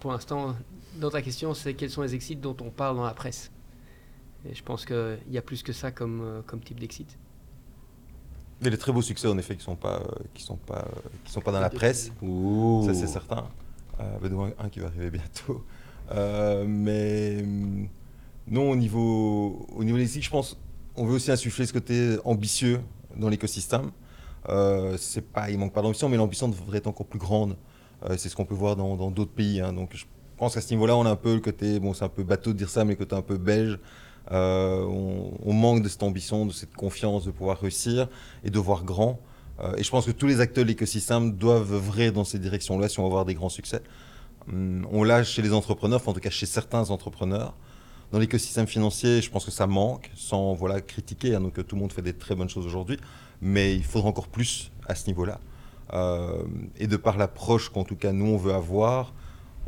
Pour 0.00 0.10
l'instant, 0.12 0.56
dans 0.96 1.10
ta 1.10 1.22
question, 1.22 1.54
c'est 1.54 1.74
quels 1.74 1.90
sont 1.90 2.02
les 2.02 2.14
exits 2.14 2.36
dont 2.36 2.56
on 2.60 2.70
parle 2.70 2.96
dans 2.96 3.04
la 3.04 3.14
presse? 3.14 3.50
Et 4.48 4.54
je 4.54 4.62
pense 4.62 4.84
qu'il 4.84 5.18
y 5.30 5.38
a 5.38 5.42
plus 5.42 5.62
que 5.62 5.72
ça 5.72 5.90
comme, 5.92 6.20
euh, 6.22 6.40
comme 6.46 6.60
type 6.60 6.80
d'exit. 6.80 7.16
Il 8.60 8.64
y 8.64 8.68
a 8.68 8.70
des 8.70 8.78
très 8.78 8.92
beaux 8.92 9.02
succès 9.02 9.28
en 9.28 9.38
effet 9.38 9.56
qui 9.56 9.62
sont 9.64 9.76
pas, 9.76 10.00
euh, 10.00 10.06
qui 10.34 10.42
sont 10.42 10.56
pas, 10.56 10.78
euh, 10.88 11.08
qui 11.24 11.32
sont 11.32 11.40
pas 11.40 11.52
dans 11.52 11.60
la 11.60 11.70
presse. 11.70 12.10
Ouh. 12.22 12.82
Ça, 12.86 12.94
c'est 12.94 13.06
certain. 13.06 13.46
Euh, 14.00 14.18
bah, 14.20 14.28
dont 14.28 14.52
un 14.58 14.68
qui 14.68 14.80
va 14.80 14.86
arriver 14.86 15.10
bientôt. 15.10 15.64
Euh, 16.12 16.64
mais 16.66 17.38
hum, 17.42 17.88
non, 18.48 18.70
au 18.70 18.76
niveau, 18.76 19.66
au 19.74 19.84
niveau 19.84 19.96
des 19.96 20.06
je 20.06 20.30
pense 20.30 20.58
on 20.96 21.04
veut 21.06 21.14
aussi 21.14 21.30
insuffler 21.30 21.66
ce 21.66 21.72
côté 21.72 22.16
ambitieux 22.24 22.80
dans 23.16 23.28
l'écosystème. 23.28 23.90
Euh, 24.48 24.96
c'est 24.98 25.22
pas, 25.22 25.50
il 25.50 25.58
manque 25.58 25.72
pas 25.72 25.82
d'ambition, 25.82 26.08
mais 26.08 26.16
l'ambition 26.16 26.48
devrait 26.48 26.78
être 26.78 26.86
encore 26.86 27.06
plus 27.06 27.18
grande. 27.18 27.56
Euh, 28.04 28.16
c'est 28.16 28.28
ce 28.28 28.36
qu'on 28.36 28.44
peut 28.44 28.54
voir 28.54 28.76
dans 28.76 29.10
d'autres 29.10 29.32
pays. 29.32 29.60
hein. 29.60 29.72
Donc, 29.72 29.90
je 29.94 30.04
pense 30.36 30.54
qu'à 30.54 30.60
ce 30.60 30.70
niveau-là, 30.70 30.96
on 30.96 31.06
a 31.06 31.10
un 31.10 31.16
peu 31.16 31.34
le 31.34 31.40
côté, 31.40 31.80
bon, 31.80 31.94
c'est 31.94 32.04
un 32.04 32.08
peu 32.08 32.22
bateau 32.22 32.52
de 32.52 32.58
dire 32.58 32.68
ça, 32.68 32.84
mais 32.84 32.92
le 32.92 32.98
côté 32.98 33.16
un 33.16 33.22
peu 33.22 33.38
belge. 33.38 33.78
Euh, 34.30 34.84
on 34.86 35.52
manque 35.52 35.82
de 35.82 35.88
cette 35.88 36.02
ambition, 36.02 36.46
de 36.46 36.52
cette 36.52 36.74
confiance 36.74 37.24
de 37.24 37.30
pouvoir 37.30 37.58
réussir 37.60 38.08
et 38.42 38.50
de 38.50 38.58
voir 38.58 38.84
grand. 38.84 39.18
Euh, 39.60 39.76
et 39.76 39.82
je 39.82 39.90
pense 39.90 40.06
que 40.06 40.10
tous 40.10 40.26
les 40.26 40.40
acteurs 40.40 40.64
de 40.64 40.68
l'écosystème 40.68 41.32
doivent 41.32 41.72
œuvrer 41.72 42.10
dans 42.10 42.24
ces 42.24 42.38
directions-là 42.38 42.88
si 42.88 42.98
on 42.98 43.02
va 43.04 43.08
avoir 43.08 43.24
des 43.24 43.34
grands 43.34 43.48
succès. 43.48 43.82
Hum, 44.48 44.86
On 44.90 45.04
l'a 45.04 45.24
chez 45.24 45.42
les 45.42 45.52
entrepreneurs, 45.52 46.00
enfin, 46.00 46.10
en 46.10 46.14
tout 46.14 46.20
cas 46.20 46.30
chez 46.30 46.46
certains 46.46 46.90
entrepreneurs. 46.90 47.54
Dans 48.12 48.18
l'écosystème 48.18 48.66
financier, 48.66 49.22
je 49.22 49.30
pense 49.30 49.44
que 49.44 49.50
ça 49.50 49.66
manque, 49.66 50.10
sans 50.14 50.54
voilà, 50.54 50.80
critiquer. 50.80 51.34
hein, 51.34 51.40
donc 51.40 51.58
euh, 51.58 51.62
tout 51.62 51.74
le 51.74 51.80
monde 51.80 51.92
fait 51.92 52.02
des 52.02 52.12
très 52.12 52.34
bonnes 52.34 52.48
choses 52.48 52.66
aujourd'hui, 52.66 52.98
mais 53.40 53.74
il 53.74 53.84
faudra 53.84 54.08
encore 54.08 54.28
plus 54.28 54.70
à 54.86 54.94
ce 54.94 55.06
niveau-là. 55.08 55.40
Euh, 55.92 56.42
et 56.78 56.86
de 56.86 56.96
par 56.96 57.18
l'approche 57.18 57.68
qu'en 57.70 57.84
tout 57.84 57.96
cas 57.96 58.12
nous 58.12 58.26
on 58.26 58.36
veut 58.36 58.54
avoir, 58.54 59.12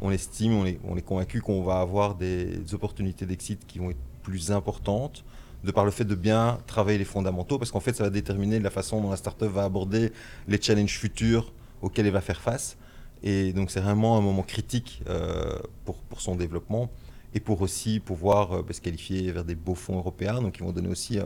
on 0.01 0.11
estime, 0.11 0.55
on 0.55 0.65
est, 0.65 0.79
on 0.85 0.97
est 0.97 1.03
convaincu 1.03 1.41
qu'on 1.41 1.63
va 1.63 1.81
avoir 1.81 2.15
des 2.15 2.61
opportunités 2.73 3.27
d'exit 3.27 3.67
qui 3.67 3.79
vont 3.79 3.91
être 3.91 3.99
plus 4.23 4.51
importantes, 4.51 5.25
de 5.65 5.71
par 5.73 5.85
le 5.85 5.91
fait 5.91 6.05
de 6.05 6.15
bien 6.15 6.59
travailler 6.67 6.99
les 6.99 7.05
fondamentaux, 7.05 7.59
parce 7.59 7.71
qu'en 7.71 7.81
fait 7.81 7.95
ça 7.95 8.05
va 8.05 8.11
déterminer 8.11 8.61
la 8.61 8.71
façon 8.71 9.01
dont 9.01 9.11
la 9.11 9.17
startup 9.17 9.49
va 9.49 9.65
aborder 9.65 10.13
les 10.49 10.61
challenges 10.61 10.99
futurs 10.99 11.53
auxquels 11.83 12.07
elle 12.07 12.13
va 12.13 12.21
faire 12.21 12.41
face. 12.41 12.77
Et 13.23 13.53
donc 13.53 13.71
c'est 13.71 13.81
vraiment 13.81 14.17
un 14.19 14.21
moment 14.21 14.43
critique 14.43 15.03
euh, 15.09 15.59
pour, 15.85 15.97
pour 15.97 16.21
son 16.21 16.37
développement 16.37 16.91
et 17.35 17.41
pour 17.41 17.63
aussi 17.63 17.99
pouvoir 17.99 18.53
euh, 18.53 18.63
bah, 18.63 18.73
se 18.73 18.81
qualifier 18.81 19.31
vers 19.33 19.45
des 19.45 19.55
beaux 19.55 19.75
fonds 19.75 19.97
européens, 19.99 20.41
donc 20.41 20.57
ils 20.59 20.63
vont 20.63 20.73
donner 20.73 20.89
aussi 20.89 21.19
euh, 21.19 21.25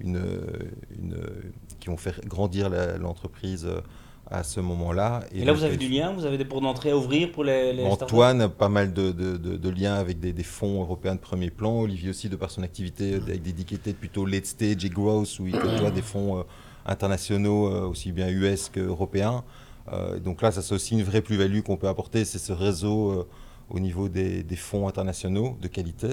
une, 0.00 0.22
une- 0.98 1.16
qui 1.80 1.88
vont 1.88 1.96
faire 1.96 2.20
grandir 2.26 2.70
l'entreprise 2.98 3.68
à 4.32 4.42
ce 4.44 4.60
moment-là. 4.60 5.20
Et, 5.34 5.44
là, 5.44 5.52
vous 5.52 5.62
avez 5.62 5.76
du 5.76 5.88
lien 5.88 6.12
Vous 6.12 6.24
avez 6.24 6.38
des 6.38 6.46
portes 6.46 6.62
d'entrée 6.62 6.90
à 6.90 6.96
ouvrir 6.96 7.30
pour 7.30 7.44
les, 7.44 7.72
les 7.74 7.84
Antoine 7.84 8.40
a 8.40 8.48
pas 8.48 8.70
mal 8.70 8.92
de, 8.94 9.12
de- 9.12 9.36
de- 9.36 9.56
de 9.58 9.68
liens 9.68 9.94
avec 9.94 10.20
des, 10.20 10.32
des 10.32 10.42
fonds 10.42 10.80
européens 10.80 11.14
de 11.16 11.20
premier 11.20 11.50
plan. 11.50 11.80
Olivier 11.80 12.08
aussi, 12.10 12.30
de 12.30 12.36
par 12.36 12.50
son 12.50 12.62
activité 12.62 13.12
euh, 13.12 13.16
avec 13.18 13.42
des 13.42 13.52
dédicated 13.52 13.94
plutôt 13.94 14.24
late 14.24 14.46
stage 14.46 14.84
et 14.84 14.88
growth, 14.88 15.38
où 15.38 15.46
il 15.46 15.52
côtoie 15.58 15.90
des 15.90 16.00
fonds 16.00 16.38
euh, 16.38 16.42
internationaux, 16.86 17.68
euh, 17.68 17.86
aussi 17.86 18.10
bien 18.10 18.28
US 18.30 18.70
qu'européens. 18.70 19.44
Euh, 19.92 20.18
donc 20.18 20.40
là, 20.40 20.50
ça 20.50 20.62
c'est 20.62 20.74
aussi 20.74 20.94
une 20.94 21.02
vraie 21.02 21.20
plus-value 21.20 21.60
qu'on 21.60 21.76
peut 21.76 21.88
apporter, 21.88 22.24
c'est 22.24 22.38
ce 22.38 22.52
réseau 22.52 23.26
au 23.68 23.80
niveau 23.80 24.08
des, 24.08 24.42
des 24.42 24.56
fonds 24.56 24.88
internationaux 24.88 25.58
de 25.60 25.68
qualité. 25.68 26.08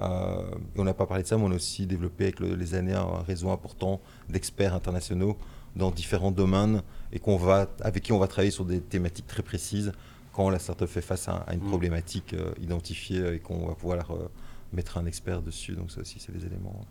Et 0.00 0.78
on 0.78 0.84
n'a 0.84 0.94
pas 0.94 1.04
parlé 1.04 1.24
de 1.24 1.28
ça, 1.28 1.36
mais 1.36 1.44
on 1.44 1.50
a 1.50 1.56
aussi 1.56 1.86
développé 1.86 2.24
avec 2.24 2.40
le- 2.40 2.54
les 2.54 2.74
années 2.74 2.94
un 2.94 3.22
réseau 3.26 3.50
important 3.50 4.00
d'experts 4.30 4.74
internationaux 4.74 5.36
dans 5.76 5.90
différents 5.90 6.30
domaines 6.32 6.82
et 7.12 7.18
qu'on 7.18 7.36
va, 7.36 7.66
avec 7.80 8.02
qui 8.02 8.12
on 8.12 8.18
va 8.18 8.26
travailler 8.28 8.50
sur 8.50 8.64
des 8.64 8.80
thématiques 8.80 9.26
très 9.26 9.42
précises 9.42 9.92
quand 10.32 10.50
la 10.50 10.58
startup 10.58 10.86
fait 10.88 11.00
face 11.00 11.28
à, 11.28 11.36
à 11.46 11.54
une 11.54 11.60
Mm. 11.64 11.68
problématique 11.68 12.34
euh, 12.34 12.52
identifiée 12.60 13.34
et 13.34 13.38
qu'on 13.38 13.66
va 13.66 13.74
pouvoir 13.74 14.10
euh, 14.12 14.28
mettre 14.72 14.98
un 14.98 15.06
expert 15.06 15.42
dessus. 15.42 15.72
Donc 15.72 15.90
ça 15.90 16.00
aussi, 16.00 16.18
c'est 16.20 16.32
des 16.32 16.46
éléments 16.46 16.84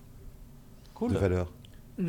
Cool. 0.93 1.13
de 1.13 1.17
valeur. 1.17 1.51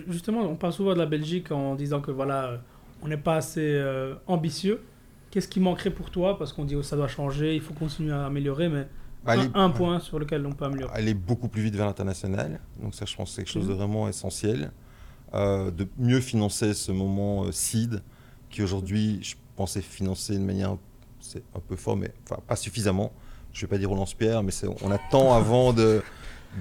Justement, 0.09 0.41
on 0.43 0.57
parle 0.57 0.73
souvent 0.73 0.93
de 0.95 0.99
la 0.99 1.07
Belgique 1.07 1.51
en 1.53 1.75
disant 1.75 2.01
que 2.01 2.11
voilà, 2.11 2.45
euh, 2.47 2.57
on 3.03 3.09
n'est 3.09 3.17
pas 3.17 3.37
assez 3.37 3.61
euh, 3.75 4.15
ambitieux. 4.27 4.81
Qu'est-ce 5.31 5.49
qui 5.49 5.61
manquerait 5.61 5.91
pour 5.91 6.11
toi? 6.11 6.39
Parce 6.39 6.53
qu'on 6.53 6.65
dit 6.65 6.75
que 6.75 6.83
ça 6.83 6.97
doit 6.97 7.09
changer, 7.09 7.55
il 7.55 7.61
faut 7.61 7.75
continuer 7.75 8.13
à 8.13 8.27
améliorer, 8.27 8.69
mais 8.69 8.89
Bah, 9.25 9.33
un, 9.33 9.39
aller- 9.41 9.51
un 9.55 9.71
point 9.71 10.01
sur 10.01 10.19
lequel 10.19 10.45
on 10.47 10.53
peut 10.53 10.65
améliorer. 10.65 10.93
aller 10.93 11.15
beaucoup 11.15 11.49
plus 11.49 11.63
vite 11.63 11.75
vers 11.77 11.87
l'international. 11.87 12.61
Donc 12.83 12.95
ça, 12.95 13.05
je 13.05 13.15
pense 13.17 13.31
que 13.31 13.37
c'est 13.37 13.43
quelque 13.45 13.53
chose 13.53 13.67
de 13.69 13.73
Mhm. 13.73 13.79
vraiment 13.79 14.09
essentiel. 14.09 14.73
Euh, 15.35 15.71
de 15.71 15.87
mieux 15.99 16.21
financer 16.21 16.75
ce 16.75 16.91
moment 16.91 17.45
euh, 17.45 17.53
seed, 17.53 18.03
qui 18.51 18.63
aujourd'hui, 18.63 19.21
je 19.23 19.37
pensais 19.57 19.81
financer 19.81 20.35
de 20.35 20.41
manière, 20.43 20.77
c'est 21.21 21.43
un 21.55 21.61
peu 21.61 21.77
fort, 21.77 21.97
mais 21.97 22.11
enfin, 22.25 22.41
pas 22.47 22.57
suffisamment. 22.57 23.13
Je 23.53 23.61
vais 23.61 23.67
pas 23.69 23.79
dire 23.79 23.93
au 23.93 23.95
lance-pierre, 23.95 24.43
mais 24.43 24.53
on 24.83 24.91
attend 24.91 25.33
avant 25.37 25.73
de... 25.73 26.03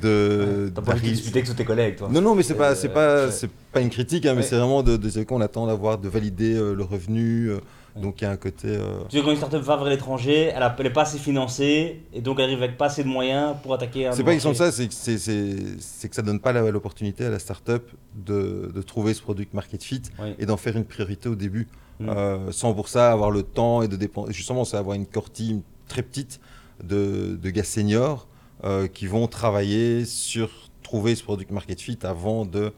de 0.02 0.72
T'as 0.76 0.82
pas 0.84 0.92
envie 0.94 1.10
de 1.10 1.14
discuter 1.16 1.40
avec 1.40 1.50
tous 1.50 1.56
tes 1.56 1.66
collègues, 1.66 1.96
toi 1.96 2.10
Non, 2.12 2.22
non, 2.22 2.36
mais 2.36 2.44
c'est 2.44 2.54
pas, 2.56 2.72
Euh, 2.72 2.76
c'est 2.76 2.90
pas, 2.90 3.32
c'est 3.32 3.50
pas 3.72 3.82
une 3.82 3.90
critique, 3.90 4.26
hein, 4.28 4.34
mais 4.36 4.42
Ouais. 4.42 4.48
c'est 4.48 4.58
vraiment 4.58 4.84
de, 4.84 4.98
de, 4.98 5.24
qu'on 5.24 5.42
attend 5.42 5.66
d'avoir, 5.66 5.98
de 5.98 6.08
valider 6.08 6.54
euh, 6.54 6.74
le 6.76 6.84
revenu. 6.84 7.48
euh. 7.50 7.60
Donc 7.96 8.22
il 8.22 8.24
y 8.24 8.28
a 8.28 8.32
un 8.32 8.38
côté. 8.38 8.68
euh, 8.68 9.00
Tu 9.10 9.18
sais, 9.18 9.24
quand 9.24 9.32
une 9.32 9.38
startup 9.38 9.62
va 9.62 9.76
vers 9.78 9.86
l'étranger, 9.86 10.52
elle 10.56 10.84
n'est 10.84 10.90
pas 10.90 11.02
assez 11.02 11.18
financée 11.18 12.04
et 12.14 12.22
donc 12.22 12.38
elle 12.40 12.46
arrive 12.46 12.64
avec 12.64 12.78
pas 12.78 12.86
assez 12.86 13.04
de 13.04 13.08
moyens 13.10 13.56
pour 13.62 13.74
attaquer 13.74 14.08
un 14.08 14.12
C'est 14.12 14.24
pas 14.24 14.34
question 14.34 14.52
de 14.52 14.56
ça, 14.56 14.72
c'est 14.72 14.88
que, 14.88 14.94
c'est, 14.94 16.10
que 16.10 16.16
ça 16.16 16.22
donne 16.22 16.40
pas 16.40 16.54
l'opportunité 16.54 17.26
à 17.26 17.30
la 17.30 17.40
startup 17.40 17.84
de, 18.16 18.72
de 18.74 18.82
trouver 18.82 19.14
ce 19.14 19.22
produit 19.22 19.48
market 19.54 19.84
fit 19.84 20.02
Oui. 20.20 20.36
et 20.40 20.46
d'en 20.46 20.58
faire 20.58 20.76
une 20.78 20.86
priorité 20.86 21.30
au 21.30 21.36
début. 21.36 21.68
Mm. 22.00 22.10
Euh, 22.10 22.52
sans 22.52 22.74
pour 22.74 22.88
ça 22.88 23.12
avoir 23.12 23.30
le 23.32 23.44
temps 23.44 23.82
et 23.82 23.88
de 23.90 23.98
dépenser. 23.98 24.32
Justement, 24.32 24.64
c'est 24.64 24.78
avoir 24.78 24.96
une 24.96 25.06
core 25.06 25.30
team 25.32 25.62
très 25.90 26.02
petite 26.02 26.40
de, 26.82 27.36
de 27.42 27.50
gars 27.50 27.64
seniors 27.64 28.28
euh, 28.64 28.88
qui 28.88 29.06
vont 29.08 29.28
travailler 29.28 30.06
sur 30.06 30.50
trouver 30.82 31.16
ce 31.16 31.24
produit 31.24 31.46
market 31.50 31.82
fit 31.82 32.00
avant 32.04 32.46
de 32.46 32.60
euh, 32.60 32.72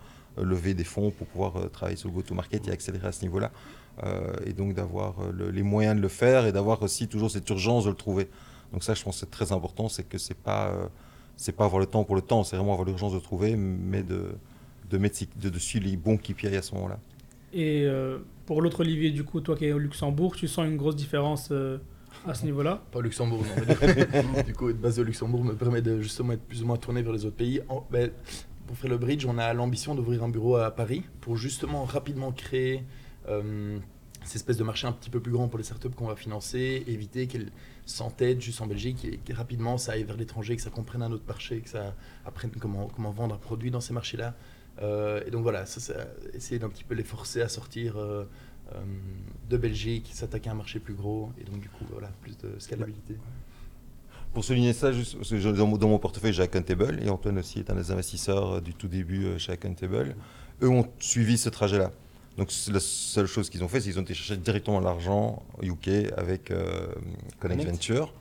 lever 0.44 0.74
des 0.74 0.84
fonds 0.84 1.12
pour 1.12 1.28
pouvoir 1.28 1.54
travailler 1.72 1.98
sur 1.98 2.10
le 2.10 2.16
go-to-market 2.16 2.68
et 2.68 2.72
accélérer 2.72 3.08
à 3.08 3.12
ce 3.12 3.22
niveau-là. 3.22 3.52
Euh, 4.04 4.34
et 4.48 4.54
donc 4.54 4.74
d'avoir 4.74 5.20
euh, 5.20 5.32
le- 5.32 5.52
les 5.52 5.62
moyens 5.64 5.96
de 5.96 6.02
le 6.02 6.08
faire 6.08 6.48
et 6.48 6.52
d'avoir 6.52 6.82
aussi 6.82 7.08
toujours 7.08 7.30
cette 7.30 7.48
urgence 7.50 7.84
de 7.86 7.90
le 7.90 7.96
trouver. 7.96 8.30
Donc 8.74 8.84
ça, 8.84 8.94
je 8.96 9.04
pense 9.04 9.16
que 9.16 9.20
c'est 9.22 9.30
très 9.32 9.52
important, 9.52 9.90
c'est 9.90 10.04
que 10.04 10.18
c'est 10.18 10.34
pas, 10.38 10.70
euh, 10.70 10.88
c'est 11.38 11.52
pas 11.52 11.66
avoir 11.66 11.80
le 11.80 11.86
temps 11.86 12.04
pour 12.04 12.16
le 12.16 12.22
temps, 12.22 12.44
c'est 12.44 12.56
vraiment 12.56 12.74
avoir 12.74 12.88
l'urgence 12.88 13.14
de 13.14 13.20
trouver, 13.20 13.56
mais 13.56 14.02
de, 14.02 14.32
de 14.90 14.98
mettre 14.98 15.20
de, 15.36 15.50
de 15.50 15.60
suivre 15.60 15.86
les 15.86 15.98
bons 15.98 16.18
KPI 16.18 16.56
à 16.56 16.62
ce 16.64 16.74
moment-là. 16.76 17.00
Et 17.54 17.84
euh, 17.86 18.20
pour 18.48 18.62
l'autre 18.62 18.80
Olivier, 18.80 19.12
du 19.12 19.24
coup, 19.24 19.40
toi 19.42 19.56
qui 19.56 19.66
es 19.66 19.74
au 19.74 19.78
Luxembourg, 19.78 20.36
tu 20.36 20.48
sens 20.48 20.66
une 20.66 20.78
grosse 20.78 20.96
différence 20.96 21.50
euh, 21.52 21.78
à 22.26 22.34
ce 22.34 22.46
niveau-là? 22.46 22.82
Pas 22.92 23.00
au 23.00 23.02
Luxembourg, 23.04 23.42
non. 23.44 24.42
du 24.48 24.54
coup, 24.54 24.70
être 24.70 24.82
basé 24.82 25.02
au 25.02 25.04
Luxembourg 25.06 25.44
me 25.44 25.54
permet 25.54 25.82
de 25.84 26.02
justement 26.02 26.34
être 26.34 26.44
plus 26.44 26.64
ou 26.64 26.66
moins 26.66 26.78
tourné 26.78 27.02
vers 27.04 27.14
les 27.14 27.26
autres 27.26 27.36
pays. 27.36 27.62
En- 27.70 27.86
ben, 27.92 28.10
pour 28.68 28.78
faire 28.78 28.90
le 28.90 28.98
bridge, 28.98 29.26
on 29.28 29.38
a 29.38 29.54
l'ambition 29.54 29.94
d'ouvrir 29.96 30.24
un 30.24 30.30
bureau 30.30 30.56
à 30.56 30.72
Paris 30.72 31.04
pour 31.20 31.36
justement 31.36 31.84
rapidement 31.84 32.32
créer 32.32 32.84
euh, 33.28 33.78
cette 34.24 34.36
espèce 34.36 34.58
de 34.58 34.64
marché 34.64 34.88
un 34.88 34.92
petit 34.92 35.10
peu 35.10 35.20
plus 35.20 35.32
grand 35.32 35.48
pour 35.48 35.58
les 35.58 35.64
startups 35.64 35.90
qu'on 35.90 36.08
va 36.08 36.16
financer, 36.16 36.84
éviter 36.88 37.28
qu'elles 37.28 37.52
s'entêtent 37.86 38.42
juste 38.42 38.62
en 38.62 38.68
Belgique 38.68 39.04
et 39.06 39.18
que 39.18 39.34
rapidement 39.34 39.78
ça 39.78 39.94
aille 39.94 40.04
vers 40.04 40.18
l'étranger, 40.18 40.56
que 40.56 40.62
ça 40.62 40.70
comprenne 40.70 41.02
un 41.02 41.12
autre 41.12 41.26
marché, 41.28 41.60
que 41.60 41.70
ça 41.70 41.96
apprenne 42.26 42.52
comment, 42.60 42.88
vendre 43.12 43.34
un 43.36 43.38
produit 43.38 43.72
dans 43.72 43.82
ces 43.82 43.94
marchés-là. 43.94 44.36
Euh, 44.82 45.22
et 45.26 45.32
donc 45.32 45.42
voilà, 45.44 45.66
essayer 46.34 46.60
d'un 46.60 46.70
petit 46.70 46.84
peu 46.84 46.94
les 46.94 47.04
forcer 47.04 47.42
à 47.42 47.50
sortir 47.50 47.98
euh, 47.98 48.26
euh, 48.74 48.80
de 49.50 49.58
Belgique, 49.58 50.12
s'attaquer 50.14 50.50
à 50.50 50.54
un 50.54 50.56
marché 50.56 50.80
plus 50.80 50.94
gros 50.94 51.32
et 51.40 51.44
donc 51.44 51.60
du 51.60 51.70
coup 51.70 51.86
voilà, 51.92 52.10
plus 52.22 52.38
de 52.38 52.58
scalabilité. 52.60 53.18
Pour 54.34 54.46
souligner 54.46 54.72
ça, 54.72 54.92
dans, 54.92 55.68
mon, 55.68 55.78
dans 55.78 55.90
mon 55.90 56.00
portefeuille, 56.00 56.32
j'ai 56.32 56.44
Accountable, 56.44 57.00
et 57.04 57.10
Antoine 57.10 57.40
aussi 57.40 57.60
est 57.60 57.70
un 57.70 57.76
des 57.76 57.92
investisseurs 57.92 58.62
du 58.62 58.74
tout 58.74 58.88
début 58.88 59.38
chez 59.40 59.52
Accountable. 59.52 60.16
Eux 60.62 60.70
ont 60.70 60.88
suivi 61.00 61.38
ce 61.38 61.50
trajet-là. 61.50 61.92
Donc 62.38 62.50
la 62.72 62.80
seule 62.80 63.28
chose 63.28 63.50
qu'ils 63.50 63.64
ont 63.64 63.68
fait, 63.68 63.82
c'est 63.82 63.90
qu'ils 63.90 64.00
ont 64.00 64.04
été 64.04 64.14
chercher 64.14 64.38
directement 64.38 64.80
l'argent 64.80 65.44
UK 65.62 66.12
avec 66.18 66.52
euh, 66.52 66.88
Connect. 67.40 67.66
Venture. 67.66 68.14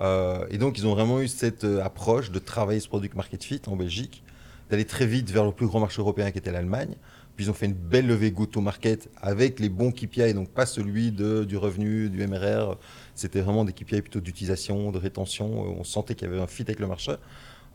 Euh, 0.00 0.46
et 0.50 0.58
donc 0.58 0.78
ils 0.78 0.86
ont 0.86 0.94
vraiment 0.94 1.20
eu 1.20 1.28
cette 1.28 1.64
euh, 1.64 1.82
approche 1.82 2.30
de 2.30 2.38
travailler 2.38 2.78
ce 2.78 2.88
product 2.88 3.16
market 3.16 3.42
fit 3.42 3.60
en 3.66 3.74
Belgique, 3.74 4.22
d'aller 4.70 4.84
très 4.84 5.06
vite 5.06 5.30
vers 5.30 5.44
le 5.44 5.50
plus 5.50 5.66
grand 5.66 5.80
marché 5.80 6.00
européen 6.00 6.30
qui 6.30 6.38
était 6.38 6.52
l'Allemagne. 6.52 6.94
Puis 7.34 7.46
ils 7.46 7.50
ont 7.50 7.54
fait 7.54 7.66
une 7.66 7.72
belle 7.72 8.06
levée 8.06 8.30
go-to-market 8.32 9.10
avec 9.20 9.60
les 9.60 9.68
bons 9.68 9.92
KPI, 9.92 10.34
donc 10.34 10.48
pas 10.48 10.66
celui 10.66 11.12
de, 11.12 11.44
du 11.44 11.56
revenu, 11.56 12.10
du 12.10 12.26
MRR. 12.26 12.76
C'était 13.14 13.40
vraiment 13.40 13.64
des 13.64 13.72
KPI 13.72 14.02
plutôt 14.02 14.20
d'utilisation, 14.20 14.90
de 14.90 14.98
rétention. 14.98 15.48
On 15.78 15.84
sentait 15.84 16.16
qu'il 16.16 16.28
y 16.28 16.30
avait 16.32 16.40
un 16.40 16.48
fit 16.48 16.62
avec 16.62 16.80
le 16.80 16.88
marché. 16.88 17.12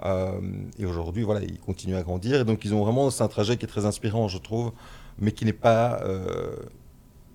Euh, 0.05 0.41
et 0.77 0.85
aujourd'hui, 0.85 1.23
voilà, 1.23 1.41
ils 1.45 1.59
continuent 1.59 1.95
à 1.95 2.03
grandir. 2.03 2.41
Et 2.41 2.43
donc 2.43 2.65
ils 2.65 2.73
ont 2.73 2.83
vraiment, 2.83 3.09
c'est 3.09 3.23
un 3.23 3.27
trajet 3.29 3.55
qui 3.57 3.65
est 3.65 3.69
très 3.69 3.85
inspirant, 3.85 4.27
je 4.27 4.37
trouve, 4.37 4.73
mais 5.19 5.31
qui 5.31 5.45
n'est 5.45 5.53
pas. 5.53 6.01
euh, 6.03 6.55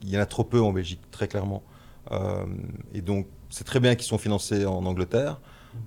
il 0.03 0.11
y 0.11 0.17
en 0.17 0.21
a 0.21 0.27
trop 0.27 0.45
peu 0.45 0.61
en 0.61 0.73
Belgique, 0.73 1.01
très 1.11 1.27
clairement. 1.27 1.63
Euh, 2.13 2.47
et 2.95 3.01
donc 3.01 3.27
c'est 3.51 3.65
très 3.65 3.81
bien 3.81 3.97
qu'ils 3.97 4.07
sont 4.07 4.19
financés 4.19 4.65
en 4.65 4.85
Angleterre. 4.87 5.41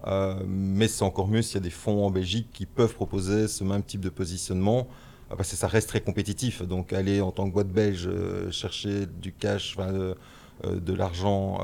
Euh, 0.07 0.35
mais 0.47 0.87
c'est 0.87 1.03
encore 1.03 1.27
mieux 1.27 1.41
s'il 1.41 1.55
y 1.55 1.57
a 1.57 1.63
des 1.63 1.69
fonds 1.69 2.05
en 2.05 2.11
Belgique 2.11 2.49
qui 2.53 2.65
peuvent 2.65 2.93
proposer 2.93 3.47
ce 3.47 3.63
même 3.63 3.83
type 3.83 4.01
de 4.01 4.09
positionnement, 4.09 4.87
parce 5.29 5.49
que 5.49 5.55
ça 5.55 5.67
reste 5.67 5.89
très 5.89 6.01
compétitif. 6.01 6.61
Donc 6.61 6.93
aller 6.93 7.21
en 7.21 7.31
tant 7.31 7.47
que 7.47 7.53
boîte 7.53 7.69
belge 7.69 8.09
chercher 8.51 9.05
du 9.05 9.33
cash, 9.33 9.77
de 9.77 10.93
l'argent 10.93 11.59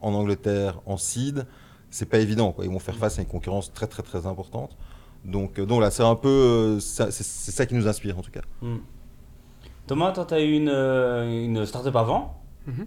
en 0.00 0.14
Angleterre, 0.14 0.80
en 0.86 0.96
seed, 0.96 1.46
c'est 1.90 2.06
pas 2.06 2.18
évident. 2.18 2.54
Ils 2.62 2.70
vont 2.70 2.78
faire 2.78 2.96
face 2.96 3.18
à 3.18 3.22
une 3.22 3.28
concurrence 3.28 3.72
très 3.72 3.86
très 3.86 4.02
très 4.02 4.26
importante. 4.26 4.76
Donc, 5.24 5.60
donc 5.60 5.80
là, 5.80 5.90
c'est 5.90 6.02
un 6.02 6.16
peu, 6.16 6.78
c'est 6.80 7.12
ça 7.12 7.66
qui 7.66 7.74
nous 7.74 7.88
inspire 7.88 8.18
en 8.18 8.22
tout 8.22 8.32
cas. 8.32 8.42
Hmm. 8.60 8.78
Thomas, 9.86 10.12
toi, 10.12 10.24
tu 10.24 10.34
as 10.34 10.40
eu 10.40 10.52
une, 10.56 10.68
euh, 10.70 11.44
une 11.44 11.66
startup 11.66 11.94
avant, 11.96 12.40
Mhm. 12.66 12.86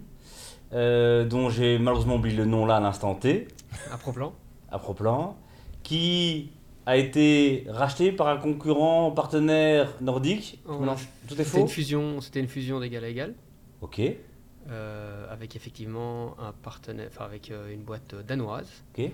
euh, 0.72 1.24
dont 1.24 1.48
j'ai 1.48 1.78
malheureusement 1.78 2.16
oublié 2.16 2.36
le 2.36 2.44
nom 2.44 2.66
là 2.66 2.76
à 2.76 2.80
l'instant 2.80 3.14
T, 3.14 3.46
À 3.92 3.96
Proplan. 3.98 4.32
à 4.70 4.78
Proplan, 4.78 5.36
qui 5.84 6.50
a 6.86 6.96
été 6.96 7.66
racheté 7.68 8.10
par 8.12 8.28
un 8.28 8.38
concurrent 8.38 9.12
partenaire 9.12 9.94
nordique. 10.00 10.60
Non, 10.68 10.94
tout 10.96 11.34
est 11.34 11.36
C'était 11.38 11.44
faux 11.44 11.58
une 11.60 11.68
fusion, 11.68 12.20
c'était 12.20 12.40
une 12.40 12.48
fusion 12.48 12.80
d'égal 12.80 13.04
à 13.04 13.08
égal, 13.08 13.34
Ok, 13.80 14.00
euh, 14.70 15.32
avec 15.32 15.54
effectivement 15.54 16.34
un 16.40 16.52
partenaire, 16.52 17.08
enfin 17.12 17.26
avec 17.26 17.50
euh, 17.52 17.72
une 17.72 17.82
boîte 17.82 18.14
danoise. 18.26 18.68
ok. 18.98 19.10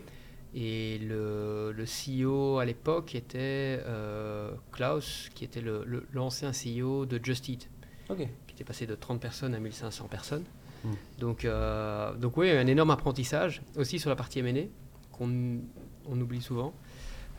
Et 0.56 0.98
le, 0.98 1.72
le 1.72 1.84
CEO 1.84 2.58
à 2.58 2.64
l'époque 2.64 3.16
était 3.16 3.80
euh, 3.86 4.52
Klaus, 4.70 5.28
qui 5.34 5.44
était 5.44 5.60
le- 5.60 5.82
le- 5.84 6.06
l'ancien 6.12 6.52
CEO 6.52 7.06
de 7.06 7.18
Just 7.20 7.48
Eat, 7.48 7.68
Ok. 8.10 8.18
qui 8.46 8.54
était 8.54 8.64
passé 8.64 8.86
de 8.86 8.94
30 8.94 9.20
personnes 9.20 9.54
à 9.54 9.58
1500 9.60 10.06
personnes. 10.08 10.44
Hmm. 10.84 10.92
Donc, 11.18 11.44
euh, 11.44 12.14
donc 12.14 12.36
oui, 12.36 12.50
un 12.50 12.66
énorme 12.66 12.90
apprentissage 12.90 13.62
aussi 13.76 13.98
sur 13.98 14.10
la 14.10 14.16
partie 14.16 14.40
M&A 14.40 14.66
qu'on 15.12 15.58
on 16.06 16.20
oublie 16.20 16.42
souvent. 16.42 16.74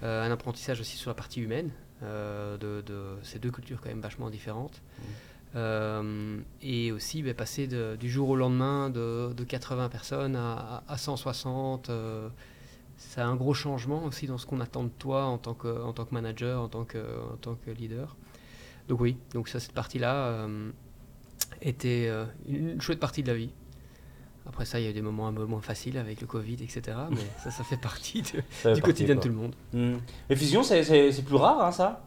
Euh, 0.03 0.23
un 0.25 0.31
apprentissage 0.31 0.79
aussi 0.81 0.97
sur 0.97 1.09
la 1.11 1.15
partie 1.15 1.41
humaine, 1.41 1.69
euh, 2.03 2.57
de, 2.57 2.81
de 2.85 3.15
ces 3.23 3.39
deux 3.39 3.51
cultures 3.51 3.79
quand 3.81 3.89
même 3.89 4.01
vachement 4.01 4.29
différentes. 4.29 4.81
Euh, 5.55 6.39
et 6.61 6.91
aussi 6.91 7.23
ben, 7.23 7.33
passer 7.33 7.67
de- 7.67 7.95
du 7.97 8.09
jour 8.09 8.29
au 8.29 8.35
lendemain 8.35 8.89
de, 8.89 9.31
de 9.33 9.43
80 9.45 9.87
personnes 9.89 10.35
à, 10.35 10.83
à 10.87 10.97
160. 10.97 11.89
euh, 11.89 12.27
c'est 12.97 13.21
un 13.21 13.35
gros 13.35 13.53
changement 13.53 14.03
aussi 14.05 14.25
dans 14.27 14.37
ce 14.37 14.45
qu'on 14.45 14.59
attend 14.61 14.83
de 14.83 14.89
toi 14.89 15.25
en 15.25 15.37
tant 15.37 15.53
que, 15.53 15.81
en 15.81 15.93
tant 15.93 16.05
que 16.05 16.13
manager, 16.13 16.61
en 16.61 16.67
tant 16.69 16.83
que, 16.85 16.97
en 17.33 17.37
tant 17.37 17.55
que 17.55 17.71
leader. 17.71 18.15
Donc 18.87 19.01
oui, 19.01 19.17
donc 19.33 19.47
ça, 19.47 19.59
cette 19.59 19.71
partie-là 19.73 20.13
euh, 20.15 20.69
était 21.61 22.05
euh, 22.07 22.25
une 22.47 22.79
chouette 22.81 22.99
partie 22.99 23.23
de 23.23 23.27
la 23.27 23.35
vie. 23.35 23.49
Après 24.47 24.65
ça, 24.65 24.79
il 24.79 24.83
y 24.83 24.87
a 24.87 24.91
eu 24.91 24.93
des 24.93 25.01
moments 25.01 25.27
un 25.27 25.33
peu 25.33 25.45
moins 25.45 25.61
faciles 25.61 25.97
avec 25.97 26.21
le 26.21 26.27
Covid, 26.27 26.53
etc. 26.61 26.81
Mais 27.09 27.17
ça, 27.43 27.49
ça 27.51 27.63
fait 27.63 27.77
partie 27.81 28.21
de- 28.21 28.27
Ça 28.27 28.33
fait 28.41 28.73
du 28.75 28.81
partie, 28.81 28.81
quotidien 28.81 29.15
de 29.15 29.19
tout 29.21 29.29
le 29.29 29.33
monde. 29.33 29.55
Hmm. 29.73 29.95
Les 30.29 30.35
fusions, 30.35 30.61
c'est- 30.63 31.23
plus 31.25 31.35
rare, 31.35 31.63
hein, 31.63 31.71
ça? 31.71 32.03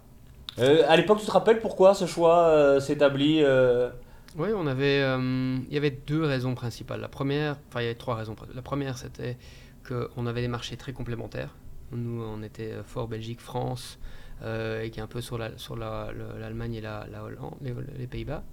Euh, 0.60 0.84
à 0.88 0.96
l'époque, 0.96 1.18
tu 1.20 1.26
te 1.26 1.30
rappelles 1.30 1.60
pourquoi 1.60 1.94
ce 1.94 2.06
choix 2.06 2.46
euh, 2.48 2.80
s'est 2.80 2.94
établi 2.94 3.40
euh, 3.42 3.90
Oui, 4.36 4.48
on 4.54 4.66
avait, 4.66 5.00
il 5.00 5.72
y 5.72 5.76
avait 5.76 5.90
deux 6.06 6.24
raisons 6.24 6.54
principales. 6.54 7.00
La 7.00 7.08
première, 7.08 7.56
enfin 7.68 7.80
il 7.80 7.84
y 7.84 7.86
avait 7.86 7.94
trois 7.98 8.14
raisons. 8.16 8.34
La 8.54 8.62
première, 8.62 8.98
c'était 8.98 9.36
qu'on 9.86 10.26
avait 10.26 10.40
des 10.40 10.48
marchés 10.48 10.76
très 10.76 10.92
complémentaires. 10.92 11.54
Nous, 11.92 12.22
on 12.22 12.42
était 12.42 12.72
fort 12.84 13.08
Belgique, 13.08 13.40
France, 13.40 13.98
et 14.45 14.91
qui 14.91 15.01
est 15.01 15.03
un 15.03 15.07
peu 15.07 15.20
sur 15.20 15.39
la- 15.39 15.57
sur 15.59 15.76
la- 15.76 16.12
l'Allemagne 16.39 16.74
et 16.74 16.80
la, 16.80 17.07
la 17.11 17.24
Hollande, 17.24 17.57
les, 17.61 18.07
Pays-Bas. 18.07 18.45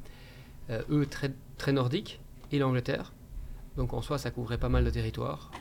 Euh, 0.70 0.82
eux, 0.90 1.06
très, 1.06 1.32
très 1.58 1.72
nordiques, 1.72 2.20
et 2.52 2.60
l'Angleterre. 2.60 3.14
Donc 3.78 3.94
en 3.94 4.02
soi, 4.02 4.18
ça 4.18 4.32
couvrait 4.32 4.58
pas 4.58 4.70
mal 4.70 4.84
de 4.86 4.90
territoire. 4.90 5.52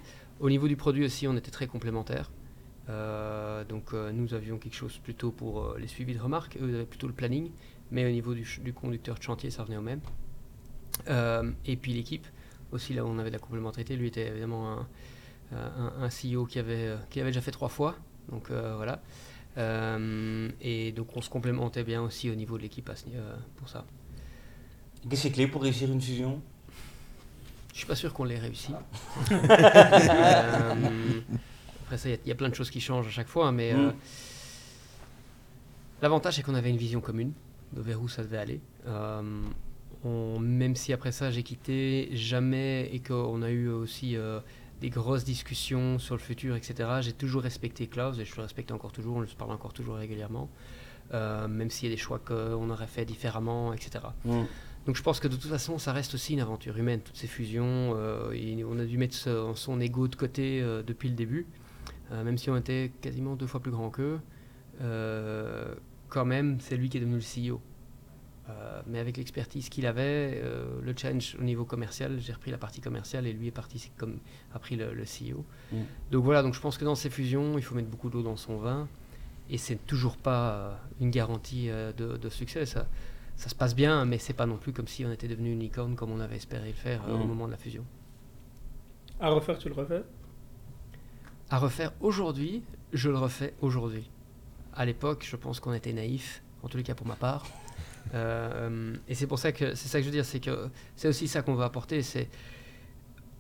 Au 0.41 0.51
niveau 0.51 0.69
du 0.69 0.77
produit 0.77 1.05
aussi, 1.05 1.27
on 1.27 1.37
était 1.37 1.51
très 1.51 1.67
complémentaires. 1.67 2.31
Euh, 2.89 3.65
donc 3.65 3.95
euh, 3.95 4.13
nous 4.13 4.35
avions 4.35 4.59
quelque 4.59 4.75
chose 4.75 4.99
plutôt 4.99 5.31
pour 5.31 5.63
euh, 5.63 5.79
les 5.79 5.87
suivis 5.87 6.15
de 6.15 6.21
remarques, 6.21 6.59
eux 6.61 6.75
avaient 6.75 6.85
plutôt 6.85 7.07
le 7.07 7.15
planning, 7.15 7.51
mais 7.91 8.05
au 8.07 8.11
niveau 8.11 8.35
du, 8.35 8.47
conducteur 8.75 9.17
de 9.17 9.23
chantier, 9.23 9.51
ça 9.51 9.63
revenait 9.63 9.79
au 9.79 9.83
même. 9.83 10.01
Euh, 11.09 11.51
et 11.65 11.77
puis 11.77 11.93
l'équipe, 11.93 12.27
aussi 12.73 12.93
là 12.93 13.05
où 13.05 13.09
on 13.09 13.19
avait 13.19 13.31
de 13.31 13.35
la 13.35 13.41
complémentarité, 13.41 13.97
lui 13.97 14.09
était 14.09 14.29
évidemment 14.29 14.87
un, 15.53 16.03
un, 16.03 16.09
CEO 16.09 16.45
qui 16.47 16.59
avait, 16.59 16.89
euh, 16.89 16.97
qui 17.11 17.21
avait 17.21 17.31
déjà 17.31 17.41
fait 17.41 17.51
trois 17.53 17.69
fois, 17.69 17.97
donc 18.31 18.51
euh, 18.51 18.75
voilà. 18.77 19.03
Euh, 19.57 20.49
et 20.61 20.91
donc 20.93 21.17
on 21.17 21.21
se 21.23 21.31
complémentait 21.31 21.85
bien 21.85 22.03
aussi 22.03 22.29
au 22.31 22.35
niveau 22.35 22.57
de 22.57 22.63
l'équipe 22.63 22.91
euh, 23.15 23.37
pour 23.57 23.69
ça. 23.69 23.85
Qu'est-ce 25.09 25.23
qui 25.23 25.29
est 25.29 25.33
clé 25.33 25.47
pour 25.47 25.63
réussir 25.63 25.91
une 25.93 26.01
fusion? 26.01 26.41
Je 27.73 27.79
suis 27.79 27.87
pas 27.87 27.95
sûr 27.97 28.13
qu'on 28.13 28.25
l'ait 28.25 28.39
réussi. 28.39 28.73
Euh, 29.31 30.75
après 31.85 31.99
ça, 31.99 32.09
il 32.09 32.13
y 32.13 32.15
a- 32.15 32.19
il 32.25 32.29
y, 32.29 32.33
a 32.33 32.35
plein 32.35 32.49
de 32.49 32.55
choses 32.55 32.71
qui 32.71 32.81
changent 32.81 33.07
à 33.09 33.11
chaque 33.11 33.29
fois, 33.29 33.53
mais 33.53 33.73
euh, 33.73 33.91
Mm. 33.91 33.95
l'avantage 36.03 36.37
c'est 36.37 36.43
qu'on 36.43 36.55
avait 36.55 36.71
une 36.71 36.77
vision 36.77 37.01
commune 37.01 37.33
de 37.73 37.81
vers 37.81 38.01
où 38.01 38.09
ça 38.09 38.23
devait 38.23 38.39
aller. 38.39 38.61
On- 40.07 40.39
même 40.39 40.77
si 40.77 40.93
après 40.93 41.13
ça 41.13 41.31
j'ai 41.31 41.43
quitté, 41.43 42.11
jamais 42.13 42.91
et 42.93 43.01
qu'on 43.01 43.41
a 43.43 43.51
eu 43.51 43.69
aussi 43.69 44.17
euh, 44.17 44.39
des 44.81 44.91
grosses 44.91 45.25
discussions 45.25 45.99
sur 45.99 46.15
le 46.15 46.21
futur, 46.21 46.57
etc. 46.57 46.89
J'ai 47.01 47.13
toujours 47.13 47.43
respecté 47.43 47.87
Klaus 47.87 48.19
et 48.19 48.25
je 48.25 48.37
le 48.37 48.43
respecte 48.43 48.73
encore 48.73 48.93
toujours. 48.93 49.17
On 49.17 49.27
se 49.27 49.35
parle 49.35 49.53
encore 49.53 49.73
toujours 49.73 49.97
régulièrement, 49.97 50.49
euh, 51.13 51.49
même 51.49 51.71
s'il 51.71 51.89
y 51.89 51.93
a 51.93 51.95
des 51.95 52.01
choix 52.01 52.19
qu'on 52.19 52.71
aurait 52.71 52.87
fait 52.87 53.05
différemment, 53.05 53.73
etc. 53.73 54.05
Mm. 54.25 54.43
Donc 54.87 54.97
je 54.97 55.03
pense 55.03 55.21
que 55.21 55.29
de 55.29 55.37
toute 55.37 55.51
façon, 55.51 55.79
ça 55.79 55.93
reste 55.93 56.15
aussi 56.15 56.35
une 56.35 56.41
aventure 56.41 56.77
humaine, 56.77 57.01
toutes 57.01 57.17
ces 57.17 57.27
fusions. 57.27 57.95
euh, 57.97 58.65
on 58.69 58.79
a 58.79 58.85
dû 58.85 58.99
mettre 58.99 59.15
son 59.55 59.81
ego 59.81 60.09
de 60.09 60.17
côté 60.17 60.61
euh, 60.61 60.83
depuis 60.83 61.09
le 61.09 61.15
début, 61.15 61.47
même 62.11 62.37
si 62.37 62.51
on 62.51 62.57
était 62.57 62.93
quasiment 63.01 63.35
deux 63.35 63.47
fois 63.47 63.61
plus 63.61 63.73
grand 63.73 63.91
qu'eux. 63.91 64.21
quand 66.09 66.25
même, 66.25 66.61
c'est 66.61 66.77
lui 66.77 66.89
qui 66.89 66.99
est 66.99 67.01
devenu 67.01 67.17
le 67.17 67.51
CEO. 67.51 67.61
Euh, 68.51 68.83
mais 68.87 68.99
avec 68.99 69.17
l'expertise 69.17 69.71
qu'il 69.71 69.87
avait, 69.87 70.39
euh, 70.45 70.79
le 70.83 70.95
challenge 70.95 71.35
au 71.41 71.43
niveau 71.45 71.65
commercial, 71.65 72.19
j'ai 72.21 72.33
repris 72.35 72.51
la 72.51 72.59
partie 72.59 72.83
commerciale 72.83 73.27
et 73.27 73.33
lui 73.33 73.47
est 73.47 73.51
parti 73.53 73.91
comme 73.97 74.19
a 74.55 74.59
pris 74.59 74.77
le, 74.77 74.93
le 74.93 75.05
CEO. 75.05 75.45
Mm. 75.73 75.77
Donc 76.11 76.25
voilà, 76.25 76.43
donc 76.43 76.53
je 76.53 76.61
pense 76.61 76.77
que 76.77 76.85
dans 76.85 76.95
ces 76.95 77.09
fusions, 77.09 77.57
il 77.57 77.63
faut 77.63 77.75
mettre 77.75 77.89
beaucoup 77.89 78.11
d'eau 78.11 78.23
dans 78.23 78.37
son 78.37 78.59
vin 78.59 78.87
et 79.49 79.57
c'est 79.57 79.77
toujours 79.87 80.19
pas 80.19 80.51
euh, 80.53 80.75
une 81.01 81.11
garantie 81.11 81.71
euh, 81.71 81.93
de, 81.95 82.19
de 82.19 82.29
succès. 82.29 82.67
Ça, 82.67 82.87
ça 83.37 83.49
se 83.49 83.55
passe 83.55 83.75
bien, 83.75 84.05
mais 84.05 84.19
c'est 84.19 84.35
pas 84.35 84.45
non 84.47 84.59
plus 84.59 84.75
comme 84.75 84.89
si 84.89 85.07
on 85.07 85.11
était 85.11 85.27
devenu 85.29 85.53
une 85.53 85.61
licorne 85.61 85.97
comme 85.97 86.11
on 86.13 86.21
avait 86.21 86.37
espéré 86.37 86.67
le 86.69 86.75
faire 86.75 87.01
euh, 87.09 87.15
au 87.15 87.25
Mm. 87.25 87.27
moment 87.27 87.47
de 87.47 87.53
la 87.53 87.57
fusion. 87.59 87.85
À 89.21 89.31
refaire, 89.31 89.57
tu 89.57 89.69
le 89.71 89.75
refais? 89.75 90.03
À 91.49 91.59
refaire 91.59 91.93
aujourd'hui, 92.01 92.63
je 92.93 93.09
le 93.09 93.17
refais 93.17 93.55
aujourd'hui. 93.63 94.11
À 94.75 94.85
l'époque, 94.85 95.27
je 95.27 95.37
pense 95.37 95.61
qu'on 95.61 95.73
était 95.73 95.93
naïfs, 95.95 96.43
en 96.63 96.69
tous 96.69 96.77
les 96.77 96.83
cas 96.83 96.95
pour 96.95 97.07
ma 97.07 97.17
part. 97.17 97.47
Euh, 98.13 98.95
et 99.09 99.15
c'est 99.15 99.27
pour 99.27 99.39
ça 99.39 99.53
que 99.53 99.75
c'est 99.75 99.89
ça 99.89 99.99
que 99.99 100.05
je 100.05 100.09
veux 100.11 100.15
dire, 100.15 100.25
c'est 100.25 100.41
que 100.41 100.69
c'est 100.97 101.09
aussi 101.09 101.29
ça 101.29 101.43
qu'on 101.43 101.55
veut 101.55 101.65
apporter. 101.65 102.03
C'est 102.03 102.29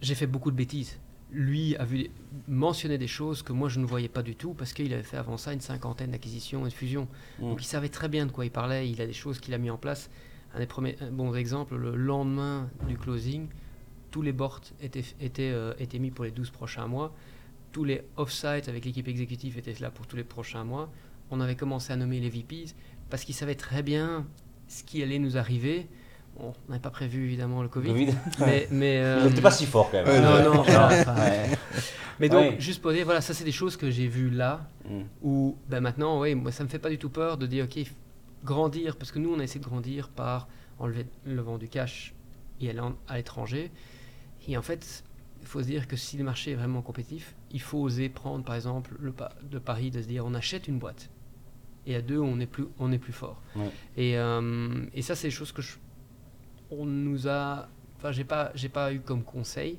j'ai 0.00 0.14
fait 0.14 0.26
beaucoup 0.26 0.50
de 0.50 0.56
bêtises. 0.56 0.98
Lui 1.30 1.74
a 1.76 1.84
vu 1.84 2.10
mentionner 2.46 2.98
des 2.98 3.06
choses 3.08 3.42
que 3.42 3.52
moi 3.52 3.68
je 3.68 3.80
ne 3.80 3.86
voyais 3.86 4.08
pas 4.08 4.22
du 4.22 4.36
tout 4.36 4.54
parce 4.54 4.72
qu'il 4.72 4.92
avait 4.92 5.02
fait 5.02 5.16
avant 5.16 5.36
ça 5.36 5.52
une 5.52 5.60
cinquantaine 5.60 6.12
d'acquisitions 6.12 6.66
et 6.66 6.68
de 6.68 6.74
fusions. 6.74 7.08
Mm. 7.38 7.50
Donc 7.50 7.62
il 7.62 7.66
savait 7.66 7.88
très 7.88 8.08
bien 8.08 8.26
de 8.26 8.32
quoi 8.32 8.44
il 8.44 8.50
parlait. 8.50 8.88
Il 8.88 9.00
a 9.00 9.06
des 9.06 9.12
choses 9.12 9.40
qu'il 9.40 9.54
a 9.54 9.58
mis 9.58 9.70
en 9.70 9.78
place. 9.78 10.10
Un 10.54 10.60
des 10.60 10.66
premiers 10.66 10.96
bons 11.10 11.34
exemples, 11.34 11.76
le 11.76 11.96
lendemain 11.96 12.70
du 12.86 12.96
closing, 12.96 13.48
tous 14.12 14.22
les 14.22 14.32
boards 14.32 14.60
étaient, 14.80 15.02
étaient, 15.20 15.50
euh, 15.50 15.74
étaient 15.80 15.98
mis 15.98 16.12
pour 16.12 16.24
les 16.24 16.30
12 16.30 16.50
prochains 16.50 16.86
mois. 16.86 17.12
Tous 17.72 17.82
les 17.82 18.04
off-site 18.16 18.68
avec 18.68 18.84
l'équipe 18.84 19.08
exécutive 19.08 19.58
étaient 19.58 19.74
là 19.80 19.90
pour 19.90 20.06
tous 20.06 20.14
les 20.14 20.22
prochains 20.22 20.62
mois. 20.62 20.88
On 21.32 21.40
avait 21.40 21.56
commencé 21.56 21.92
à 21.92 21.96
nommer 21.96 22.20
les 22.20 22.30
VPs 22.30 22.76
parce 23.10 23.24
qu'il 23.24 23.34
savait 23.34 23.56
très 23.56 23.82
bien 23.82 24.24
ce 24.74 24.82
qui 24.84 25.02
allait 25.02 25.18
nous 25.18 25.36
arriver. 25.36 25.86
Bon, 26.38 26.52
on 26.66 26.70
n'avait 26.72 26.82
pas 26.82 26.90
prévu 26.90 27.24
évidemment 27.24 27.62
le 27.62 27.68
Covid, 27.68 27.88
Covid 27.90 28.14
mais, 28.40 28.66
mais, 28.72 28.96
euh, 28.98 29.20
Il 29.22 29.28
n'était 29.28 29.40
pas 29.40 29.50
si 29.52 29.66
fort 29.66 29.90
quand 29.90 30.04
même. 30.04 30.08
Ouais, 30.08 30.20
non, 30.20 30.54
non, 30.54 30.64
Genre, 30.64 30.90
enfin, 30.90 31.14
ouais. 31.16 31.48
mais 32.18 32.28
donc 32.28 32.40
Ouais. 32.52 32.56
juste 32.60 32.82
pour 32.82 32.92
dire, 32.92 33.04
voilà, 33.04 33.20
ça 33.20 33.34
c'est 33.34 33.44
des 33.44 33.52
choses 33.52 33.76
que 33.76 33.90
j'ai 33.90 34.08
vues 34.08 34.30
là 34.30 34.68
Mm. 34.88 35.02
où 35.22 35.56
ben 35.68 35.80
maintenant, 35.80 36.20
oui, 36.20 36.34
moi 36.34 36.52
ça 36.52 36.62
me 36.64 36.68
fait 36.68 36.78
pas 36.78 36.90
du 36.90 36.98
tout 36.98 37.08
peur 37.08 37.38
de 37.38 37.46
dire 37.46 37.64
ok, 37.64 37.86
grandir 38.44 38.96
parce 38.96 39.10
que 39.12 39.18
nous 39.18 39.32
on 39.32 39.38
a 39.38 39.44
essayé 39.44 39.60
de 39.60 39.64
grandir 39.64 40.08
par 40.10 40.46
enlever 40.78 41.06
le 41.24 41.40
vent 41.40 41.56
du 41.56 41.68
cash 41.68 42.12
et 42.60 42.68
aller 42.68 42.80
en- 42.80 42.94
à 43.08 43.16
l'étranger. 43.16 43.70
Et 44.46 44.56
en 44.58 44.62
fait, 44.62 45.04
il 45.40 45.46
faut 45.46 45.62
se 45.62 45.66
dire 45.66 45.88
que 45.88 45.96
si 45.96 46.18
le 46.18 46.24
marché 46.24 46.50
est 46.50 46.54
vraiment 46.54 46.82
compétitif, 46.82 47.34
il 47.50 47.60
faut 47.62 47.78
oser 47.78 48.08
prendre 48.10 48.44
par 48.44 48.54
exemple 48.56 48.94
le, 49.00 49.12
pa- 49.12 49.32
le 49.50 49.58
pari 49.60 49.90
de 49.90 50.02
se 50.02 50.06
dire 50.08 50.26
on 50.26 50.34
achète 50.34 50.68
une 50.68 50.78
boîte 50.78 51.08
et 51.86 51.94
à 51.96 52.02
deux 52.02 52.18
on 52.18 52.40
est 52.40 52.46
plus 52.46 52.66
on 52.78 52.92
est 52.92 52.98
plus 52.98 53.12
fort. 53.12 53.40
Ouais. 53.56 53.70
Et, 53.96 54.18
euh, 54.18 54.84
et 54.94 55.02
ça 55.02 55.14
c'est 55.14 55.28
des 55.28 55.32
choses 55.32 55.52
que 55.52 55.62
je, 55.62 55.76
on 56.70 56.86
nous 56.86 57.28
a, 57.28 57.68
enfin 57.96 58.12
j'ai 58.12 58.24
pas 58.24 58.50
j'ai 58.54 58.68
pas 58.68 58.92
eu 58.92 59.00
comme 59.00 59.22
conseil 59.22 59.78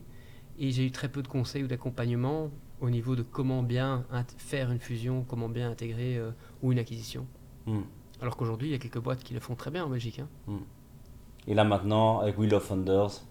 et 0.59 0.71
j'ai 0.71 0.85
eu 0.85 0.91
très 0.91 1.09
peu 1.09 1.21
de 1.21 1.27
conseils 1.27 1.63
ou 1.63 1.67
d'accompagnement 1.67 2.49
au 2.81 2.89
niveau 2.89 3.15
de 3.15 3.23
comment 3.23 3.63
bien 3.63 4.05
faire 4.37 4.71
une 4.71 4.79
fusion, 4.79 5.25
comment 5.27 5.49
bien 5.49 5.69
intégrer 5.71 6.17
euh, 6.17 6.31
ou 6.61 6.71
une 6.71 6.79
acquisition. 6.79 7.25
Mm. 7.65 7.79
Alors 8.21 8.37
qu'aujourd'hui, 8.37 8.69
il 8.69 8.71
y 8.71 8.75
a 8.75 8.77
quelques 8.79 8.99
boîtes 8.99 9.23
qui 9.23 9.33
le 9.33 9.39
font 9.39 9.55
très 9.55 9.71
bien 9.71 9.85
en 9.85 9.89
Belgique. 9.89 10.19
hein. 10.19 10.59
Et 11.47 11.53
là 11.53 11.63
maintenant, 11.63 12.19
avec 12.19 12.37
Wheel 12.37 12.53
of 12.53 12.63
Founders, 12.63 13.21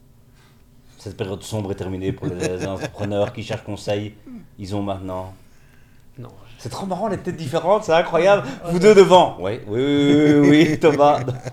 cette 0.98 1.16
période 1.16 1.42
sombre 1.42 1.72
est 1.72 1.76
terminée 1.76 2.12
pour 2.12 2.26
les 2.26 2.66
entrepreneurs 2.74 3.32
qui 3.32 3.42
cherchent 3.42 3.64
conseil. 3.64 4.14
Ils 4.58 4.74
ont 4.74 4.82
maintenant. 4.82 5.34
Non, 6.18 6.30
C'est 6.64 6.70
trop 6.70 6.86
marrant, 6.86 7.08
les 7.08 7.18
têtes 7.18 7.36
différentes, 7.36 7.84
c'est 7.84 7.92
incroyable. 7.92 8.48
Vous 8.70 8.78
deux 8.78 8.94
devant. 8.94 9.36
Oui, 9.38 9.60
oui, 9.66 9.84
oui, 9.84 10.32
oui, 10.32 10.48
oui, 10.70 10.80
Thomas. 10.80 11.20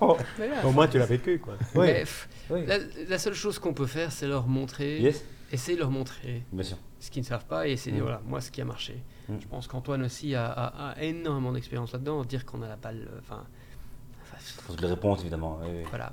Au 0.64 0.70
moins, 0.70 0.88
tu 0.88 0.98
l'as 0.98 1.04
vécu, 1.04 1.38
quoi. 1.38 1.52
Oui. 1.74 1.86
mais, 1.86 1.98
pff, 2.00 2.28
Oui. 2.48 2.64
la, 2.64 2.78
la 3.10 3.18
seule 3.18 3.34
chose 3.34 3.58
qu'on 3.58 3.74
peut 3.74 3.84
faire, 3.84 4.10
c'est 4.10 4.26
leur 4.26 4.46
montrer, 4.46 4.98
Yes, 5.00 5.22
essayer 5.52 5.76
de 5.76 5.82
leur 5.82 5.90
montrer 5.90 6.44
bien 6.50 6.64
sûr. 6.64 6.78
ce 6.98 7.10
qu'ils 7.10 7.20
ne 7.20 7.26
savent 7.26 7.44
pas 7.44 7.68
et 7.68 7.72
essayer 7.72 7.90
de 7.92 7.96
dire 7.96 8.04
Mm. 8.04 8.08
voilà, 8.08 8.22
moi 8.26 8.40
ce 8.40 8.50
qui 8.50 8.62
a 8.62 8.64
marché. 8.64 9.02
Mm. 9.28 9.34
Je 9.38 9.46
pense 9.48 9.66
qu'Antoine 9.68 10.02
aussi 10.02 10.34
a, 10.34 10.46
a- 10.46 10.92
a 10.92 11.02
énormément 11.02 11.52
d'expérience 11.52 11.92
là-dedans. 11.92 12.24
Dire 12.24 12.46
qu'on 12.46 12.62
a 12.62 12.68
la 12.68 12.76
balle, 12.76 13.06
euh, 13.12 13.18
enfin, 13.20 13.44
que 14.74 14.80
les 14.80 14.88
réponses, 14.88 15.20
évidemment. 15.20 15.58
oui, 15.62 15.68
oui. 15.76 15.84
Voilà. 15.90 16.10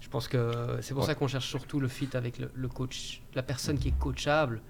Je 0.00 0.08
pense 0.08 0.26
que 0.26 0.50
c'est 0.80 0.92
pour 0.92 1.02
Ouais. 1.04 1.06
ça 1.06 1.14
qu'on 1.14 1.28
cherche 1.28 1.46
surtout 1.46 1.78
le 1.78 1.86
fit 1.86 2.08
avec 2.14 2.38
le, 2.40 2.50
le 2.52 2.66
coach, 2.66 3.22
la 3.36 3.44
personne 3.44 3.78
qui 3.78 3.88
est 3.88 3.98
coachable, 3.98 4.60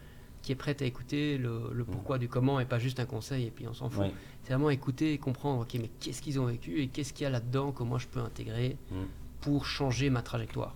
qui 0.42 0.52
est 0.52 0.56
prête 0.56 0.80
à 0.82 0.84
écouter 0.86 1.36
le, 1.38 1.70
le 1.72 1.84
pourquoi 1.84 2.18
du 2.18 2.28
comment 2.28 2.60
et 2.60 2.64
pas 2.64 2.78
juste 2.78 2.98
un 3.00 3.04
conseil 3.06 3.46
et 3.46 3.50
puis 3.50 3.66
on 3.68 3.74
s'en 3.74 3.90
fout. 3.90 4.04
Oui. 4.06 4.12
C'est 4.42 4.52
vraiment 4.54 4.70
écouter 4.70 5.12
et 5.12 5.18
comprendre, 5.18 5.62
ok, 5.62 5.74
mais 5.80 5.90
qu'est-ce 6.00 6.22
qu'ils 6.22 6.40
ont 6.40 6.46
vécu 6.46 6.80
et 6.82 6.88
qu'est-ce 6.88 7.12
qu'il 7.12 7.24
y 7.24 7.26
a 7.26 7.30
là-dedans 7.30 7.72
que 7.72 7.82
moi 7.82 7.98
je 7.98 8.06
peux 8.06 8.20
intégrer 8.20 8.76
Mm. 8.90 8.94
pour 9.42 9.66
changer 9.66 10.10
ma 10.10 10.22
trajectoire, 10.22 10.74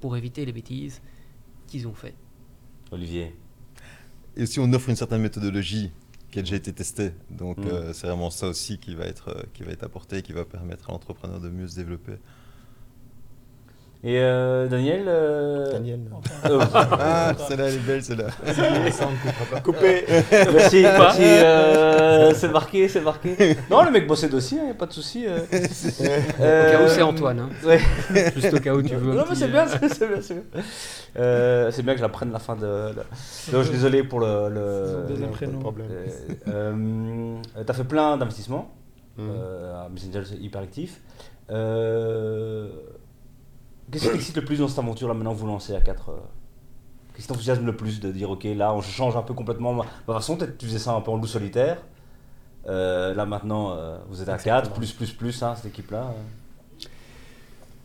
pour 0.00 0.16
éviter 0.16 0.44
les 0.44 0.52
bêtises 0.52 1.00
qu'ils 1.66 1.86
ont 1.88 1.94
fait. 1.94 2.14
Olivier. 2.90 3.34
Et 4.36 4.42
aussi, 4.42 4.58
on 4.60 4.72
offre 4.72 4.88
une 4.90 4.96
certaine 4.96 5.22
méthodologie 5.22 5.90
qui 6.30 6.40
a 6.40 6.42
déjà 6.42 6.56
été 6.56 6.72
testée. 6.72 7.12
Donc, 7.30 7.58
Mm. 7.58 7.66
euh, 7.68 7.92
c'est 7.92 8.06
vraiment 8.08 8.30
ça 8.30 8.48
aussi 8.48 8.78
qui 8.78 8.94
va 8.96 9.04
être, 9.06 9.28
euh, 9.28 9.42
qui 9.54 9.62
va 9.62 9.70
être 9.72 9.84
apporté, 9.84 10.22
qui 10.22 10.32
va 10.32 10.44
permettre 10.44 10.90
à 10.90 10.92
l'entrepreneur 10.92 11.40
de 11.40 11.48
mieux 11.48 11.68
se 11.68 11.76
développer. 11.76 12.14
Et 14.06 14.18
euh, 14.18 14.66
Daniel 14.68 15.04
euh, 15.08 15.72
Daniel. 15.72 16.00
euh, 16.44 16.60
Ah, 16.74 17.32
celle-là, 17.48 17.68
elle 17.68 17.74
est 17.76 17.78
belle, 17.78 18.02
celle-là. 18.04 18.26
Ça, 18.92 19.06
on 19.08 19.12
ne 19.12 19.16
coupera 19.16 19.44
pas. 19.50 19.60
Coupé. 19.64 20.04
Merci, 20.30 20.82
merci. 20.82 21.22
euh, 21.22 22.34
c'est 22.34 22.52
marqué, 22.52 22.86
c'est 22.88 23.00
marqué. 23.00 23.56
Non, 23.70 23.82
le 23.82 23.90
mec 23.90 24.06
bossait 24.06 24.28
dossier, 24.28 24.58
y 24.58 24.70
a 24.70 24.74
pas 24.74 24.84
de 24.84 24.92
souci. 24.92 25.24
euh. 25.26 25.38
Au 25.38 26.70
cas 26.72 26.84
où 26.84 26.88
c'est 26.88 27.00
Antoine, 27.00 27.38
hein. 27.40 27.48
Ouais. 27.64 27.80
juste 28.36 28.52
au 28.52 28.58
cas 28.60 28.74
où 28.74 28.82
tu 28.82 28.94
veux. 28.94 29.14
Non, 29.14 29.24
mais 29.26 29.34
c'est 29.34 29.46
euh, 29.46 29.48
bien, 29.48 29.66
c'est 29.66 29.88
c'est 29.88 30.06
bien, 30.06 30.20
c'est 30.20 30.34
bien. 30.34 30.62
Euh, 31.16 31.70
c'est 31.70 31.82
bien 31.82 31.94
que 31.94 31.98
je 31.98 32.04
la 32.04 32.10
prenne 32.10 32.30
la 32.30 32.40
fin 32.40 32.56
de. 32.56 32.60
de- 32.60 33.52
Non, 33.52 33.58
je 33.60 33.62
suis 33.62 33.72
désolé 33.72 34.02
pour 34.04 34.20
le. 34.20 34.50
le- 34.50 35.04
Deuxième 35.08 35.30
prénom. 35.30 35.60
problème. 35.60 35.86
Euh, 36.48 36.72
euh, 37.56 37.62
T'as 37.64 37.72
fait 37.72 37.84
plein 37.84 38.18
d'investissements. 38.18 38.70
Mm. 39.16 39.22
Euh, 39.30 39.88
Messenger, 39.94 40.22
c'est 40.28 40.36
hyper 40.36 40.60
actif. 40.60 41.00
Euh, 41.50 42.68
Qu'est-ce 43.90 44.04
qui 44.06 44.12
t'excite 44.12 44.36
le 44.36 44.44
plus 44.44 44.58
dans 44.58 44.68
cette 44.68 44.78
aventure 44.78 45.08
là 45.08 45.14
maintenant 45.14 45.34
que 45.34 45.38
vous 45.38 45.46
lancez 45.46 45.74
à 45.74 45.80
4 45.80 46.10
Qu'est-ce 47.14 47.22
qui 47.22 47.28
t'enthousiasme 47.28 47.64
le 47.64 47.76
plus 47.76 48.00
de 48.00 48.10
dire 48.10 48.30
ok 48.30 48.44
là 48.44 48.72
on 48.74 48.80
change 48.80 49.16
un 49.16 49.22
peu 49.22 49.34
complètement 49.34 49.72
ma 49.72 49.84
ma 50.08 50.14
façon 50.14 50.36
Peut-être 50.36 50.58
tu 50.58 50.66
faisais 50.66 50.78
ça 50.78 50.92
un 50.92 51.00
peu 51.00 51.10
en 51.10 51.16
loup 51.16 51.26
solitaire. 51.26 51.78
Euh, 52.66 53.14
là 53.14 53.26
maintenant, 53.26 53.72
euh, 53.72 53.98
vous 54.08 54.22
êtes 54.22 54.28
à 54.28 54.38
4, 54.38 54.72
plus, 54.72 54.92
plus, 54.92 55.12
plus, 55.12 55.42
hein, 55.42 55.54
cette 55.54 55.66
équipe-là. 55.66 56.14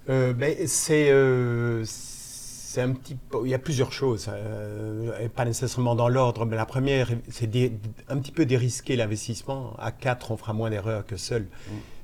Euh, 0.10 0.34
ben, 0.34 0.56
c'est 0.66 1.10
euh, 1.12 1.84
c'est 2.72 2.82
un 2.82 2.92
petit 2.94 3.16
peu, 3.16 3.40
il 3.46 3.50
y 3.50 3.56
a 3.56 3.60
plusieurs 3.60 3.92
choses, 3.92 4.28
euh, 4.32 5.18
et 5.20 5.28
pas 5.28 5.44
nécessairement 5.44 5.96
dans 5.96 6.08
l'ordre, 6.08 6.46
mais 6.46 6.56
la 6.56 6.68
première, 6.68 7.10
c'est 7.28 7.50
un 8.10 8.18
petit 8.20 8.32
peu 8.32 8.46
dérisquer 8.46 8.96
l'investissement. 8.96 9.74
À 9.80 9.92
quatre, 9.92 10.30
on 10.30 10.38
fera 10.38 10.54
moins 10.54 10.70
d'erreurs 10.70 11.04
que 11.04 11.18
seul. 11.18 11.48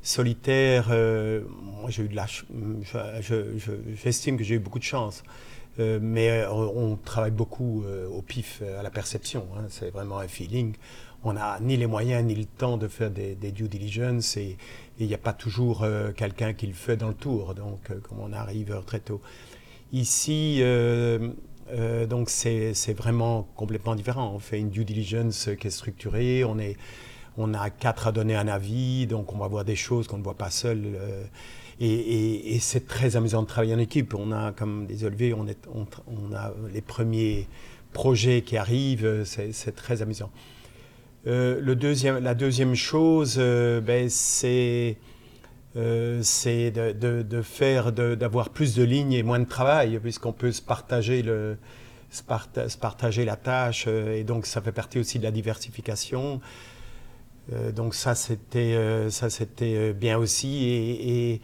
Solitaire, 0.01 0.87
euh, 0.89 1.41
moi 1.81 1.91
j'ai 1.91 2.01
eu 2.03 2.07
de 2.07 2.15
la, 2.15 2.25
je- 2.25 3.57
je- 3.57 3.71
j'estime 4.03 4.37
que 4.37 4.43
j'ai 4.43 4.55
eu 4.55 4.59
beaucoup 4.59 4.79
de 4.79 4.83
chance. 4.83 5.23
Euh, 5.79 5.99
mais 6.01 6.45
on, 6.47 6.95
travaille 6.95 7.31
beaucoup 7.31 7.83
au 8.11 8.21
pif, 8.23 8.63
à 8.79 8.81
la 8.81 8.89
perception. 8.89 9.45
hein. 9.57 9.65
c'est 9.69 9.91
vraiment 9.91 10.17
un 10.17 10.27
feeling. 10.27 10.73
On 11.23 11.33
n'a 11.33 11.59
ni 11.59 11.77
les 11.77 11.85
moyens 11.87 12.23
ni 12.25 12.33
le 12.33 12.45
temps 12.45 12.77
de 12.77 12.87
faire 12.87 13.11
des, 13.11 13.35
des 13.35 13.51
due 13.51 13.67
diligence 13.67 14.37
et 14.37 14.57
il 14.99 15.07
n'y 15.07 15.13
a 15.13 15.17
pas 15.19 15.33
toujours 15.33 15.85
quelqu'un 16.15 16.53
qui 16.53 16.65
le 16.67 16.73
fait 16.73 16.97
dans 16.97 17.09
le 17.09 17.13
tour. 17.15 17.53
Donc, 17.55 17.81
comme 18.03 18.19
on 18.19 18.31
arrive 18.33 18.81
très 18.87 18.99
tôt. 18.99 19.21
Ici, 19.93 20.57
euh, 20.61 21.29
euh, 21.71 22.05
donc 22.05 22.29
c'est 22.29 22.73
vraiment 22.93 23.47
complètement 23.55 23.95
différent. 23.95 24.31
On 24.33 24.39
fait 24.39 24.59
une 24.59 24.69
due 24.69 24.85
diligence 24.85 25.49
qui 25.59 25.67
est 25.67 25.71
structurée. 25.71 26.43
On 26.43 26.57
est 26.59 26.75
on 27.37 27.53
a 27.53 27.69
quatre 27.69 28.07
à 28.07 28.11
donner 28.13 28.35
un 28.35 28.47
avis, 28.47 29.07
donc 29.07 29.33
on 29.33 29.37
va 29.37 29.47
voir 29.47 29.65
des 29.65 29.75
choses 29.75 30.07
qu'on 30.07 30.17
ne 30.17 30.23
voit 30.23 30.37
pas 30.37 30.49
seul. 30.49 30.81
euh, 30.95 31.23
et 31.81 32.57
c'est 32.61 32.87
très 32.87 33.17
amusant 33.17 33.41
de 33.41 33.47
travailler 33.47 33.75
en 33.75 33.79
équipe. 33.79 34.13
On 34.13 34.31
a, 34.31 34.53
comme 34.53 34.85
désolé, 34.85 35.33
on, 35.33 35.45
on, 35.75 36.33
a 36.33 36.53
les 36.73 36.79
premiers 36.79 37.49
projets 37.91 38.41
qui 38.41 38.55
arrivent, 38.55 39.23
c'est 39.25 39.75
très 39.75 40.01
amusant. 40.01 40.31
La 41.25 42.33
deuxième 42.33 42.75
chose, 42.75 43.37
ben, 43.37 44.07
c'est 44.07 44.95
euh, 45.75 46.19
c'est 46.23 46.71
de, 46.71 46.91
de- 46.93 47.21
de 47.21 47.41
faire, 47.41 47.91
d'avoir 47.91 48.49
plus 48.49 48.75
de 48.75 48.83
lignes 48.83 49.13
et 49.13 49.23
moins 49.23 49.39
de 49.39 49.45
travail, 49.45 49.99
puisqu'on 49.99 50.31
peut 50.33 50.51
se 50.51 50.61
partager, 50.61 51.21
le, 51.21 51.57
se, 52.09 52.23
parta- 52.23 52.69
se 52.69 52.77
partager 52.77 53.25
la 53.25 53.35
tâche, 53.35 53.85
euh, 53.87 54.15
et 54.15 54.23
donc 54.23 54.45
ça 54.45 54.61
fait 54.61 54.71
partie 54.71 54.99
aussi 54.99 55.19
de 55.19 55.23
la 55.23 55.31
diversification. 55.31 56.39
Euh, 57.53 57.71
donc 57.71 57.93
ça, 57.93 58.15
c'était 58.15 58.75
ça, 59.11 59.29
c'était 59.29 59.93
bien 59.93 60.17
aussi. 60.17 60.65
Et, 60.65 61.33
et, 61.35 61.41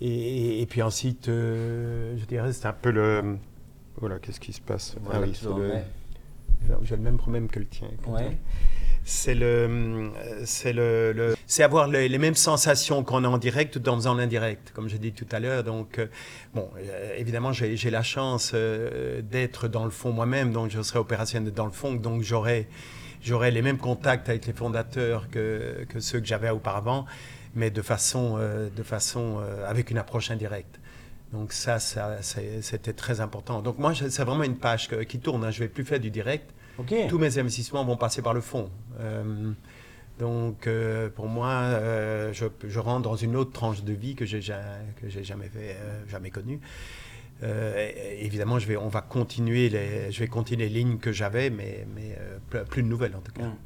et, 0.00 0.62
et 0.62 0.66
puis 0.66 0.82
ensuite, 0.82 1.28
euh, 1.28 2.16
je 2.18 2.24
dirais, 2.24 2.52
c'est 2.52 2.66
un 2.66 2.72
peu 2.72 2.90
le... 2.90 3.36
Voilà, 3.98 4.18
qu'est-ce 4.18 4.40
qui 4.40 4.52
se 4.52 4.60
passe? 4.62 4.96
Ah 5.12 5.20
oui, 5.20 5.32
c'est 5.34 5.46
le- 5.46 6.76
J'ai 6.82 6.96
le 6.96 7.02
même 7.02 7.18
problème 7.18 7.48
que 7.48 7.58
le 7.60 7.66
tien. 7.66 7.88
Ouais. 8.06 8.38
C'est 9.12 9.34
le, 9.34 9.46
euh, 9.46 10.42
c'est 10.44 10.72
le, 10.72 11.34
c'est 11.48 11.64
avoir 11.64 11.88
les, 11.88 12.16
mêmes 12.16 12.36
sensations 12.36 13.02
qu'on 13.02 13.24
a 13.24 13.28
en 13.28 13.38
direct 13.38 13.74
tout 13.74 13.88
en 13.88 13.96
faisant 13.96 14.14
l'indirect, 14.14 14.70
comme 14.72 14.88
j'ai 14.88 15.00
dit 15.00 15.12
tout 15.12 15.26
à 15.32 15.40
l'heure. 15.40 15.64
Donc, 15.64 15.98
euh, 15.98 16.06
bon, 16.54 16.70
euh, 16.78 17.16
évidemment, 17.18 17.52
j'ai 17.52 17.90
la 17.90 18.04
chance 18.04 18.54
d'être 18.54 19.66
dans 19.66 19.84
le 19.84 19.90
fond 19.90 20.12
moi-même, 20.12 20.52
donc 20.52 20.70
je 20.70 20.80
serai 20.80 21.00
opérationnel 21.00 21.52
dans 21.52 21.66
le 21.66 21.72
fond, 21.72 21.94
donc 21.94 22.22
j'aurai, 22.22 22.68
j'aurai 23.20 23.50
les 23.50 23.62
mêmes 23.62 23.78
contacts 23.78 24.28
avec 24.28 24.46
les 24.46 24.52
fondateurs 24.52 25.28
que, 25.28 25.84
ceux 25.98 26.20
que 26.20 26.26
j'avais 26.26 26.50
auparavant, 26.50 27.04
mais 27.56 27.72
de 27.72 27.82
façon, 27.82 28.38
de 28.38 28.82
façon, 28.84 29.42
avec 29.66 29.90
une 29.90 29.98
approche 29.98 30.30
indirecte. 30.30 30.78
Donc 31.32 31.52
ça, 31.52 31.80
ça 31.80 32.18
c'était 32.22 32.92
très 32.92 33.20
important. 33.20 33.60
Donc 33.60 33.76
moi, 33.78 33.92
c'est 33.92 34.22
vraiment 34.22 34.44
une 34.44 34.56
page 34.56 34.88
qui 35.08 35.18
tourne. 35.18 35.44
hein. 35.44 35.50
Je 35.50 35.58
vais 35.58 35.68
plus 35.68 35.84
faire 35.84 35.98
du 35.98 36.12
direct. 36.12 36.48
Tous 37.08 37.18
mes 37.18 37.38
investissements 37.38 37.84
vont 37.84 37.96
passer 37.96 38.22
par 38.22 38.34
le 38.34 38.40
fond. 38.40 38.70
Euh, 39.00 39.52
donc, 40.18 40.66
euh, 40.66 41.08
pour 41.08 41.28
moi, 41.28 41.48
euh, 41.50 42.32
je, 42.32 42.46
je 42.66 42.78
rentre 42.78 43.02
dans 43.02 43.16
une 43.16 43.36
autre 43.36 43.52
tranche 43.52 43.82
de 43.84 43.92
vie 43.92 44.14
que 44.14 44.26
j'ai 44.26 44.40
ja- 44.42 44.78
que 45.00 45.08
j'ai 45.08 45.24
jamais 45.24 45.48
fait, 45.48 45.76
euh, 45.78 46.02
jamais 46.08 46.30
connue. 46.30 46.60
Euh, 47.42 47.90
évidemment, 48.18 48.58
je 48.58 48.66
vais, 48.66 48.76
on 48.76 48.88
va 48.88 49.00
continuer 49.00 49.70
les, 49.70 50.12
je 50.12 50.20
vais 50.20 50.26
continuer 50.26 50.68
les 50.68 50.74
lignes 50.74 50.98
que 50.98 51.10
j'avais, 51.10 51.48
mais, 51.48 51.86
mais 51.94 52.18
euh, 52.20 52.64
plus, 52.64 52.82
de 52.82 52.88
nouvelles 52.88 53.16
en 53.16 53.20
tout 53.20 53.32
cas. 53.32 53.44
Mm. 53.44 53.56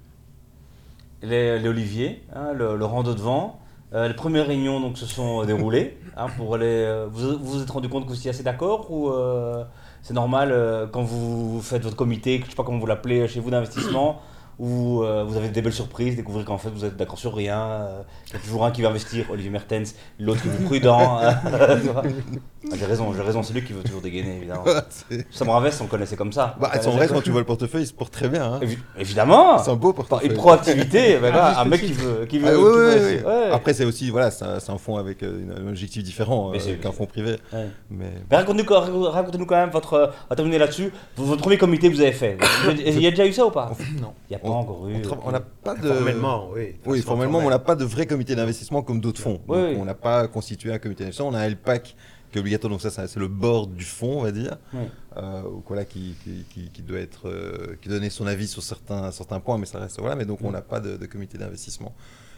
Les, 1.23 1.59
les 1.59 1.69
Oliviers, 1.69 2.23
hein, 2.35 2.53
le, 2.53 2.77
le 2.77 2.85
rando 2.85 3.15
de 3.15 3.21
vent. 3.21 3.61
Euh, 3.93 4.09
les 4.09 4.15
premières 4.15 4.47
réunions 4.47 4.81
donc, 4.81 4.99
se 4.99 5.07
sont 5.07 5.45
déroulées. 5.45 5.97
hein, 6.17 6.27
pour 6.37 6.57
les, 6.57 7.05
vous 7.11 7.39
vous 7.39 7.45
vous 7.45 7.63
êtes 7.63 7.71
rendu 7.71 7.89
compte 7.89 8.05
que 8.05 8.11
vous 8.11 8.17
étiez 8.19 8.31
assez 8.31 8.43
d'accord 8.43 8.91
ou 8.93 9.09
euh, 9.11 9.65
c'est 10.05 10.13
normal 10.13 10.53
euh, 10.53 10.87
quand 10.87 11.03
vous 11.03 11.63
faites 11.63 11.83
votre 11.83 11.97
comité, 11.97 12.43
je 12.45 12.51
sais 12.51 12.55
pas 12.55 12.63
comment 12.63 12.79
vous 12.79 12.87
l'appelez 12.87 13.27
chez 13.27 13.41
vous 13.41 13.51
d'investissement, 13.51 14.21
où 14.59 15.03
euh, 15.03 15.25
vous 15.25 15.39
avez 15.39 15.49
des 15.49 15.63
belles 15.63 15.73
surprises, 15.73 16.15
découvrir 16.15 16.45
qu'en 16.45 16.59
fait 16.59 16.69
vous 16.69 16.85
êtes 16.85 16.99
d'accord 16.99 17.19
sur 17.19 17.35
rien, 17.35 17.59
euh, 17.59 18.03
qu'il 18.27 18.35
y 18.35 18.37
a 18.37 18.41
toujours 18.41 18.67
un 18.67 18.71
qui 18.71 18.83
veut 18.83 18.89
investir, 18.89 19.31
Olivier 19.31 19.51
Mertens, 19.51 19.95
l'autre 20.21 20.43
qui 20.43 20.49
est 20.49 20.53
plus 20.53 20.65
prudent. 20.67 21.21
Ah, 22.73 22.77
j'ai 22.79 22.87
raison, 22.87 23.13
j'ai 23.15 23.21
raison, 23.23 23.43
c'est 23.43 23.53
lui 23.53 23.63
qui 23.65 23.73
veut 23.73 23.83
toujours 23.83 24.01
dégainer 24.01 24.37
évidemment. 24.39 24.65
Sam 25.31 25.49
Ravès, 25.51 25.79
on 25.81 25.85
le 25.85 25.91
connaissait 25.91 26.17
comme 26.17 26.33
ça. 26.33 26.57
bah, 26.61 26.71
vrai, 26.75 27.07
comme- 27.07 27.17
quand 27.17 27.23
tu 27.23 27.31
vois 27.31 27.41
le 27.41 27.47
portefeuille, 27.47 27.83
il 27.83 27.87
se 27.87 27.93
porte 27.93 28.13
très 28.13 28.29
bien. 28.29 28.55
hein. 28.55 28.61
Évi- 28.63 28.79
Évidemment 28.99 29.59
C'est 29.59 29.71
un 29.71 29.75
beau 29.77 29.93
portefeuille. 29.93 30.29
une 30.31 30.35
proactivité, 30.35 31.19
là, 31.21 31.49
juste 31.49 31.59
un 31.61 31.65
mec 31.67 31.81
qui 31.83 31.93
veut, 31.93 32.25
qui 32.27 32.39
veut, 32.39 32.49
Ah, 32.49 32.51
qui 32.53 32.57
oui, 32.57 32.63
veut 32.65 32.89
oui, 32.89 32.95
aussi- 32.95 33.15
oui. 33.25 33.31
ouais. 33.31 33.51
Après, 33.53 33.75
c'est 33.75 33.85
aussi, 33.85 34.11
voilà, 34.11 34.31
c'est 34.31 34.45
un, 34.45 34.57
un 34.57 34.79
fonds 34.79 34.97
avec 34.97 35.23
euh, 35.23 35.57
un 35.63 35.69
objectif 35.69 36.03
différent 36.03 36.53
euh, 36.55 36.77
qu'un 36.83 36.93
fonds 36.93 37.07
privé. 37.07 37.37
Ouais. 37.53 37.69
Mais 37.91 38.07
Mais 38.31 38.37
racontez-nous, 38.39 38.65
quand- 39.47 39.51
même 39.57 39.71
votre. 39.71 39.93
euh, 39.95 40.07
On 40.07 40.31
va 40.31 40.37
terminer 40.37 40.59
là-dessus. 40.59 40.91
Votre 41.17 41.41
premier 41.43 41.59
comité 41.59 41.89
que 41.91 41.95
vous 41.95 42.01
avez 42.01 42.13
fait. 42.13 42.39
Il 42.79 43.01
y 43.03 43.07
a 43.07 43.11
déjà 43.11 43.27
eu 43.27 43.33
ça 43.33 43.45
ou 43.47 43.51
pas? 43.51 43.71
Non. 44.01 44.15
Il 44.29 44.33
n'y 44.33 44.37
a 44.37 44.39
pas 44.39 44.49
on- 44.49 44.53
encore 44.55 44.89
eu. 44.89 44.95
on 45.25 45.31
n'a 45.33 45.41
pas 45.41 45.75
de. 45.75 45.89
Formellement, 45.89 46.49
oui. 46.55 46.77
Oui, 46.87 47.01
formellement, 47.03 47.39
on 47.39 47.51
n'a 47.51 47.59
pas 47.59 47.75
de 47.75 47.85
vrai 47.85 48.07
comité 48.07 48.35
d'investissement 48.35 48.83
comme 48.83 49.01
d'autres 49.01 49.21
fonds. 49.21 49.41
On 49.49 49.85
n'a 49.85 49.95
pas 49.95 50.27
constitué 50.29 50.73
un 50.73 50.79
comité 50.79 51.05
d'investissement. 51.05 51.29
On 51.29 51.35
a 51.35 51.41
un 51.41 51.49
LPAC 51.51 51.95
qui 52.35 52.39
est 52.39 52.41
obligatoire, 52.41 52.69
donc 52.73 52.81
ça, 52.81 52.91
ça, 52.91 53.07
c'est 53.07 53.21
le 53.21 53.29
board 53.29 53.75
du 53.77 53.85
fonds, 53.85 54.19
on 54.19 54.23
va 54.23 54.33
dire, 54.33 54.59
Oui. 54.73 54.81
euh, 55.17 55.43
voilà, 55.69 55.85
qui, 55.85 56.17
qui, 56.25 56.45
qui- 56.51 56.69
qui 56.69 56.83
doit 56.83 56.99
être, 56.99 57.29
euh, 57.29 57.77
qui 57.81 57.89
donne 57.89 58.11
son 58.11 58.27
avis 58.27 58.49
sur 58.49 58.61
certains, 58.61 59.13
certains 59.13 59.39
points, 59.39 59.57
mais 59.57 59.67
ça 59.67 59.79
reste 59.79 60.01
voilà. 60.01 60.17
Mais 60.17 60.25
donc, 60.25 60.41
on 60.43 60.51
n'a 60.51 60.61
pas 60.63 60.81
de, 60.81 60.97
de 60.97 61.07
comité 61.07 61.39
d'investissement. 61.39 61.95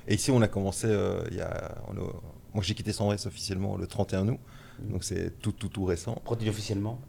Et 0.07 0.15
ici, 0.17 0.31
on 0.31 0.43
a 0.43 0.49
commencé, 0.49 0.87
euh, 0.89 1.23
il 1.31 1.39
y 1.39 1.41
a, 1.41 1.77
on 1.89 1.93
a- 1.93 2.13
moi, 2.53 2.63
j'ai 2.63 2.75
quitté 2.75 2.93
Sandres 2.93 3.27
officiellement 3.27 3.79
le 3.79 3.87
31 3.87 4.29
août, 4.29 4.39
donc 4.81 5.03
c'est 5.03 5.41
tout, 5.41 5.53
tout, 5.53 5.69
tout 5.69 5.85
récent. 5.87 6.21
Dis 6.39 6.51
officiellement? 6.51 7.01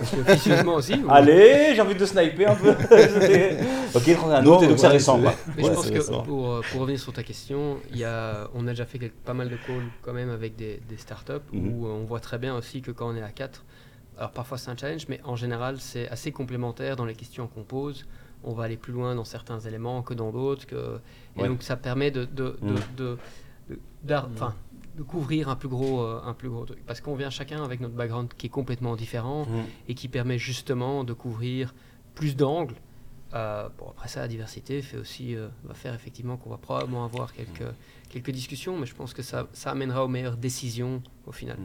Officieusement 0.00 0.74
aussi 0.76 0.94
ou- 0.94 1.06
Allez, 1.10 1.72
j'ai 1.74 1.80
envie 1.80 1.94
de 1.94 2.04
sniper 2.06 2.50
un 2.52 2.54
peu. 2.56 2.70
ok, 3.94 4.14
31 4.14 4.42
Non, 4.42 4.58
août, 4.58 4.62
et 4.62 4.68
donc 4.68 4.78
quoi. 4.78 4.88
Mais 5.56 5.62
Ouais, 5.62 5.68
je 5.68 5.74
pense 5.74 5.84
c'est 5.84 5.90
que 5.92 5.98
récent. 5.98 6.22
pour, 6.22 6.52
euh, 6.52 6.60
pour 6.70 6.80
revenir 6.82 7.00
sur 7.00 7.12
ta 7.12 7.22
question, 7.22 7.78
il 7.90 7.98
y 7.98 8.04
a, 8.04 8.48
on 8.54 8.66
a 8.66 8.70
déjà 8.70 8.86
fait 8.86 8.98
quelques- 8.98 9.14
pas 9.24 9.34
mal 9.34 9.48
de 9.48 9.56
calls 9.56 9.82
quand 10.02 10.12
même 10.12 10.30
avec 10.30 10.56
des, 10.56 10.80
des 10.88 10.96
startups 10.96 11.32
Mhm. 11.52 11.72
où 11.72 11.86
euh, 11.86 11.90
on 11.90 12.04
voit 12.04 12.20
très 12.20 12.38
bien 12.38 12.54
aussi 12.56 12.80
que 12.82 12.90
quand 12.90 13.08
on 13.10 13.16
est 13.16 13.22
à 13.22 13.30
4, 13.30 13.64
alors 14.18 14.30
parfois 14.32 14.58
c'est 14.58 14.70
un 14.70 14.76
challenge, 14.76 15.06
mais 15.08 15.20
en 15.24 15.36
général 15.36 15.76
c'est 15.80 16.08
assez 16.08 16.32
complémentaire 16.32 16.96
dans 16.96 17.04
les 17.04 17.14
questions 17.14 17.46
qu'on 17.46 17.62
pose. 17.62 18.06
On 18.44 18.52
va 18.52 18.64
aller 18.64 18.76
plus 18.76 18.92
loin 18.92 19.14
dans 19.16 19.24
certains 19.24 19.58
éléments 19.60 20.02
que 20.02 20.14
dans 20.14 20.30
d'autres. 20.30 20.64
Que, 20.66 21.00
et 21.36 21.42
Ouais. 21.42 21.48
donc 21.48 21.62
ça 21.64 21.76
permet 21.76 22.10
de, 22.12 22.24
de, 22.24 22.56
de, 22.62 22.70
Mhm. 22.70 22.76
de- 22.96 23.18
de- 23.70 23.78
d'ar- 24.04 24.28
enfin, 24.32 24.54
de 24.98 25.02
couvrir 25.04 25.48
un 25.48 25.56
plus 25.56 25.68
gros, 25.68 26.00
euh, 26.02 26.20
un 26.24 26.34
plus 26.34 26.48
gros 26.50 26.64
truc. 26.66 26.84
Parce 26.84 27.00
qu'on 27.00 27.14
vient 27.14 27.30
chacun 27.30 27.62
avec 27.64 27.80
notre 27.80 27.94
background 27.94 28.28
qui 28.36 28.46
est 28.46 28.50
complètement 28.50 28.96
différent 28.96 29.46
Mhm. 29.46 29.64
et 29.88 29.94
qui 29.94 30.08
permet 30.08 30.38
justement 30.38 31.04
de 31.04 31.12
couvrir 31.12 31.72
plus 32.14 32.34
d'angles. 32.36 32.74
Euh, 33.34 33.68
bon, 33.78 33.86
après 33.90 34.08
ça, 34.08 34.20
la 34.20 34.28
diversité 34.28 34.82
fait 34.82 34.96
aussi, 34.96 35.36
euh, 35.36 35.48
va 35.64 35.74
faire 35.74 35.94
effectivement 35.94 36.36
qu'on 36.36 36.50
va 36.50 36.56
probablement 36.56 37.04
avoir 37.04 37.32
quelques, 37.32 37.62
quelques 38.08 38.30
discussions, 38.32 38.76
mais 38.78 38.86
je 38.86 38.94
pense 38.94 39.14
que 39.14 39.22
ça, 39.22 39.46
ça 39.52 39.70
amènera 39.70 40.04
aux 40.04 40.08
meilleures 40.08 40.36
décisions 40.36 41.02
au 41.26 41.32
final. 41.32 41.58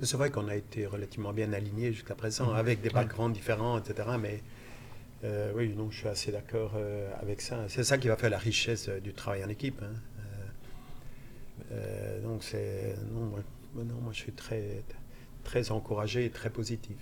C'est 0.00 0.16
vrai 0.16 0.30
qu'on 0.30 0.48
a 0.48 0.56
été 0.56 0.86
relativement 0.86 1.32
bien 1.32 1.52
alignés 1.52 1.92
jusqu'à 1.92 2.14
présent, 2.14 2.52
avec 2.52 2.80
des 2.80 2.90
backgrounds 2.90 3.32
différents, 3.34 3.78
etc. 3.78 4.08
Mais 4.20 4.42
euh, 5.24 5.52
oui, 5.54 5.72
non, 5.76 5.90
je 5.90 5.98
suis 5.98 6.08
assez 6.08 6.32
d'accord 6.32 6.72
euh, 6.76 7.10
avec 7.20 7.40
ça. 7.40 7.64
C'est 7.68 7.84
ça 7.84 7.98
qui 7.98 8.08
va 8.08 8.16
faire 8.16 8.30
la 8.30 8.38
richesse 8.38 8.88
euh, 8.88 9.00
du 9.00 9.12
travail 9.12 9.44
en 9.44 9.48
équipe. 9.48 9.80
hein. 9.82 9.92
Euh, 11.72 12.22
donc 12.22 12.42
c'est 12.42 12.94
non, 13.12 13.26
moi, 13.26 13.40
non, 13.76 13.94
moi 14.02 14.12
je 14.12 14.18
suis 14.20 14.32
très 14.32 14.82
très 15.44 15.70
encouragé 15.70 16.24
et 16.26 16.30
très 16.30 16.50
positif. 16.50 16.96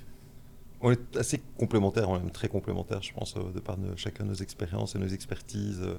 On 0.81 0.91
est 0.91 1.17
assez 1.17 1.41
complémentaires, 1.57 2.11
on 2.11 2.17
est 2.17 2.21
même 2.21 2.31
très 2.33 2.49
complémentaires, 2.49 3.03
je 3.03 3.13
pense, 3.13 3.37
euh, 3.37 3.53
de 3.55 3.61
par 3.61 3.79
nos- 3.79 3.97
chacun 3.97 4.25
nos 4.25 4.35
expériences 4.35 4.95
et 4.95 4.99
nos 4.99 5.09
expertises. 5.09 5.81
euh, 5.83 5.97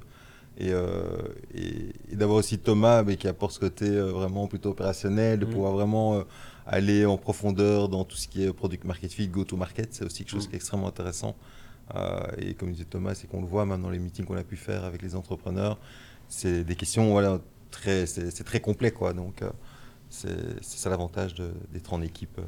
et 0.56 0.70
euh, 0.72 1.16
et, 1.54 1.92
et 2.12 2.16
d'avoir 2.16 2.38
aussi 2.38 2.58
Thomas 2.60 3.02
mais 3.02 3.16
qui 3.16 3.26
apporte 3.26 3.52
ce 3.54 3.58
côté 3.60 3.86
euh, 3.88 4.12
vraiment 4.12 4.46
plutôt 4.46 4.70
opérationnel, 4.70 5.40
de 5.40 5.46
Mm. 5.46 5.50
pouvoir 5.50 5.72
vraiment 5.72 6.14
euh, 6.14 6.22
aller 6.66 7.04
en 7.06 7.16
profondeur 7.18 7.88
dans 7.88 8.04
tout 8.04 8.16
ce 8.16 8.28
qui 8.28 8.44
est 8.44 8.52
product 8.52 8.84
market 8.84 9.12
fit, 9.12 9.26
go-to-market, 9.28 9.92
c'est 9.94 10.04
aussi 10.04 10.18
quelque 10.24 10.30
chose 10.30 10.46
Mm. 10.46 10.50
qui 10.50 10.54
est 10.54 10.56
extrêmement 10.56 10.88
intéressant. 10.88 11.34
Euh, 11.96 12.20
et 12.38 12.54
comme 12.54 12.70
disait 12.72 12.84
Thomas, 12.84 13.14
c'est 13.14 13.26
qu'on 13.26 13.40
le 13.40 13.46
voit 13.48 13.66
même 13.66 13.82
dans 13.82 13.90
les 13.90 13.98
meetings 13.98 14.24
qu'on 14.26 14.36
a 14.36 14.44
pu 14.44 14.56
faire 14.56 14.84
avec 14.84 15.02
les 15.02 15.14
entrepreneurs, 15.16 15.78
c'est 16.28 16.62
des 16.64 16.76
questions, 16.76 17.10
voilà, 17.10 17.40
très, 17.74 18.06
c'est 18.06 18.30
c'est 18.30 18.44
très 18.44 18.60
complet, 18.60 18.90
quoi. 18.90 19.12
Donc, 19.12 19.42
euh, 19.42 19.50
c'est 20.10 20.62
c'est 20.62 20.78
ça 20.78 20.90
l'avantage 20.90 21.34
de- 21.34 21.52
d'être 21.72 21.92
en 21.92 22.00
équipe. 22.02 22.38
euh. 22.38 22.42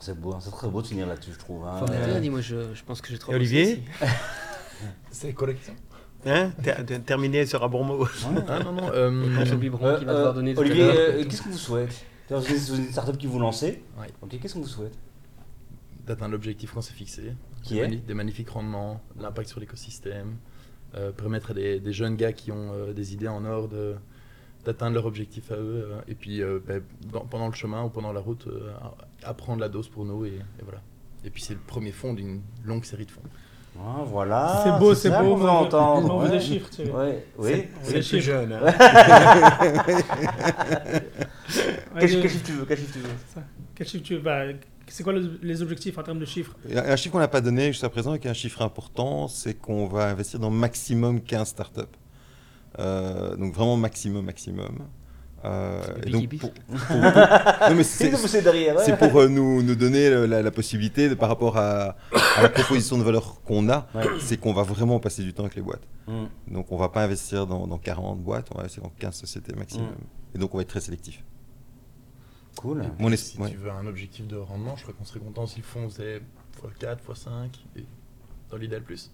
C'est 0.00 0.18
beau, 0.18 0.32
hein, 0.32 0.38
c'est 0.40 0.50
très 0.52 0.68
beau 0.68 0.80
de 0.80 0.86
finir 0.86 1.06
là-dessus, 1.08 1.32
je 1.32 1.38
trouve. 1.38 1.66
hein. 1.66 1.76
Faut 1.78 1.86
rien, 1.86 2.20
dis-moi, 2.20 2.40
je, 2.40 2.72
je 2.72 2.84
pense 2.84 3.00
que 3.00 3.08
j'ai 3.08 3.18
trop. 3.18 3.32
Et 3.32 3.34
Olivier. 3.34 3.82
C'est 5.10 5.34
question 5.34 5.74
Hein? 6.24 6.52
Ter- 6.62 6.84
ter- 6.86 7.02
Terminer 7.04 7.46
sur 7.46 7.64
un 7.64 7.68
bon 7.68 7.82
mot. 7.84 8.06
Ah 8.48 8.62
non, 8.62 8.72
non. 8.72 8.90
euh, 8.94 9.44
J'ai 9.44 9.56
Biberon 9.56 9.86
Euh, 9.86 9.98
qui 9.98 10.04
va 10.04 10.12
euh, 10.12 10.16
devoir 10.18 10.34
donner 10.34 10.54
tout 10.54 10.60
à 10.60 10.64
Olivier, 10.64 10.84
euh, 10.84 11.24
qu'est-ce 11.24 11.42
qu'on 11.42 11.50
vous 11.50 11.56
souhaite 11.58 12.04
Vous 12.30 12.36
êtes 12.36 12.68
une 12.78 12.92
startup 12.92 13.16
qui 13.18 13.26
vous 13.26 13.38
lancez. 13.40 13.82
Ouais. 13.98 14.06
Ok, 14.22 14.38
qu'est-ce 14.40 14.54
qu'on 14.54 14.60
vous 14.60 14.66
souhaite 14.68 14.94
d'atteindre 16.06 16.32
l'objectif 16.32 16.72
qu'on 16.72 16.80
s'est 16.80 16.94
fixé. 16.94 17.34
Qui 17.62 17.74
des, 17.74 17.80
est? 17.80 17.82
mani- 17.82 18.00
des 18.06 18.14
magnifiques 18.14 18.48
rendements, 18.50 19.00
l'impact 19.20 19.48
sur 19.48 19.58
l'écosystème, 19.60 20.36
permettre 21.16 21.50
à 21.52 21.54
des, 21.54 21.80
des 21.80 21.92
jeunes 21.92 22.16
gars 22.16 22.32
qui 22.32 22.50
ont 22.52 22.72
euh, 22.72 22.92
des 22.92 23.12
idées 23.14 23.28
en 23.28 23.44
or 23.44 23.68
de- 23.68 23.94
d'atteindre 24.64 24.94
leur 24.94 25.06
objectif 25.06 25.50
à 25.52 25.54
eux. 25.56 25.88
euh, 25.92 26.00
et 26.08 26.14
puis 26.14 26.42
euh, 26.42 26.58
ben, 26.66 26.82
dans- 27.12 27.20
pendant 27.26 27.46
le 27.46 27.54
chemin 27.54 27.82
ou 27.84 27.88
pendant 27.88 28.12
la 28.12 28.20
route, 28.20 28.46
euh, 28.48 28.70
apprendre 29.22 29.60
la 29.60 29.68
dose 29.68 29.88
pour 29.88 30.04
nous. 30.04 30.24
Et, 30.26 30.30
et 30.30 30.62
voilà. 30.64 30.80
Et 31.24 31.30
puis 31.30 31.42
c'est 31.42 31.54
le 31.54 31.60
premier 31.60 31.92
fond 31.92 32.14
d'une 32.14 32.40
longue 32.64 32.84
série 32.84 33.06
de 33.06 33.10
fonds. 33.10 33.22
Ah, 33.80 34.02
Voilà. 34.04 34.62
c'est 34.64 34.78
beau, 34.80 34.92
c'est 34.94 35.10
beau. 35.10 35.16
on 35.16 35.36
veut- 35.36 35.48
entendre. 35.48 36.12
On 36.14 36.18
veut 36.18 36.24
ouais. 36.30 36.38
des 36.38 36.40
chiffres, 36.40 36.68
tu 36.70 36.76
sais. 36.84 36.90
Ouais, 36.90 37.24
oui. 37.38 37.50
C'est- 37.82 37.92
plus 37.92 38.02
chiffres. 38.02 38.24
jeune. 38.26 38.52
hein. 38.52 38.60
Ouais, 41.94 42.00
Quel 42.00 42.14
le- 42.14 42.20
quel 42.22 42.30
chiffre 42.30 42.44
tu 42.46 42.52
veux 42.52 42.64
Quel 42.66 42.78
chiffre 42.78 42.92
tu 42.92 42.98
veux? 43.00 43.08
Ça. 43.34 43.42
Quel 43.74 43.86
chiffre 43.86 44.04
tu 44.04 44.14
veux? 44.14 44.20
Bah, 44.20 44.42
C'est 44.90 45.02
quoi 45.04 45.12
le- 45.12 45.38
les 45.42 45.62
objectifs 45.62 45.96
en 45.98 46.02
termes 46.02 46.18
de 46.18 46.24
chiffres 46.24 46.56
Il 46.68 46.74
y 46.74 46.78
a 46.78 46.84
Un 46.92 46.96
chiffre 46.96 47.12
qu'on 47.12 47.18
n'a 47.18 47.28
pas 47.28 47.40
donné 47.40 47.68
jusqu'à 47.72 47.88
présent 47.88 48.14
et 48.14 48.18
qui 48.18 48.26
est 48.26 48.30
un 48.30 48.34
chiffre 48.34 48.62
important, 48.62 49.28
c'est 49.28 49.54
qu'on 49.54 49.86
va 49.86 50.08
investir 50.08 50.38
dans 50.40 50.50
maximum 50.50 51.20
15 51.20 51.48
startups. 51.48 51.80
Euh, 52.78 53.34
donc 53.36 53.54
vraiment 53.54 53.76
maximum, 53.76 54.24
maximum. 54.24 54.78
Euh, 55.44 55.80
et 56.04 56.10
donc 56.10 56.22
Biggie 56.22 56.38
pour- 56.38 56.52
pour- 56.52 56.76
pour- 56.86 56.96
non, 56.96 57.74
mais 57.76 57.84
C'est 57.84 58.10
c'est- 58.16 58.26
c'est 58.28 58.42
derrière. 58.42 58.76
ouais. 58.76 58.82
c'est 58.84 58.96
pour 58.98 59.20
euh, 59.20 59.28
nous, 59.28 59.62
nous 59.62 59.74
donner 59.76 60.10
le- 60.10 60.26
la, 60.26 60.42
la 60.42 60.50
possibilité, 60.50 61.08
de- 61.08 61.14
par 61.14 61.28
rapport 61.28 61.56
à, 61.56 61.96
à 62.36 62.42
la 62.42 62.48
proposition 62.48 62.98
de 62.98 63.04
valeur 63.04 63.40
qu'on 63.42 63.68
a, 63.68 63.86
Ouais. 63.94 64.02
c'est 64.20 64.36
qu'on 64.36 64.52
va 64.52 64.62
vraiment 64.64 64.98
passer 64.98 65.22
du 65.22 65.32
temps 65.32 65.44
avec 65.44 65.54
les 65.54 65.62
boîtes. 65.62 65.86
Mm. 66.08 66.54
Donc 66.54 66.72
on 66.72 66.76
va 66.76 66.88
pas 66.88 67.04
investir 67.04 67.46
dans, 67.46 67.66
dans 67.68 67.78
40 67.78 68.20
boîtes, 68.20 68.48
on 68.52 68.56
va 68.56 68.62
investir 68.62 68.82
dans 68.82 68.92
15 68.98 69.14
sociétés 69.14 69.54
maximum. 69.54 69.86
Mm. 69.86 70.34
Et 70.34 70.38
donc 70.38 70.52
on 70.54 70.56
va 70.58 70.62
être 70.62 70.68
très 70.68 70.80
sélectif. 70.80 71.22
Cool. 72.58 72.82
Et 72.82 73.02
Mon 73.02 73.14
si 73.14 73.38
ouais. 73.38 73.50
tu 73.50 73.56
veux 73.56 73.70
un 73.70 73.86
objectif 73.86 74.26
de 74.26 74.36
rendement, 74.36 74.74
je 74.74 74.82
crois 74.82 74.92
qu'on 74.92 75.04
serait 75.04 75.20
content 75.20 75.46
si 75.46 75.58
le 75.58 75.64
fonds 75.64 75.88
faisait 75.88 76.20
x4, 76.60 76.96
x5, 77.08 77.50
et 77.76 77.84
dans 78.50 78.56
l'idéal 78.56 78.82
plus. 78.82 79.12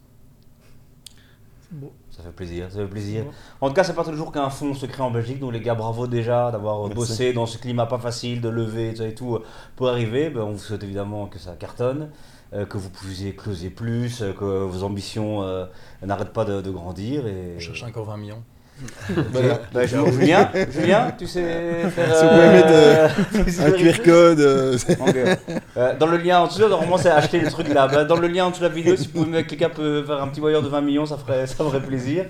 C'est 1.60 1.78
beau. 1.78 1.92
Ça 2.10 2.22
fait 2.22 2.32
plaisir, 2.32 2.72
ça 2.72 2.78
fait 2.78 2.86
plaisir. 2.86 3.26
En 3.60 3.68
tout 3.68 3.74
cas, 3.74 3.84
c'est 3.84 3.92
pas 3.92 4.02
tous 4.02 4.12
les 4.12 4.16
jours 4.16 4.32
qu'un 4.32 4.48
fonds 4.48 4.72
se 4.72 4.86
crée 4.86 5.02
en 5.02 5.10
Belgique. 5.10 5.40
Donc 5.40 5.52
les 5.52 5.60
gars, 5.60 5.74
bravo 5.74 6.06
déjà 6.06 6.50
d'avoir 6.50 6.88
bossé 6.88 7.34
dans 7.34 7.44
ce 7.44 7.58
climat 7.58 7.84
pas 7.84 7.98
facile, 7.98 8.40
de 8.40 8.48
lever 8.48 8.92
tout 8.92 8.98
ça 8.98 9.08
et 9.08 9.14
tout 9.14 9.34
euh, 9.34 9.44
pour 9.76 9.88
arriver. 9.90 10.30
Ben, 10.30 10.40
on 10.40 10.52
vous 10.52 10.58
souhaite 10.58 10.82
évidemment 10.82 11.26
que 11.26 11.38
ça 11.38 11.54
cartonne, 11.54 12.10
euh, 12.54 12.64
que 12.64 12.78
vous 12.78 12.88
puissiez 12.88 13.36
closer 13.36 13.68
plus, 13.68 14.22
euh, 14.22 14.32
que 14.32 14.44
vos 14.44 14.84
ambitions 14.84 15.42
euh, 15.42 15.66
n'arrêtent 16.02 16.32
pas 16.32 16.46
de, 16.46 16.62
de 16.62 16.70
grandir. 16.70 17.26
Et... 17.26 17.56
On 17.56 17.60
cherche 17.60 17.82
encore 17.82 18.06
20 18.06 18.16
millions. 18.16 18.42
Voilà. 19.32 19.60
Ben, 19.72 19.86
je- 19.86 20.10
Julien, 20.12 20.50
Julien, 20.70 21.12
tu 21.16 21.26
sais 21.26 21.88
faire. 21.90 22.16
Si 22.16 22.24
vous 22.24 22.30
pouvez 22.30 22.48
mettre, 22.48 22.68
euh, 22.70 23.08
Un 23.66 23.70
QR 23.72 24.02
code. 24.02 24.40
euh. 24.40 24.78
Euh, 25.76 25.92
dans 25.98 26.06
le 26.06 26.18
lien 26.18 26.38
en 26.40 26.46
dessous, 26.46 26.68
normalement 26.68 26.96
c'est 26.96 27.10
acheter 27.10 27.40
les 27.40 27.48
trucs 27.48 27.68
là. 27.68 27.88
Bah, 27.88 28.04
dans 28.04 28.16
le 28.16 28.28
lien 28.28 28.46
en 28.46 28.50
dessous 28.50 28.62
de 28.62 28.68
la 28.68 28.72
vidéo, 28.74 28.94
si 28.96 29.06
vous 29.08 29.12
pouvez 29.24 29.30
mettre 29.30 29.48
quelqu'un 29.48 29.68
peut 29.70 30.04
faire 30.04 30.22
un 30.22 30.28
petit 30.28 30.38
voyeur 30.40 30.62
de 30.62 30.68
20 30.68 30.80
millions, 30.82 31.04
ça 31.06 31.16
ferait, 31.16 31.46
ça 31.48 31.56
ferait 31.64 31.80
plaisir. 31.80 32.26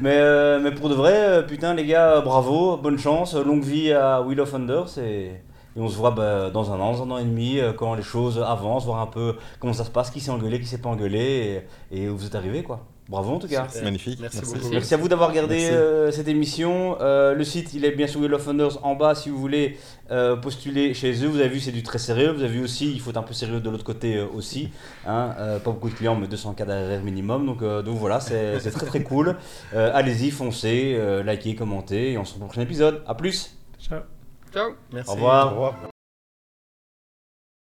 Mais, 0.00 0.14
euh, 0.16 0.60
mais 0.62 0.70
pour 0.70 0.88
de 0.88 0.94
vrai, 0.94 1.12
euh, 1.14 1.42
putain 1.42 1.74
les 1.74 1.84
gars, 1.84 2.20
bravo, 2.20 2.76
bonne 2.76 2.98
chance, 2.98 3.34
longue 3.34 3.64
vie 3.64 3.92
à 3.92 4.22
Wheel 4.22 4.40
of 4.40 4.52
Thunder. 4.52 4.82
Et, 4.98 5.24
et 5.26 5.80
on 5.80 5.88
se 5.88 5.96
voit 5.96 6.12
bah, 6.12 6.50
dans 6.50 6.72
un 6.72 6.78
an, 6.78 6.92
dans 6.92 7.02
un 7.04 7.10
an 7.10 7.18
et 7.18 7.24
demi, 7.24 7.58
euh, 7.58 7.72
quand 7.72 7.94
les 7.94 8.02
choses 8.02 8.40
avancent, 8.46 8.84
voir 8.84 9.00
un 9.00 9.06
peu 9.06 9.34
comment 9.58 9.72
ça 9.72 9.84
se 9.84 9.90
passe, 9.90 10.10
qui 10.10 10.20
s'est 10.20 10.30
engueulé, 10.30 10.60
qui 10.60 10.66
s'est 10.66 10.78
pas 10.78 10.88
engueulé, 10.90 11.64
et, 11.90 12.02
et 12.04 12.08
où 12.08 12.16
vous 12.16 12.26
êtes 12.26 12.34
arrivé 12.36 12.62
quoi. 12.62 12.80
Bravo 13.08 13.34
en 13.34 13.38
tout 13.38 13.46
cas. 13.46 13.66
C'est 13.70 13.84
magnifique. 13.84 14.18
Merci 14.20 14.40
beaucoup. 14.40 14.68
Merci 14.70 14.94
à 14.94 14.96
vous 14.96 15.08
d'avoir 15.08 15.28
regardé 15.28 15.70
euh, 15.70 16.10
cette 16.10 16.26
émission. 16.26 16.96
Euh, 17.00 17.34
le 17.34 17.44
site, 17.44 17.72
il 17.74 17.84
est 17.84 17.92
bien 17.92 18.08
sur 18.08 18.20
Wheel 18.20 18.34
of 18.34 18.44
Thunders 18.44 18.84
en 18.84 18.96
bas 18.96 19.14
si 19.14 19.30
vous 19.30 19.38
voulez 19.38 19.78
euh, 20.10 20.34
postuler 20.36 20.92
chez 20.92 21.12
eux. 21.24 21.28
Vous 21.28 21.38
avez 21.38 21.48
vu, 21.48 21.60
c'est 21.60 21.70
du 21.70 21.84
très 21.84 21.98
sérieux. 21.98 22.32
Vous 22.32 22.42
avez 22.42 22.52
vu 22.52 22.64
aussi, 22.64 22.90
il 22.90 23.00
faut 23.00 23.10
être 23.10 23.16
un 23.16 23.22
peu 23.22 23.34
sérieux 23.34 23.60
de 23.60 23.70
l'autre 23.70 23.84
côté 23.84 24.16
euh, 24.16 24.26
aussi. 24.34 24.70
Hein. 25.06 25.34
Euh, 25.38 25.58
pas 25.60 25.70
beaucoup 25.70 25.88
de 25.88 25.94
clients, 25.94 26.16
mais 26.16 26.26
200 26.26 26.54
cas 26.54 26.64
d'ARR 26.64 27.02
minimum. 27.02 27.46
Donc, 27.46 27.62
euh, 27.62 27.82
donc 27.82 27.96
voilà, 27.98 28.18
c'est 28.18 28.58
c'est 28.58 28.72
très 28.72 28.86
très 28.86 29.02
cool. 29.02 29.36
Euh, 29.74 29.90
Allez-y, 29.94 30.30
foncez, 30.30 30.96
euh, 30.96 31.22
likez, 31.22 31.54
commentez 31.54 32.12
et 32.12 32.18
on 32.18 32.24
se 32.24 32.32
retrouve 32.32 32.46
au 32.46 32.48
prochain 32.48 32.62
épisode. 32.62 33.02
A 33.06 33.14
plus 33.14 33.56
Ciao. 33.78 34.00
Ciao 34.52 34.72
Merci. 34.92 35.10
Au 35.10 35.14
revoir. 35.14 35.46
Au 35.46 35.50
revoir. 35.50 35.95